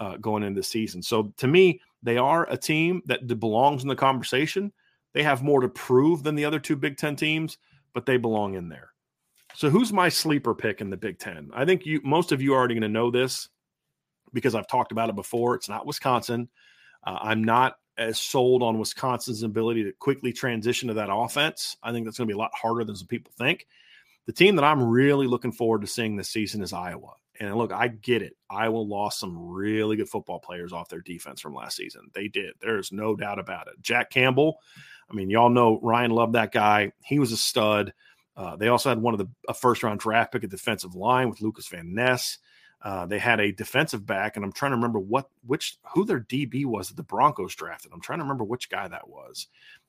uh, 0.00 0.16
going 0.18 0.42
into 0.42 0.60
the 0.60 0.64
season. 0.64 1.02
So 1.02 1.32
to 1.38 1.46
me, 1.46 1.80
they 2.02 2.16
are 2.16 2.48
a 2.50 2.56
team 2.56 3.02
that 3.06 3.26
belongs 3.40 3.82
in 3.82 3.88
the 3.88 3.96
conversation. 3.96 4.72
They 5.14 5.22
have 5.22 5.42
more 5.42 5.60
to 5.60 5.68
prove 5.68 6.22
than 6.22 6.34
the 6.34 6.44
other 6.44 6.60
two 6.60 6.76
Big 6.76 6.96
Ten 6.96 7.16
teams, 7.16 7.58
but 7.94 8.06
they 8.06 8.16
belong 8.16 8.54
in 8.54 8.68
there. 8.68 8.90
So 9.54 9.70
who's 9.70 9.92
my 9.92 10.08
sleeper 10.08 10.54
pick 10.54 10.80
in 10.80 10.90
the 10.90 10.96
Big 10.96 11.18
Ten? 11.18 11.50
I 11.54 11.64
think 11.64 11.86
you 11.86 12.00
most 12.04 12.30
of 12.30 12.42
you 12.42 12.52
are 12.52 12.58
already 12.58 12.74
going 12.74 12.82
to 12.82 12.88
know 12.88 13.10
this 13.10 13.48
because 14.32 14.54
I've 14.54 14.68
talked 14.68 14.92
about 14.92 15.08
it 15.08 15.16
before. 15.16 15.54
It's 15.54 15.68
not 15.68 15.86
Wisconsin. 15.86 16.48
Uh, 17.06 17.18
I'm 17.20 17.42
not 17.42 17.76
as 17.98 18.18
sold 18.18 18.62
on 18.62 18.78
Wisconsin's 18.78 19.42
ability 19.42 19.84
to 19.84 19.92
quickly 19.92 20.32
transition 20.32 20.88
to 20.88 20.94
that 20.94 21.08
offense. 21.10 21.76
I 21.82 21.92
think 21.92 22.04
that's 22.04 22.18
going 22.18 22.28
to 22.28 22.32
be 22.32 22.36
a 22.36 22.38
lot 22.38 22.52
harder 22.54 22.84
than 22.84 22.96
some 22.96 23.06
people 23.06 23.32
think. 23.38 23.66
The 24.26 24.32
team 24.32 24.56
that 24.56 24.64
I'm 24.64 24.82
really 24.82 25.26
looking 25.26 25.52
forward 25.52 25.82
to 25.82 25.86
seeing 25.86 26.16
this 26.16 26.28
season 26.28 26.62
is 26.62 26.72
Iowa. 26.72 27.14
And 27.38 27.54
look, 27.56 27.72
I 27.72 27.88
get 27.88 28.22
it. 28.22 28.36
Iowa 28.50 28.78
lost 28.78 29.20
some 29.20 29.50
really 29.50 29.96
good 29.96 30.08
football 30.08 30.40
players 30.40 30.72
off 30.72 30.88
their 30.88 31.00
defense 31.00 31.40
from 31.40 31.54
last 31.54 31.76
season. 31.76 32.10
They 32.14 32.28
did. 32.28 32.54
There's 32.60 32.92
no 32.92 33.14
doubt 33.14 33.38
about 33.38 33.68
it. 33.68 33.74
Jack 33.80 34.10
Campbell, 34.10 34.58
I 35.10 35.14
mean, 35.14 35.30
y'all 35.30 35.50
know 35.50 35.78
Ryan 35.82 36.10
loved 36.10 36.34
that 36.34 36.52
guy. 36.52 36.92
He 37.04 37.18
was 37.18 37.32
a 37.32 37.36
stud. 37.36 37.92
Uh, 38.36 38.56
they 38.56 38.68
also 38.68 38.88
had 38.88 39.00
one 39.00 39.14
of 39.14 39.20
the 39.20 39.54
first 39.54 39.82
round 39.82 40.00
draft 40.00 40.32
pick 40.32 40.44
at 40.44 40.50
defensive 40.50 40.94
line 40.94 41.30
with 41.30 41.40
Lucas 41.40 41.68
Van 41.68 41.94
Ness. 41.94 42.38
Uh, 42.86 43.04
they 43.04 43.18
had 43.18 43.40
a 43.40 43.50
defensive 43.50 44.06
back, 44.06 44.36
and 44.36 44.44
I'm 44.44 44.52
trying 44.52 44.70
to 44.70 44.76
remember 44.76 45.00
what 45.00 45.28
which 45.44 45.76
who 45.92 46.04
their 46.04 46.20
DB 46.20 46.64
was 46.64 46.86
that 46.86 46.96
the 46.96 47.02
Broncos 47.02 47.56
drafted. 47.56 47.90
I'm 47.92 48.00
trying 48.00 48.20
to 48.20 48.24
remember 48.24 48.44
which 48.44 48.70
guy 48.70 48.86
that 48.86 49.08
was. 49.08 49.48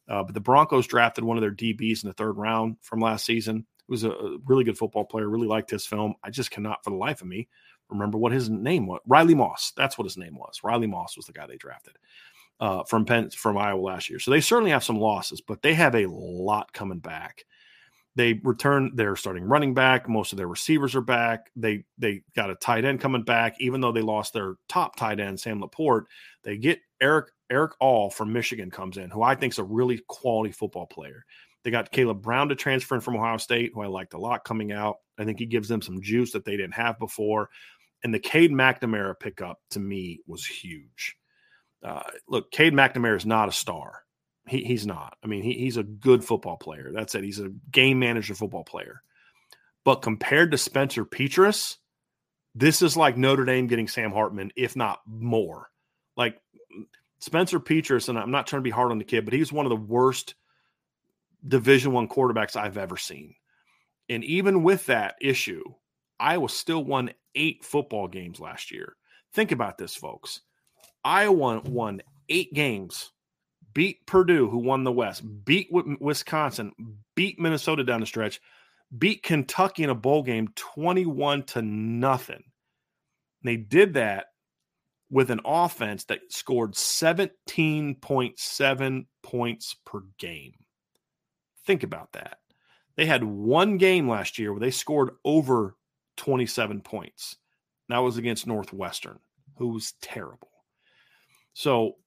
Uh, 0.09 0.23
but 0.23 0.33
the 0.33 0.41
Broncos 0.41 0.87
drafted 0.87 1.23
one 1.23 1.37
of 1.37 1.41
their 1.41 1.51
DBs 1.51 2.03
in 2.03 2.07
the 2.07 2.15
third 2.15 2.37
round 2.37 2.77
from 2.81 2.99
last 2.99 3.23
season. 3.23 3.57
It 3.57 3.91
was 3.91 4.03
a 4.03 4.39
really 4.45 4.63
good 4.63 4.79
football 4.79 5.05
player. 5.05 5.29
Really 5.29 5.45
liked 5.45 5.69
his 5.69 5.85
film. 5.85 6.15
I 6.23 6.31
just 6.31 6.49
cannot, 6.49 6.83
for 6.83 6.89
the 6.89 6.95
life 6.95 7.21
of 7.21 7.27
me, 7.27 7.47
remember 7.89 8.17
what 8.17 8.31
his 8.31 8.49
name 8.49 8.87
was. 8.87 9.01
Riley 9.05 9.35
Moss. 9.35 9.73
That's 9.77 9.99
what 9.99 10.05
his 10.05 10.17
name 10.17 10.35
was. 10.35 10.61
Riley 10.63 10.87
Moss 10.87 11.15
was 11.15 11.27
the 11.27 11.33
guy 11.33 11.45
they 11.45 11.57
drafted 11.57 11.99
uh, 12.59 12.83
from 12.85 13.05
Penn 13.05 13.29
from 13.29 13.59
Iowa 13.59 13.79
last 13.79 14.09
year. 14.09 14.17
So 14.17 14.31
they 14.31 14.41
certainly 14.41 14.71
have 14.71 14.83
some 14.83 14.99
losses, 14.99 15.39
but 15.39 15.61
they 15.61 15.75
have 15.75 15.93
a 15.93 16.09
lot 16.09 16.73
coming 16.73 16.97
back. 16.97 17.45
They 18.17 18.33
return 18.43 18.95
their 18.95 19.15
starting 19.15 19.43
running 19.43 19.75
back. 19.75 20.09
Most 20.09 20.33
of 20.33 20.37
their 20.37 20.47
receivers 20.47 20.95
are 20.95 21.01
back. 21.01 21.51
They 21.55 21.83
they 21.99 22.23
got 22.35 22.49
a 22.49 22.55
tight 22.55 22.83
end 22.83 22.99
coming 22.99 23.21
back, 23.21 23.57
even 23.59 23.79
though 23.79 23.91
they 23.91 24.01
lost 24.01 24.33
their 24.33 24.55
top 24.67 24.95
tight 24.95 25.19
end, 25.19 25.39
Sam 25.39 25.61
LaPorta. 25.61 26.05
They 26.43 26.57
get 26.57 26.79
Eric 26.99 27.27
Erick 27.51 27.73
All 27.79 28.09
from 28.09 28.33
Michigan 28.33 28.71
comes 28.71 28.97
in, 28.97 29.11
who 29.11 29.21
I 29.21 29.35
think 29.35 29.53
is 29.53 29.59
a 29.59 29.63
really 29.63 30.01
quality 30.07 30.51
football 30.51 30.87
player. 30.87 31.25
They 31.63 31.69
got 31.69 31.91
Kaleb 31.91 32.23
Brown 32.23 32.49
to 32.49 32.55
transfer 32.55 32.95
in 32.95 33.01
from 33.01 33.17
Ohio 33.17 33.37
State, 33.37 33.73
who 33.75 33.81
I 33.81 33.87
liked 33.87 34.15
a 34.15 34.19
lot 34.19 34.43
coming 34.43 34.71
out. 34.71 34.95
I 35.19 35.23
think 35.23 35.37
he 35.37 35.45
gives 35.45 35.67
them 35.67 35.83
some 35.83 36.01
juice 36.01 36.31
that 36.31 36.43
they 36.43 36.57
didn't 36.57 36.73
have 36.73 36.97
before. 36.97 37.51
And 38.03 38.11
the 38.11 38.19
Cade 38.19 38.51
McNamara 38.51 39.13
pickup 39.19 39.59
to 39.71 39.79
me 39.79 40.21
was 40.25 40.43
huge. 40.43 41.17
Uh, 41.83 42.01
look, 42.27 42.49
Cade 42.49 42.73
McNamara 42.73 43.17
is 43.17 43.27
not 43.27 43.49
a 43.49 43.51
star. 43.51 44.01
He, 44.47 44.63
he's 44.63 44.87
not. 44.87 45.17
I 45.23 45.27
mean, 45.27 45.43
he, 45.43 45.53
he's 45.53 45.77
a 45.77 45.83
good 45.83 46.23
football 46.23 46.57
player. 46.57 46.91
That's 46.93 47.15
it. 47.15 47.23
He's 47.23 47.39
a 47.39 47.51
game 47.71 47.99
manager 47.99 48.33
football 48.35 48.63
player. 48.63 49.01
But 49.83 50.01
compared 50.01 50.51
to 50.51 50.57
Spencer 50.57 51.05
Petras, 51.05 51.77
this 52.55 52.81
is 52.81 52.97
like 52.97 53.17
Notre 53.17 53.45
Dame 53.45 53.67
getting 53.67 53.87
Sam 53.87 54.11
Hartman, 54.11 54.51
if 54.55 54.75
not 54.75 54.99
more. 55.05 55.69
Like 56.15 56.41
Spencer 57.19 57.59
Petras, 57.59 58.09
and 58.09 58.17
I'm 58.17 58.31
not 58.31 58.47
trying 58.47 58.61
to 58.61 58.63
be 58.65 58.69
hard 58.69 58.91
on 58.91 58.97
the 58.97 59.03
kid, 59.03 59.25
but 59.25 59.33
he's 59.33 59.51
one 59.51 59.65
of 59.65 59.69
the 59.69 59.75
worst 59.75 60.35
Division 61.47 61.91
One 61.91 62.07
quarterbacks 62.07 62.55
I've 62.55 62.77
ever 62.77 62.97
seen. 62.97 63.35
And 64.09 64.23
even 64.23 64.63
with 64.63 64.85
that 64.87 65.15
issue, 65.21 65.63
Iowa 66.19 66.49
still 66.49 66.83
won 66.83 67.11
eight 67.35 67.63
football 67.63 68.07
games 68.07 68.39
last 68.39 68.71
year. 68.71 68.95
Think 69.33 69.51
about 69.51 69.77
this, 69.77 69.95
folks. 69.95 70.41
Iowa 71.03 71.61
won 71.63 72.01
eight 72.29 72.53
games 72.53 73.11
beat 73.77 74.05
Purdue, 74.07 74.49
who 74.49 74.57
won 74.57 74.83
the 74.83 74.91
West, 74.91 75.21
beat 75.45 75.69
Wisconsin, 75.71 76.71
beat 77.13 77.39
Minnesota 77.39 77.83
down 77.83 77.99
the 77.99 78.07
stretch, 78.07 78.41
beat 78.97 79.21
Kentucky 79.21 79.83
in 79.83 79.91
a 79.91 79.95
bowl 79.95 80.23
game 80.23 80.47
21 80.55 81.43
to 81.43 81.61
nothing. 81.61 82.45
They 83.43 83.55
did 83.55 83.93
that 83.93 84.29
with 85.11 85.29
an 85.29 85.41
offense 85.45 86.05
that 86.05 86.21
scored 86.29 86.73
17.7 86.73 89.05
points 89.21 89.75
per 89.85 89.99
game. 90.17 90.53
Think 91.67 91.83
about 91.83 92.13
that. 92.13 92.39
They 92.95 93.05
had 93.05 93.23
one 93.23 93.77
game 93.77 94.09
last 94.09 94.39
year 94.39 94.53
where 94.53 94.59
they 94.59 94.71
scored 94.71 95.11
over 95.23 95.75
27 96.15 96.81
points. 96.81 97.35
That 97.89 97.99
was 97.99 98.17
against 98.17 98.47
Northwestern, 98.47 99.19
who 99.57 99.67
was 99.67 99.93
terrible. 100.01 100.49
So 101.53 101.97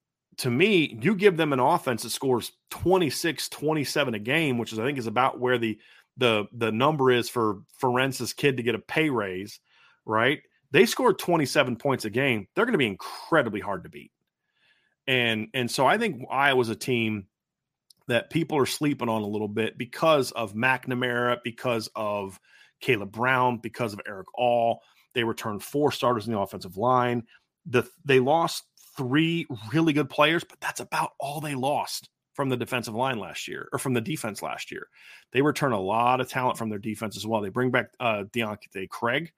to 0.40 0.50
me, 0.50 0.98
you 1.02 1.14
give 1.14 1.36
them 1.36 1.52
an 1.52 1.60
offense 1.60 2.02
that 2.02 2.10
scores 2.10 2.52
26, 2.70 3.50
27 3.50 4.14
a 4.14 4.18
game, 4.18 4.56
which 4.56 4.72
is 4.72 4.78
I 4.78 4.84
think 4.84 4.96
is 4.96 5.06
about 5.06 5.38
where 5.38 5.58
the 5.58 5.78
the 6.16 6.46
the 6.52 6.72
number 6.72 7.10
is 7.10 7.28
for 7.28 7.60
Ferentz's 7.80 8.32
kid 8.32 8.56
to 8.56 8.62
get 8.62 8.74
a 8.74 8.78
pay 8.78 9.10
raise, 9.10 9.60
right? 10.06 10.40
They 10.70 10.86
score 10.86 11.12
27 11.12 11.76
points 11.76 12.06
a 12.06 12.10
game. 12.10 12.46
They're 12.54 12.64
going 12.64 12.72
to 12.72 12.78
be 12.78 12.86
incredibly 12.86 13.60
hard 13.60 13.84
to 13.84 13.90
beat. 13.90 14.12
And 15.06 15.48
and 15.52 15.70
so 15.70 15.86
I 15.86 15.98
think 15.98 16.24
Iowa's 16.30 16.70
a 16.70 16.76
team 16.76 17.26
that 18.08 18.30
people 18.30 18.56
are 18.56 18.66
sleeping 18.66 19.10
on 19.10 19.20
a 19.20 19.26
little 19.26 19.48
bit 19.48 19.76
because 19.76 20.32
of 20.32 20.54
McNamara, 20.54 21.36
because 21.44 21.90
of 21.94 22.40
Kaleb 22.82 23.12
Brown, 23.12 23.58
because 23.58 23.92
of 23.92 24.00
Erick 24.08 24.28
All. 24.34 24.80
They 25.12 25.24
returned 25.24 25.62
four 25.62 25.92
starters 25.92 26.26
in 26.26 26.32
the 26.32 26.40
offensive 26.40 26.78
line. 26.78 27.24
The, 27.66 27.84
they 28.06 28.20
lost 28.20 28.64
three 28.96 29.46
really 29.72 29.92
good 29.92 30.10
players, 30.10 30.44
but 30.44 30.60
that's 30.60 30.80
about 30.80 31.12
all 31.18 31.40
they 31.40 31.54
lost 31.54 32.08
from 32.34 32.48
the 32.48 32.56
defensive 32.56 32.94
line 32.94 33.18
last 33.18 33.48
year 33.48 33.68
or 33.72 33.78
from 33.78 33.92
the 33.92 34.00
defense 34.00 34.42
last 34.42 34.70
year. 34.70 34.88
They 35.32 35.42
return 35.42 35.72
a 35.72 35.80
lot 35.80 36.20
of 36.20 36.28
talent 36.28 36.58
from 36.58 36.70
their 36.70 36.78
defense 36.78 37.16
as 37.16 37.26
well. 37.26 37.40
They 37.40 37.48
bring 37.48 37.70
back 37.70 37.90
uh, 38.00 38.24
Deontae 38.32 38.88
Craig, 38.88 39.32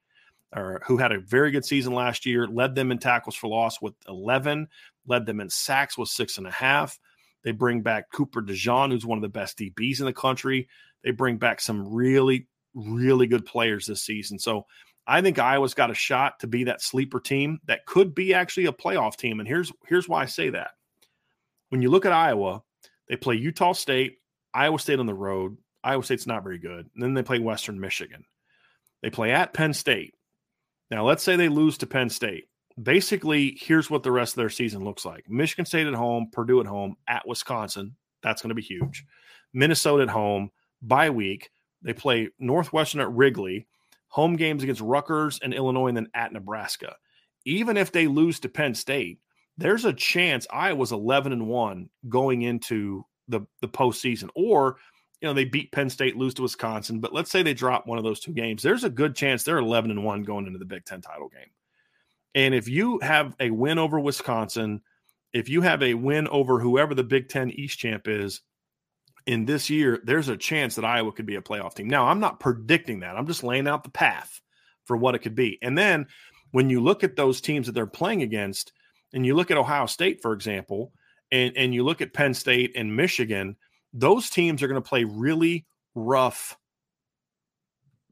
or, 0.55 0.83
who 0.87 0.99
had 0.99 1.12
a 1.12 1.21
very 1.21 1.51
good 1.51 1.65
season 1.65 1.95
last 1.95 2.27
year, 2.27 2.47
led 2.47 2.75
them 2.75 2.93
in 2.93 2.99
tackles 2.99 3.35
for 3.35 3.49
loss 3.49 3.81
with 3.81 3.95
11, 4.09 4.69
led 5.07 5.27
them 5.27 5.41
in 5.41 5.49
sacks 5.49 5.97
with 5.97 6.09
six 6.09 6.38
and 6.38 6.47
a 6.47 6.51
half. 6.51 6.99
They 7.43 7.53
bring 7.53 7.83
back 7.83 8.11
Cooper 8.12 8.43
DeJean, 8.43 8.93
who's 8.93 9.07
one 9.07 9.19
of 9.19 9.23
the 9.23 9.29
best 9.29 9.59
DBs 9.59 10.01
in 10.01 10.07
the 10.07 10.12
country. 10.12 10.69
They 11.03 11.11
bring 11.11 11.38
back 11.38 11.61
some 11.61 11.93
really, 11.93 12.47
really 12.75 13.27
good 13.27 13.45
players 13.45 13.87
this 13.87 14.03
season. 14.03 14.38
So 14.38 14.67
I 15.07 15.21
think 15.21 15.38
Iowa's 15.38 15.75
got 15.75 15.91
a 15.91 15.95
shot 15.95 16.41
to 16.41 16.47
be 16.47 16.65
that 16.65 16.83
sleeper 16.83 17.21
team 17.21 17.61
that 17.67 17.87
could 17.87 18.15
be 18.15 18.35
actually 18.35 18.67
a 18.67 18.73
playoff 18.73 19.17
team. 19.17 19.41
And 19.41 19.49
here's 19.49 19.73
here's 19.87 20.09
why 20.09 20.23
I 20.23 20.27
say 20.27 20.51
that. 20.51 20.73
When 21.71 21.83
you 21.83 21.91
look 21.91 22.07
at 22.07 22.12
Iowa, 22.12 22.62
they 23.09 23.17
play 23.17 23.35
Utah 23.37 23.73
State, 23.73 24.19
Iowa 24.55 24.79
State 24.79 25.01
on 25.01 25.07
the 25.07 25.15
road. 25.15 25.57
Iowa 25.83 26.05
State's 26.05 26.27
not 26.27 26.45
very 26.45 26.59
good. 26.59 26.88
And 26.95 27.03
then 27.03 27.15
they 27.15 27.23
play 27.23 27.38
Western 27.41 27.81
Michigan. 27.81 28.25
They 29.03 29.11
play 29.11 29.33
at 29.33 29.55
Penn 29.55 29.75
State. 29.75 30.15
Now, 30.91 31.05
let's 31.05 31.23
say 31.23 31.37
they 31.37 31.49
lose 31.49 31.79
to 31.79 31.87
Penn 31.87 32.11
State. 32.11 32.45
Basically, 32.81 33.59
here's 33.61 33.91
what 33.91 34.03
the 34.03 34.12
rest 34.12 34.35
of 34.35 34.37
their 34.37 34.51
season 34.51 34.85
looks 34.85 35.05
like 35.05 35.29
Michigan 35.29 35.65
State 35.65 35.87
at 35.87 35.95
home, 35.95 36.29
Purdue 36.33 36.61
at 36.61 36.67
home, 36.67 36.97
at 37.09 37.27
Wisconsin. 37.27 37.97
That's 38.23 38.41
going 38.41 38.51
to 38.51 38.55
be 38.55 38.62
huge. 38.62 39.05
Minnesota 39.53 40.05
at 40.05 40.09
home, 40.11 40.51
bye 40.81 41.11
week. 41.11 41.51
They 41.83 41.93
play 41.93 42.29
Northwestern 42.38 43.01
at 43.01 43.11
Wrigley 43.11 43.67
home 44.12 44.37
games 44.37 44.62
against 44.62 44.83
Rutgers 44.83 45.40
and 45.42 45.55
Illinois, 45.55 45.88
and 45.88 45.96
then 45.96 46.09
at 46.12 46.35
Nebraska. 46.35 46.96
Even 47.46 47.79
if 47.79 47.92
they 47.92 48.07
lose 48.07 48.38
to 48.40 48.48
Penn 48.51 48.75
State, 48.75 49.20
there's 49.57 49.87
a 49.87 49.92
chance 49.92 50.46
Iowa's 50.51 50.92
11 50.92 51.33
and 51.33 51.48
1 51.48 51.88
going 52.11 52.42
into 52.42 53.06
the, 53.29 53.40
the 53.63 53.69
postseason. 53.69 54.29
Or, 54.35 54.77
you 55.23 55.29
know, 55.29 55.33
they 55.33 55.46
beat 55.46 55.73
Penn 55.73 55.88
State, 55.88 56.15
lose 56.15 56.35
to 56.35 56.42
Wisconsin, 56.42 57.00
but 57.00 57.15
let's 57.15 57.31
say 57.31 57.42
they 57.42 57.54
drop 57.54 57.87
one 57.87 57.96
of 57.96 58.04
those 58.04 58.21
two 58.21 58.35
games. 58.35 58.63
There's 58.63 58.85
a 58.85 58.90
good 58.90 59.17
chance 59.17 59.42
they're 59.42 59.56
11 59.56 59.90
and 59.90 60.04
1 60.04 60.25
going 60.25 60.46
into 60.46 60.58
the 60.58 60.67
Big 60.67 60.85
Ten 60.85 61.00
title 61.00 61.31
game. 61.31 61.48
And 62.35 62.54
if 62.54 62.69
you 62.69 62.98
have 63.00 63.35
a 63.40 63.48
win 63.48 63.79
over 63.79 63.98
Wisconsin, 63.98 64.83
if 65.33 65.48
you 65.48 65.63
have 65.63 65.83
a 65.83 65.94
win 65.94 66.29
over 66.29 66.60
whoever 66.60 66.94
the 66.94 67.02
Big 67.02 67.31
Ten 67.31 67.50
East 67.50 67.79
champ 67.79 68.08
is, 68.08 68.42
in 69.27 69.44
this 69.44 69.70
year, 69.70 70.00
there's 70.04 70.29
a 70.29 70.37
chance 70.37 70.75
that 70.75 70.85
Iowa 70.85 71.12
could 71.12 71.27
be 71.27 71.37
a 71.37 71.42
playoff 71.42 71.75
team. 71.75 71.88
Now, 71.88 72.06
I'm 72.06 72.20
not 72.20 72.40
predicting 72.40 73.00
that. 73.00 73.16
I'm 73.16 73.27
just 73.27 73.44
laying 73.44 73.68
out 73.68 73.85
the 73.85 73.90
path 73.90 74.40
for 74.85 74.96
what 74.96 75.14
it 75.14 75.20
could 75.20 75.35
be. 75.35 75.58
And 75.62 75.77
then 75.77 76.06
when 76.50 76.70
you 76.70 76.81
look 76.81 77.04
at 77.04 77.16
those 77.16 77.40
teams 77.40 77.66
that 77.66 77.73
they're 77.73 77.87
playing 77.87 78.23
against, 78.23 78.73
and 79.12 79.27
you 79.27 79.35
look 79.35 79.50
at 79.50 79.58
Ohio 79.58 79.87
State, 79.87 80.23
for 80.23 80.33
example, 80.33 80.92
and 81.31 81.56
and 81.56 81.75
you 81.75 81.85
look 81.85 82.00
at 82.00 82.14
Penn 82.14 82.35
State 82.35 82.73
and 82.77 82.96
Michigan, 82.96 83.56
those 83.92 84.31
teams 84.31 84.62
are 84.62 84.68
going 84.68 84.83
to 84.83 84.88
play 84.88 85.04
really 85.04 85.66
rough 85.94 86.56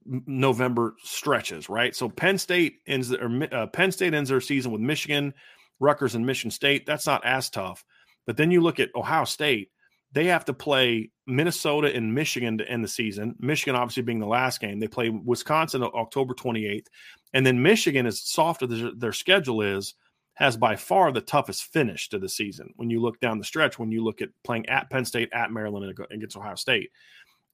November 0.06 0.94
stretches, 1.02 1.68
right? 1.68 1.94
So 1.94 2.08
Penn 2.08 2.38
State 2.38 2.76
ends 2.86 3.12
or 3.12 3.48
uh, 3.52 3.66
Penn 3.68 3.92
State 3.92 4.14
ends 4.14 4.30
their 4.30 4.40
season 4.40 4.72
with 4.72 4.80
Michigan, 4.80 5.34
Rutgers, 5.78 6.14
and 6.14 6.26
Michigan 6.26 6.50
State. 6.50 6.86
That's 6.86 7.06
not 7.06 7.24
as 7.24 7.50
tough. 7.50 7.84
But 8.26 8.36
then 8.36 8.50
you 8.50 8.60
look 8.60 8.80
at 8.80 8.94
Ohio 8.94 9.24
State; 9.24 9.70
they 10.12 10.26
have 10.26 10.44
to 10.46 10.54
play 10.54 11.10
Minnesota 11.26 11.94
and 11.94 12.14
Michigan 12.14 12.58
to 12.58 12.68
end 12.68 12.82
the 12.82 12.88
season. 12.88 13.36
Michigan, 13.38 13.76
obviously, 13.76 14.02
being 14.02 14.18
the 14.18 14.26
last 14.26 14.60
game. 14.60 14.80
They 14.80 14.88
play 14.88 15.08
Wisconsin 15.08 15.82
October 15.82 16.34
28th, 16.34 16.86
and 17.32 17.46
then 17.46 17.62
Michigan, 17.62 18.06
as 18.06 18.20
soft 18.20 18.62
as 18.62 18.82
their, 18.96 19.12
schedule 19.12 19.62
is, 19.62 19.94
has 20.34 20.56
by 20.56 20.74
far 20.74 21.12
the 21.12 21.20
toughest 21.20 21.64
finish 21.64 22.08
to 22.08 22.18
the 22.18 22.28
season. 22.28 22.72
When 22.76 22.90
you 22.90 23.00
look 23.00 23.20
down 23.20 23.38
the 23.38 23.44
stretch, 23.44 23.78
when 23.78 23.92
you 23.92 24.02
look 24.02 24.20
at 24.20 24.30
playing 24.42 24.68
at 24.68 24.90
Penn 24.90 25.04
State, 25.04 25.28
at 25.32 25.52
Maryland, 25.52 25.84
and 25.86 26.06
against 26.10 26.36
Ohio 26.36 26.56
State. 26.56 26.90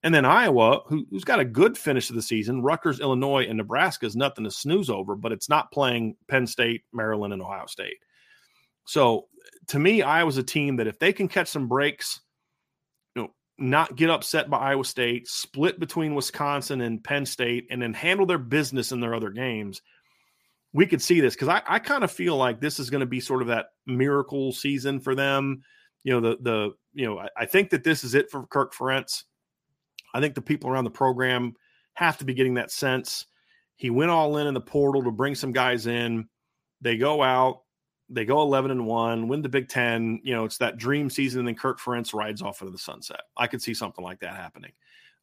And 0.02 0.14
then 0.14 0.24
Iowa, 0.24 0.82
who, 0.86 1.07
has 1.12 1.24
got 1.24 1.40
a 1.40 1.44
good 1.44 1.76
finish 1.76 2.11
of 2.11 2.16
the 2.16 2.22
season, 2.22 2.62
Rutgers, 2.62 3.00
Illinois, 3.00 3.46
and 3.48 3.57
Nebraska 3.57 4.07
is 4.07 4.14
nothing 4.14 4.44
to 4.44 4.50
snooze 4.50 4.88
over, 4.88 5.16
but 5.16 5.32
it's 5.32 5.48
not 5.48 5.72
playing 5.72 6.16
Penn 6.28 6.46
State, 6.46 6.84
Maryland, 6.92 7.32
and 7.32 7.42
Ohio 7.42 7.66
State. 7.66 7.96
So 8.84 9.26
to 9.68 9.78
me, 9.78 10.02
Iowa's 10.02 10.36
a 10.36 10.42
team 10.42 10.76
that 10.76 10.86
if 10.86 10.98
they 10.98 11.12
can 11.12 11.28
catch 11.28 11.48
some 11.48 11.66
breaks, 11.66 12.20
not 13.59 13.96
get 13.96 14.11
upset 14.11 14.50
by 14.50 14.59
Iowa 14.59 14.84
State, 14.84 15.28
split 15.28 15.80
between 15.80 16.14
Wisconsin 16.14 16.80
and 16.82 17.02
Penn 17.02 17.24
State, 17.24 17.66
and 17.70 17.80
then 17.80 17.94
handle 17.94 18.26
their 18.26 18.38
business 18.38 18.92
in 18.92 19.00
their 19.00 19.14
other 19.14 19.30
games, 19.30 19.80
we 20.72 20.86
could 20.86 21.00
see 21.00 21.20
this 21.20 21.34
because 21.34 21.48
I, 21.48 21.62
I 21.66 21.78
kind 21.78 22.04
of 22.04 22.11
feel 22.11 22.36
like 22.36 22.61
this 22.61 22.78
is 22.78 22.90
going 22.90 23.00
to 23.00 23.07
be 23.07 23.20
sort 23.20 23.40
of 23.40 23.48
that 23.48 23.66
miracle 23.86 24.52
season 24.52 25.00
for 25.00 25.14
them. 25.14 25.62
You 26.04 26.12
know, 26.12 26.20
the 26.20 26.36
the 26.40 26.70
you 26.92 27.07
know, 27.07 27.18
I, 27.18 27.28
I 27.36 27.46
think 27.46 27.70
that 27.70 27.82
this 27.82 28.04
is 28.04 28.14
it 28.14 28.30
for 28.30 28.46
Kirk 28.46 28.74
Ferentz. 28.74 29.24
I 30.14 30.20
think 30.20 30.34
the 30.34 30.42
people 30.42 30.70
around 30.70 30.84
the 30.84 30.90
program 30.90 31.54
have 31.94 32.18
to 32.18 32.24
be 32.24 32.34
getting 32.34 32.54
that 32.54 32.70
sense. 32.70 33.26
He 33.76 33.90
went 33.90 34.11
all 34.11 34.36
in 34.36 34.46
in 34.46 34.54
the 34.54 34.61
portal 34.61 35.02
to 35.04 35.11
bring 35.11 35.34
some 35.34 35.52
guys 35.52 35.86
in. 35.86 36.28
They 36.82 36.96
go 36.98 37.22
out, 37.22 37.62
they 38.09 38.24
go 38.24 38.40
11 38.42 38.70
and 38.70 38.86
1, 38.86 39.28
win 39.28 39.42
the 39.42 39.48
Big 39.48 39.68
10. 39.68 40.20
You 40.22 40.34
know, 40.34 40.44
it's 40.44 40.59
that 40.59 40.76
dream 40.76 41.11
season, 41.11 41.40
and 41.40 41.48
then 41.48 41.54
Kirk 41.54 41.80
Ferentz 41.80 42.14
rides 42.14 42.42
off 42.42 42.61
into 42.61 42.72
the 42.72 42.78
sunset. 42.78 43.22
I 43.36 43.46
could 43.46 43.62
see 43.62 43.74
something 43.74 44.04
like 44.04 44.20
that 44.20 44.36
happening. 44.36 44.72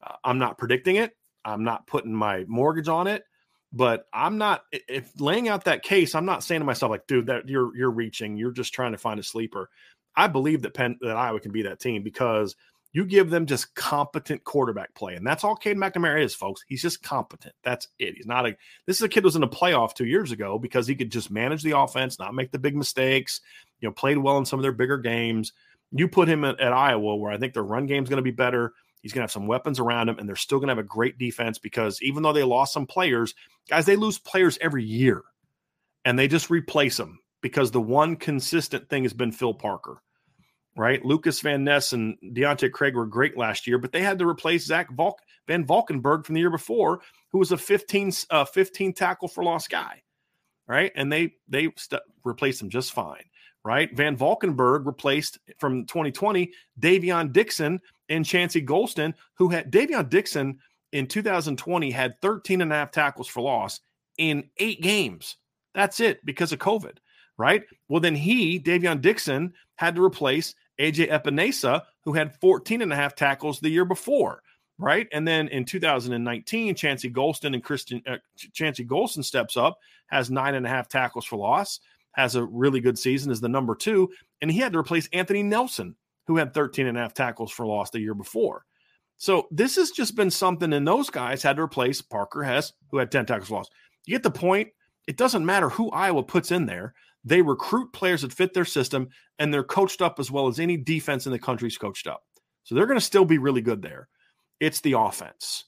Uh, 0.02 0.16
I'm 0.24 0.38
not 0.38 0.58
predicting 0.58 0.96
it. 0.96 1.16
I'm 1.44 1.64
not 1.64 1.86
putting 1.86 2.14
my 2.14 2.44
mortgage 2.46 2.88
on 2.88 3.06
it, 3.06 3.24
but 3.72 4.06
I'm 4.12 4.38
not 4.38 4.62
if 4.72 5.10
laying 5.20 5.48
out 5.48 5.64
that 5.64 5.82
case, 5.82 6.14
I'm 6.14 6.24
not 6.24 6.42
saying 6.42 6.60
to 6.60 6.64
myself 6.64 6.90
like, 6.90 7.06
dude, 7.06 7.26
that 7.26 7.48
you're 7.48 7.76
you're 7.76 7.90
reaching, 7.90 8.36
you're 8.36 8.52
just 8.52 8.72
trying 8.72 8.92
to 8.92 8.98
find 8.98 9.20
a 9.20 9.22
sleeper. 9.22 9.68
I 10.16 10.28
believe 10.28 10.62
that 10.62 10.74
Penn 10.74 10.98
that 11.02 11.16
Iowa 11.16 11.40
can 11.40 11.52
be 11.52 11.62
that 11.62 11.80
team 11.80 12.02
because 12.02 12.56
you 12.94 13.04
give 13.04 13.28
them 13.28 13.44
just 13.44 13.74
competent 13.74 14.44
quarterback 14.44 14.94
play, 14.94 15.16
and 15.16 15.26
that's 15.26 15.42
all 15.42 15.56
Cade 15.56 15.76
McNamara 15.76 16.24
is, 16.24 16.32
folks. 16.32 16.64
He's 16.68 16.80
just 16.80 17.02
competent. 17.02 17.52
That's 17.64 17.88
it. 17.98 18.14
He's 18.14 18.24
not 18.26 18.46
a. 18.46 18.56
This 18.86 18.96
is 18.96 19.02
a 19.02 19.08
kid 19.08 19.20
who 19.20 19.26
was 19.26 19.36
in 19.36 19.42
a 19.42 19.48
playoff 19.48 19.94
two 19.94 20.06
years 20.06 20.30
ago 20.30 20.60
because 20.60 20.86
he 20.86 20.94
could 20.94 21.10
just 21.10 21.28
manage 21.28 21.64
the 21.64 21.76
offense, 21.76 22.20
not 22.20 22.36
make 22.36 22.52
the 22.52 22.58
big 22.58 22.76
mistakes. 22.76 23.40
You 23.80 23.88
know, 23.88 23.92
played 23.92 24.16
well 24.16 24.38
in 24.38 24.46
some 24.46 24.60
of 24.60 24.62
their 24.62 24.72
bigger 24.72 24.96
games. 24.96 25.52
You 25.90 26.06
put 26.06 26.28
him 26.28 26.44
at, 26.44 26.60
at 26.60 26.72
Iowa, 26.72 27.16
where 27.16 27.32
I 27.32 27.36
think 27.36 27.52
their 27.52 27.64
run 27.64 27.86
game 27.86 28.04
is 28.04 28.08
going 28.08 28.18
to 28.18 28.22
be 28.22 28.30
better. 28.30 28.72
He's 29.02 29.12
going 29.12 29.20
to 29.20 29.24
have 29.24 29.32
some 29.32 29.48
weapons 29.48 29.80
around 29.80 30.08
him, 30.08 30.18
and 30.20 30.28
they're 30.28 30.36
still 30.36 30.58
going 30.58 30.68
to 30.68 30.74
have 30.76 30.84
a 30.84 30.88
great 30.88 31.18
defense 31.18 31.58
because 31.58 32.00
even 32.00 32.22
though 32.22 32.32
they 32.32 32.44
lost 32.44 32.72
some 32.72 32.86
players, 32.86 33.34
guys, 33.68 33.86
they 33.86 33.96
lose 33.96 34.20
players 34.20 34.56
every 34.60 34.84
year, 34.84 35.22
and 36.04 36.16
they 36.16 36.28
just 36.28 36.48
replace 36.48 36.96
them 36.96 37.18
because 37.42 37.72
the 37.72 37.80
one 37.80 38.14
consistent 38.14 38.88
thing 38.88 39.02
has 39.02 39.12
been 39.12 39.32
Phil 39.32 39.52
Parker 39.52 40.00
right? 40.76 41.04
Lucas 41.04 41.40
Van 41.40 41.64
Ness 41.64 41.92
and 41.92 42.16
Deontae 42.22 42.72
Craig 42.72 42.94
were 42.94 43.06
great 43.06 43.36
last 43.36 43.66
year, 43.66 43.78
but 43.78 43.92
they 43.92 44.02
had 44.02 44.18
to 44.18 44.28
replace 44.28 44.66
Zach 44.66 44.88
Van 45.46 45.64
Valkenburg 45.64 46.24
from 46.24 46.34
the 46.34 46.40
year 46.40 46.50
before, 46.50 47.00
who 47.30 47.38
was 47.38 47.52
a 47.52 47.58
15, 47.58 48.12
uh, 48.30 48.44
15 48.44 48.92
tackle 48.92 49.28
for 49.28 49.44
loss 49.44 49.68
guy, 49.68 50.02
right? 50.66 50.92
And 50.96 51.12
they 51.12 51.34
they 51.48 51.70
st- 51.76 52.02
replaced 52.24 52.62
him 52.62 52.70
just 52.70 52.92
fine, 52.92 53.24
right? 53.64 53.94
Van 53.96 54.16
Valkenburg 54.16 54.86
replaced 54.86 55.38
from 55.58 55.86
2020 55.86 56.50
Daviyon 56.80 57.34
Nixon 57.34 57.80
and 58.08 58.24
Chauncey 58.24 58.64
Golston, 58.64 59.14
who 59.34 59.48
had 59.48 59.70
Daviyon 59.70 60.12
Nixon 60.12 60.58
in 60.92 61.06
2020 61.06 61.90
had 61.90 62.20
13 62.20 62.60
and 62.60 62.72
a 62.72 62.76
half 62.76 62.90
tackles 62.90 63.28
for 63.28 63.42
loss 63.42 63.80
in 64.18 64.48
eight 64.58 64.80
games. 64.80 65.36
That's 65.74 66.00
it 66.00 66.24
because 66.24 66.52
of 66.52 66.60
COVID, 66.60 66.98
right? 67.36 67.64
Well, 67.88 68.00
then 68.00 68.14
he, 68.14 68.60
Daviyon 68.60 69.02
Nixon, 69.02 69.52
had 69.76 69.96
to 69.96 70.04
replace 70.04 70.54
AJ 70.78 71.10
Epenesa, 71.10 71.82
who 72.04 72.12
had 72.12 72.38
14 72.40 72.82
and 72.82 72.92
a 72.92 72.96
half 72.96 73.14
tackles 73.14 73.60
the 73.60 73.70
year 73.70 73.84
before, 73.84 74.42
right? 74.78 75.08
And 75.12 75.26
then 75.26 75.48
in 75.48 75.64
2019, 75.64 76.74
Chauncey 76.74 77.10
Golston 77.10 77.54
and 77.54 77.62
Christian 77.62 78.02
uh, 78.06 78.16
Chauncey 78.52 78.84
Golston 78.84 79.24
steps 79.24 79.56
up, 79.56 79.78
has 80.06 80.30
nine 80.30 80.54
and 80.54 80.66
a 80.66 80.68
half 80.68 80.88
tackles 80.88 81.24
for 81.24 81.36
loss, 81.36 81.80
has 82.12 82.34
a 82.34 82.44
really 82.44 82.80
good 82.80 82.98
season 82.98 83.30
as 83.30 83.40
the 83.40 83.48
number 83.48 83.74
two, 83.74 84.10
and 84.40 84.50
he 84.50 84.58
had 84.58 84.72
to 84.72 84.78
replace 84.78 85.08
Anthony 85.12 85.42
Nelson, 85.42 85.96
who 86.26 86.36
had 86.36 86.54
13 86.54 86.86
and 86.86 86.96
a 86.96 87.00
half 87.00 87.14
tackles 87.14 87.52
for 87.52 87.66
loss 87.66 87.90
the 87.90 88.00
year 88.00 88.14
before. 88.14 88.64
So 89.16 89.46
this 89.50 89.76
has 89.76 89.90
just 89.90 90.16
been 90.16 90.30
something, 90.30 90.72
and 90.72 90.86
those 90.86 91.10
guys 91.10 91.42
had 91.42 91.56
to 91.56 91.62
replace 91.62 92.02
Parker 92.02 92.42
Hesse, 92.42 92.72
who 92.90 92.98
had 92.98 93.12
10 93.12 93.26
tackles 93.26 93.48
for 93.48 93.56
loss. 93.56 93.70
You 94.06 94.14
get 94.14 94.22
the 94.22 94.30
point? 94.30 94.70
It 95.06 95.16
doesn't 95.16 95.46
matter 95.46 95.68
who 95.68 95.90
Iowa 95.90 96.22
puts 96.22 96.50
in 96.50 96.66
there. 96.66 96.94
They 97.24 97.42
recruit 97.42 97.92
players 97.92 98.22
that 98.22 98.32
fit 98.32 98.52
their 98.52 98.64
system, 98.64 99.08
and 99.38 99.52
they're 99.52 99.64
coached 99.64 100.02
up 100.02 100.18
as 100.18 100.30
well 100.30 100.46
as 100.48 100.60
any 100.60 100.76
defense 100.76 101.26
in 101.26 101.32
the 101.32 101.38
country's 101.38 101.78
coached 101.78 102.06
up. 102.06 102.22
So 102.64 102.74
they're 102.74 102.86
going 102.86 102.98
to 102.98 103.04
still 103.04 103.24
be 103.24 103.38
really 103.38 103.62
good 103.62 103.82
there. 103.82 104.08
It's 104.60 104.80
the 104.80 104.92
offense. 104.92 105.64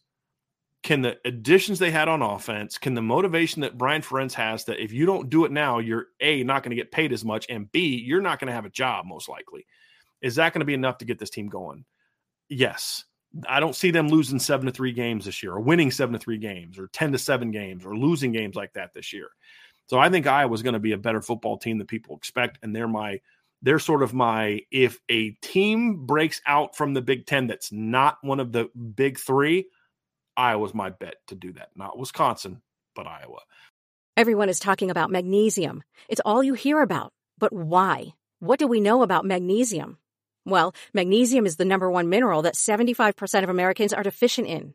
Can 0.82 1.02
the 1.02 1.16
additions 1.24 1.78
they 1.78 1.90
had 1.90 2.08
on 2.08 2.22
offense, 2.22 2.78
can 2.78 2.94
the 2.94 3.02
motivation 3.02 3.62
that 3.62 3.76
Brian 3.76 4.02
Ferentz 4.02 4.34
has 4.34 4.64
that 4.66 4.82
if 4.82 4.92
you 4.92 5.04
don't 5.04 5.30
do 5.30 5.44
it 5.44 5.50
now, 5.50 5.78
you're 5.78 6.06
A, 6.20 6.44
not 6.44 6.62
going 6.62 6.70
to 6.70 6.76
get 6.76 6.92
paid 6.92 7.12
as 7.12 7.24
much, 7.24 7.46
and 7.48 7.70
B, 7.72 7.96
you're 7.96 8.20
not 8.20 8.38
going 8.38 8.48
to 8.48 8.54
have 8.54 8.66
a 8.66 8.70
job 8.70 9.04
most 9.06 9.28
likely. 9.28 9.66
Is 10.22 10.36
that 10.36 10.52
going 10.52 10.60
to 10.60 10.66
be 10.66 10.74
enough 10.74 10.98
to 10.98 11.04
get 11.04 11.18
this 11.18 11.30
team 11.30 11.48
going? 11.48 11.84
Yes. 12.48 13.04
I 13.48 13.60
don't 13.60 13.74
see 13.74 13.90
them 13.90 14.08
losing 14.08 14.38
seven 14.38 14.66
to 14.66 14.72
three 14.72 14.92
games 14.92 15.24
this 15.24 15.42
year, 15.42 15.52
or 15.52 15.60
winning 15.60 15.90
seven 15.90 16.12
to 16.12 16.18
three 16.18 16.38
games, 16.38 16.78
or 16.78 16.88
10 16.92 17.12
to 17.12 17.18
seven 17.18 17.50
games, 17.50 17.84
or 17.84 17.96
losing 17.96 18.32
games 18.32 18.54
like 18.54 18.72
that 18.74 18.94
this 18.94 19.12
year. 19.12 19.28
So 19.88 19.98
I 19.98 20.10
think 20.10 20.26
Iowa's 20.26 20.62
going 20.62 20.74
to 20.74 20.80
be 20.80 20.92
a 20.92 20.98
better 20.98 21.22
football 21.22 21.58
team 21.58 21.78
than 21.78 21.86
people 21.86 22.16
expect, 22.16 22.58
and 22.62 22.74
they're 22.74 22.88
my 22.88 23.20
they're 23.62 23.78
sort 23.78 24.02
of 24.02 24.12
my 24.12 24.60
if 24.70 25.00
a 25.08 25.30
team 25.42 26.06
breaks 26.06 26.40
out 26.46 26.76
from 26.76 26.94
the 26.94 27.02
Big 27.02 27.26
Ten 27.26 27.46
that's 27.46 27.72
not 27.72 28.18
one 28.20 28.40
of 28.40 28.52
the 28.52 28.68
big 28.76 29.18
three, 29.18 29.66
Iowa's 30.36 30.74
my 30.74 30.90
bet 30.90 31.16
to 31.28 31.34
do 31.34 31.52
that. 31.54 31.70
Not 31.74 31.98
Wisconsin, 31.98 32.62
but 32.94 33.06
Iowa. 33.06 33.40
Everyone 34.16 34.48
is 34.48 34.60
talking 34.60 34.90
about 34.90 35.10
magnesium. 35.10 35.82
It's 36.08 36.22
all 36.24 36.42
you 36.42 36.54
hear 36.54 36.80
about. 36.80 37.12
But 37.38 37.52
why? 37.52 38.14
What 38.40 38.58
do 38.58 38.66
we 38.66 38.80
know 38.80 39.02
about 39.02 39.24
magnesium? 39.24 39.98
Well, 40.44 40.74
magnesium 40.94 41.44
is 41.44 41.56
the 41.56 41.64
number 41.64 41.90
one 41.90 42.08
mineral 42.08 42.42
that 42.42 42.54
75% 42.54 43.42
of 43.42 43.50
Americans 43.50 43.92
are 43.92 44.02
deficient 44.02 44.46
in. 44.46 44.74